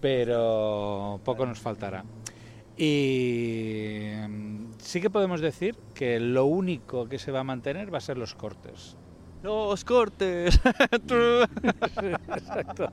pero 0.00 1.20
poco 1.22 1.44
nos 1.44 1.60
faltará. 1.60 2.04
Y 2.76 4.10
mm, 4.26 4.72
sí 4.78 5.00
que 5.00 5.10
podemos 5.10 5.40
decir 5.40 5.76
que 5.94 6.18
lo 6.18 6.46
único 6.46 7.08
que 7.08 7.18
se 7.18 7.30
va 7.30 7.40
a 7.40 7.44
mantener 7.44 7.92
va 7.92 7.98
a 7.98 8.00
ser 8.00 8.16
los 8.16 8.34
cortes. 8.34 8.96
Los 9.42 9.84
cortes. 9.84 10.58
Exacto. 12.28 12.88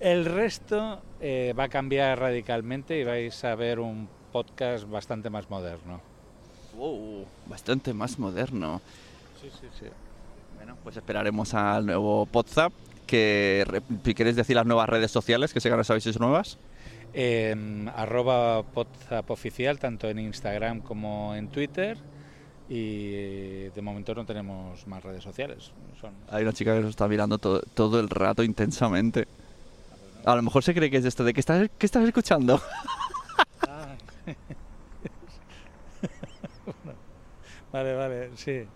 El 0.00 0.24
resto 0.24 1.02
eh, 1.20 1.52
va 1.58 1.64
a 1.64 1.68
cambiar 1.68 2.18
radicalmente 2.18 2.98
y 2.98 3.04
vais 3.04 3.44
a 3.44 3.54
ver 3.54 3.80
un 3.80 4.08
podcast 4.32 4.88
bastante 4.88 5.28
más 5.28 5.50
moderno. 5.50 6.00
Wow, 6.76 7.26
bastante 7.46 7.92
más 7.92 8.18
moderno. 8.18 8.80
Sí, 9.40 9.50
sí, 9.60 9.66
sí. 9.78 9.86
Bueno, 10.56 10.76
pues 10.82 10.96
esperaremos 10.96 11.54
al 11.54 11.86
nuevo 11.86 12.28
WhatsApp. 12.32 12.72
Que, 13.06 13.64
queréis 14.14 14.36
decir 14.36 14.56
las 14.56 14.66
nuevas 14.66 14.88
redes 14.88 15.10
sociales, 15.10 15.54
que 15.54 15.60
que 15.60 15.70
no 15.70 15.84
sabéis 15.84 16.20
nuevas. 16.20 16.58
En 17.14 17.88
arroba 17.88 18.62
Podzap 18.64 19.30
oficial, 19.30 19.78
tanto 19.78 20.08
en 20.08 20.18
Instagram 20.18 20.80
como 20.80 21.34
en 21.34 21.48
Twitter. 21.48 21.96
Y 22.68 23.68
de 23.70 23.80
momento 23.80 24.14
no 24.14 24.26
tenemos 24.26 24.86
más 24.86 25.02
redes 25.02 25.24
sociales. 25.24 25.72
Son 25.98 26.12
Hay 26.30 26.42
una 26.42 26.52
chica 26.52 26.74
que 26.74 26.80
nos 26.80 26.90
está 26.90 27.08
mirando 27.08 27.38
todo, 27.38 27.62
todo 27.72 27.98
el 27.98 28.10
rato 28.10 28.42
intensamente. 28.42 29.26
A 30.26 30.36
lo 30.36 30.42
mejor 30.42 30.62
se 30.62 30.74
cree 30.74 30.90
que 30.90 30.98
es 30.98 31.04
esto 31.06 31.24
de 31.24 31.32
que 31.32 31.40
estás, 31.40 31.70
¿qué 31.78 31.86
estás 31.86 32.04
escuchando. 32.04 32.60
Vale, 37.72 37.94
vale, 37.94 38.30
sí. 38.34 38.66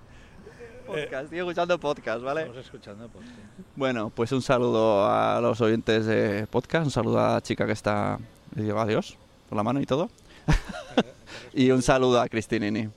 Podcast, 0.93 1.25
estoy 1.25 1.39
escuchando 1.39 1.81
podcast, 1.81 2.23
¿vale? 2.23 2.43
Estamos 2.43 2.67
escuchando 2.67 3.09
podcast. 3.09 3.35
Bueno, 3.77 4.13
pues 4.15 4.31
un 4.33 4.43
saludo 4.43 5.07
a 5.07 5.41
los 5.41 5.59
oyentes 5.63 6.05
de 6.05 6.47
podcast, 6.47 6.85
un 6.85 6.91
saludo 6.91 7.19
a 7.19 7.33
la 7.33 7.41
chica 7.41 7.65
que 7.65 7.73
está, 7.73 8.19
le 8.55 8.65
digo 8.65 8.79
adiós, 8.79 9.17
por 9.49 9.57
la 9.57 9.63
mano 9.63 9.81
y 9.81 9.87
todo. 9.87 10.11
y 11.55 11.71
un 11.71 11.81
saludo 11.81 12.21
a 12.21 12.29
Cristinini. 12.29 12.91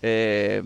Eh, 0.00 0.62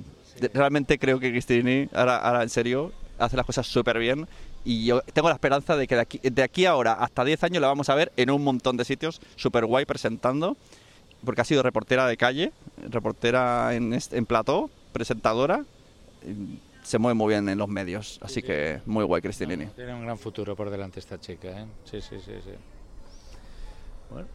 realmente 0.53 0.97
creo 0.97 1.19
que 1.19 1.33
Cristinini, 1.33 1.89
ahora, 1.93 2.19
ahora 2.19 2.45
en 2.45 2.51
serio, 2.51 2.93
hace 3.19 3.37
las 3.37 3.47
cosas 3.47 3.67
súper 3.67 3.99
bien. 3.99 4.29
Y 4.65 4.85
yo 4.87 5.01
tengo 5.13 5.29
la 5.29 5.35
esperanza 5.35 5.77
de 5.77 5.89
que 5.89 5.97
de 5.97 6.01
aquí, 6.03 6.21
de 6.23 6.43
aquí 6.45 6.67
a 6.67 6.71
ahora 6.71 6.93
hasta 6.93 7.25
10 7.25 7.43
años 7.43 7.63
la 7.63 7.67
vamos 7.67 7.89
a 7.89 7.97
ver 7.97 8.13
en 8.17 8.31
un 8.31 8.45
montón 8.45 8.77
de 8.77 8.85
sitios, 8.85 9.21
súper 9.35 9.67
guay 9.67 9.87
presentando. 9.87 10.57
Porque 11.25 11.41
ha 11.41 11.45
sido 11.45 11.65
reportera 11.65 12.07
de 12.07 12.17
calle, 12.17 12.53
reportera 12.91 13.75
en, 13.75 13.93
en 13.93 14.27
plató, 14.27 14.71
presentadora. 14.93 15.65
Se 16.83 16.99
mueve 16.99 17.15
muy 17.15 17.29
bien 17.29 17.49
en 17.49 17.59
los 17.59 17.69
medios, 17.69 18.19
así 18.23 18.43
que 18.43 18.81
muy 18.85 19.05
guay 19.05 19.23
Cristinini. 19.23 19.67
Tiene 19.67 19.95
un 19.95 20.03
gran 20.03 20.19
futuro 20.19 20.55
por 20.55 20.69
delante 20.69 21.01
esta 21.01 21.19
chica, 21.19 21.49
¿eh? 21.49 21.67
Sí, 21.85 22.01
sí, 22.01 22.17
sí, 22.21 22.33
sí. 22.45 22.53
Bueno. 24.11 24.29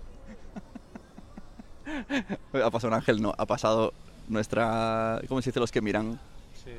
Ha 2.54 2.70
pasado 2.70 2.90
un 2.90 2.94
ángel, 2.94 3.20
no, 3.20 3.34
ha 3.36 3.46
pasado 3.48 3.94
nuestra... 4.28 5.20
¿Cómo 5.28 5.42
se 5.42 5.50
dice 5.50 5.60
los 5.60 5.72
que 5.72 5.82
miran? 5.82 6.20
Sí, 6.54 6.72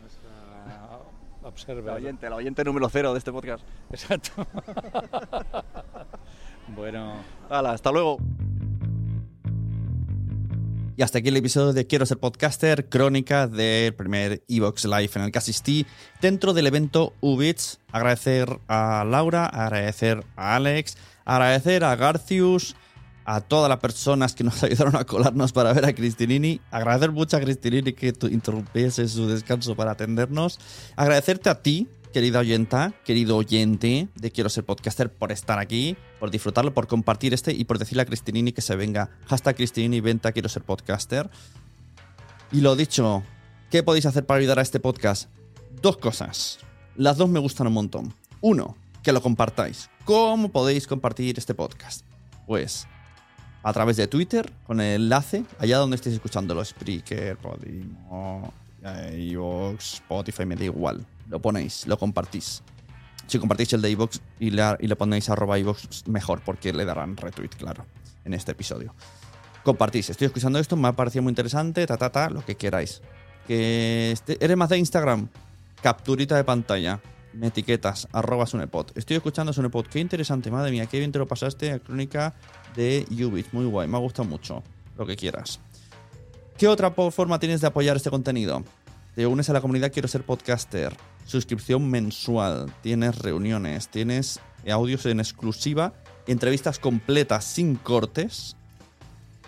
nuestra 0.00 1.00
observa. 1.42 1.90
La 1.90 1.96
oyente, 1.96 2.30
la 2.30 2.36
oyente 2.36 2.64
número 2.64 2.88
cero 2.88 3.12
de 3.12 3.18
este 3.18 3.32
podcast. 3.32 3.64
Exacto. 3.90 4.30
bueno. 6.68 7.14
Hala, 7.50 7.72
hasta 7.72 7.90
luego. 7.90 8.18
Y 10.96 11.02
hasta 11.02 11.18
aquí 11.18 11.28
el 11.28 11.36
episodio 11.36 11.72
de 11.72 11.88
Quiero 11.88 12.06
ser 12.06 12.18
podcaster, 12.18 12.88
crónica 12.88 13.48
del 13.48 13.94
primer 13.94 14.44
Evox 14.46 14.84
Live 14.84 15.10
en 15.16 15.22
el 15.22 15.32
que 15.32 15.38
asistí 15.38 15.86
dentro 16.20 16.54
del 16.54 16.68
evento 16.68 17.14
Ubits. 17.20 17.80
Agradecer 17.90 18.60
a 18.68 19.04
Laura, 19.04 19.46
agradecer 19.46 20.24
a 20.36 20.54
Alex, 20.54 20.96
agradecer 21.24 21.82
a 21.82 21.96
Garcius, 21.96 22.76
a 23.24 23.40
todas 23.40 23.68
las 23.68 23.80
personas 23.80 24.34
que 24.34 24.44
nos 24.44 24.62
ayudaron 24.62 24.94
a 24.94 25.04
colarnos 25.04 25.52
para 25.52 25.72
ver 25.72 25.84
a 25.84 25.92
Cristinini. 25.92 26.60
Agradecer 26.70 27.10
mucho 27.10 27.36
a 27.36 27.40
Cristinini 27.40 27.92
que 27.92 28.12
interrumpiese 28.30 29.08
su 29.08 29.26
descanso 29.26 29.74
para 29.74 29.92
atendernos. 29.92 30.60
Agradecerte 30.94 31.50
a 31.50 31.60
ti, 31.60 31.88
querida 32.14 32.38
oyenta, 32.38 32.94
querido 33.04 33.36
oyente 33.36 34.06
de 34.14 34.30
Quiero 34.30 34.48
ser 34.48 34.62
podcaster, 34.62 35.12
por 35.12 35.32
estar 35.32 35.58
aquí, 35.58 35.96
por 36.20 36.30
disfrutarlo, 36.30 36.72
por 36.72 36.86
compartir 36.86 37.34
este 37.34 37.52
y 37.52 37.64
por 37.64 37.80
decirle 37.80 38.02
a 38.02 38.06
Cristinini 38.06 38.52
que 38.52 38.60
se 38.60 38.76
venga. 38.76 39.10
Hashtag 39.26 39.56
Cristinini, 39.56 40.00
venta, 40.00 40.30
quiero 40.30 40.48
ser 40.48 40.62
podcaster. 40.62 41.28
Y 42.52 42.60
lo 42.60 42.76
dicho, 42.76 43.24
¿qué 43.68 43.82
podéis 43.82 44.06
hacer 44.06 44.24
para 44.24 44.38
ayudar 44.38 44.60
a 44.60 44.62
este 44.62 44.78
podcast? 44.78 45.28
Dos 45.82 45.96
cosas. 45.96 46.60
Las 46.94 47.16
dos 47.16 47.28
me 47.28 47.40
gustan 47.40 47.66
un 47.66 47.72
montón. 47.72 48.14
Uno, 48.40 48.76
que 49.02 49.10
lo 49.10 49.20
compartáis. 49.20 49.90
¿Cómo 50.04 50.50
podéis 50.52 50.86
compartir 50.86 51.36
este 51.36 51.52
podcast? 51.52 52.06
Pues 52.46 52.86
a 53.64 53.72
través 53.72 53.96
de 53.96 54.06
Twitter, 54.06 54.52
con 54.68 54.80
el 54.80 55.02
enlace, 55.02 55.44
allá 55.58 55.78
donde 55.78 55.96
estéis 55.96 56.14
escuchando 56.14 56.54
los 56.54 56.68
Spreaker, 56.68 57.36
Podimo, 57.38 58.54
iVoox, 59.18 59.94
Spotify, 59.94 60.46
me 60.46 60.54
da 60.54 60.66
igual. 60.66 61.04
Lo 61.28 61.40
ponéis, 61.40 61.86
lo 61.86 61.98
compartís. 61.98 62.62
Si 63.26 63.38
compartís 63.38 63.72
el 63.72 63.80
de 63.82 63.90
iVoox 63.90 64.20
y 64.38 64.50
le, 64.50 64.96
ponéis 64.96 65.30
arroba 65.30 65.58
iVoox, 65.58 66.06
mejor, 66.08 66.42
porque 66.44 66.72
le 66.72 66.84
darán 66.84 67.16
retweet, 67.16 67.50
claro, 67.56 67.86
en 68.24 68.34
este 68.34 68.52
episodio. 68.52 68.94
Compartís, 69.62 70.10
estoy 70.10 70.26
escuchando 70.26 70.58
esto, 70.58 70.76
me 70.76 70.88
ha 70.88 70.92
parecido 70.92 71.22
muy 71.22 71.30
interesante, 71.30 71.86
ta, 71.86 71.96
ta, 71.96 72.10
ta, 72.10 72.28
lo 72.28 72.44
que 72.44 72.54
queráis. 72.56 73.00
Que 73.46 74.10
este- 74.12 74.42
eres 74.44 74.56
más 74.56 74.68
de 74.68 74.78
Instagram, 74.78 75.28
capturita 75.82 76.36
de 76.36 76.44
pantalla, 76.44 77.00
me 77.32 77.46
etiquetas, 77.46 78.06
arroba 78.12 78.46
Sunepod. 78.46 78.88
Estoy 78.94 79.16
escuchando 79.16 79.52
Sunepod, 79.54 79.86
qué 79.86 80.00
interesante, 80.00 80.50
madre 80.50 80.70
mía, 80.70 80.86
qué 80.86 80.98
bien 80.98 81.10
te 81.10 81.18
lo 81.18 81.26
pasaste 81.26 81.72
a 81.72 81.78
crónica 81.78 82.34
de 82.76 83.06
Ubit, 83.10 83.46
muy 83.52 83.64
guay, 83.64 83.88
me 83.88 83.96
ha 83.96 84.00
gustado 84.00 84.28
mucho, 84.28 84.62
lo 84.98 85.06
que 85.06 85.16
quieras. 85.16 85.60
¿Qué 86.58 86.68
otra 86.68 86.90
forma 86.90 87.38
tienes 87.38 87.60
de 87.62 87.66
apoyar 87.66 87.96
este 87.96 88.10
contenido? 88.10 88.62
Te 89.14 89.26
unes 89.28 89.48
a 89.48 89.52
la 89.52 89.60
comunidad 89.60 89.92
Quiero 89.92 90.08
ser 90.08 90.24
podcaster, 90.24 90.96
suscripción 91.24 91.88
mensual, 91.88 92.72
tienes 92.82 93.16
reuniones, 93.16 93.88
tienes 93.88 94.40
audios 94.68 95.06
en 95.06 95.20
exclusiva, 95.20 95.92
entrevistas 96.26 96.80
completas 96.80 97.44
sin 97.44 97.76
cortes, 97.76 98.56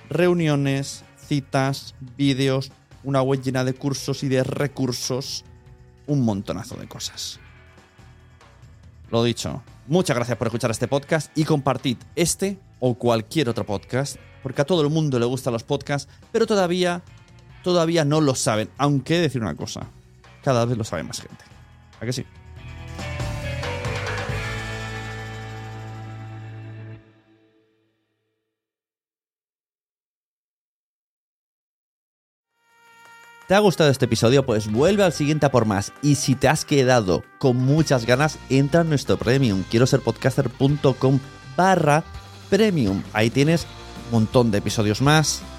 reuniones, 0.09 1.03
citas, 1.19 1.97
vídeos, 2.17 2.71
una 3.03 3.23
web 3.23 3.43
llena 3.43 3.65
de 3.65 3.75
cursos 3.75 4.23
y 4.23 4.29
de 4.29 4.45
recursos, 4.45 5.45
un 6.07 6.25
montonazo 6.25 6.77
de 6.77 6.87
cosas. 6.87 7.41
Lo 9.11 9.25
dicho, 9.25 9.65
muchas 9.89 10.15
gracias 10.15 10.39
por 10.39 10.47
escuchar 10.47 10.71
este 10.71 10.87
podcast 10.87 11.37
y 11.37 11.45
compartid 11.45 11.97
este 12.15 12.59
o 12.79 12.95
cualquier 12.95 13.49
otro 13.49 13.67
podcast, 13.67 14.17
porque 14.45 14.63
a 14.63 14.65
todo 14.67 14.83
el 14.83 14.91
mundo 14.91 15.19
le 15.19 15.27
gustan 15.27 15.53
los 15.53 15.65
podcasts, 15.65 16.09
pero 16.31 16.47
todavía, 16.47 17.03
todavía 17.67 18.05
no 18.05 18.21
lo 18.21 18.37
saben. 18.37 18.71
Aunque 18.79 19.19
decir 19.19 19.43
una 19.43 19.57
cosa, 19.57 19.89
cada 20.45 20.65
vez 20.67 20.79
lo 20.79 20.85
sabe 20.85 21.03
más 21.03 21.21
gente. 21.21 21.45
¿A 22.01 22.07
que 22.07 22.13
sí? 22.13 22.25
¿Te 33.49 33.55
ha 33.57 33.59
gustado 33.59 33.91
este 33.91 34.05
episodio? 34.05 34.47
Pues 34.47 34.71
vuelve 34.71 35.03
al 35.03 35.13
siguiente 35.13 35.47
a 35.47 35.51
por 35.51 35.65
más. 35.65 35.93
Y 36.03 36.15
si 36.15 36.37
te 36.37 36.47
has 36.47 36.65
quedado 36.65 37.25
con 37.41 37.57
muchas 37.57 38.07
ganas, 38.07 38.39
entra 38.49 38.83
en 38.83 38.91
nuestro 38.91 39.17
premium. 39.17 39.65
Quiero 39.69 39.89
ser 39.89 40.03
podcaster.com 40.03 41.19
barra 41.57 42.05
premium. 42.49 43.03
Ahí 43.13 43.29
tienes 43.29 43.67
un 44.07 44.21
montón 44.21 44.53
de 44.53 44.59
episodios 44.59 45.03
más, 45.03 45.43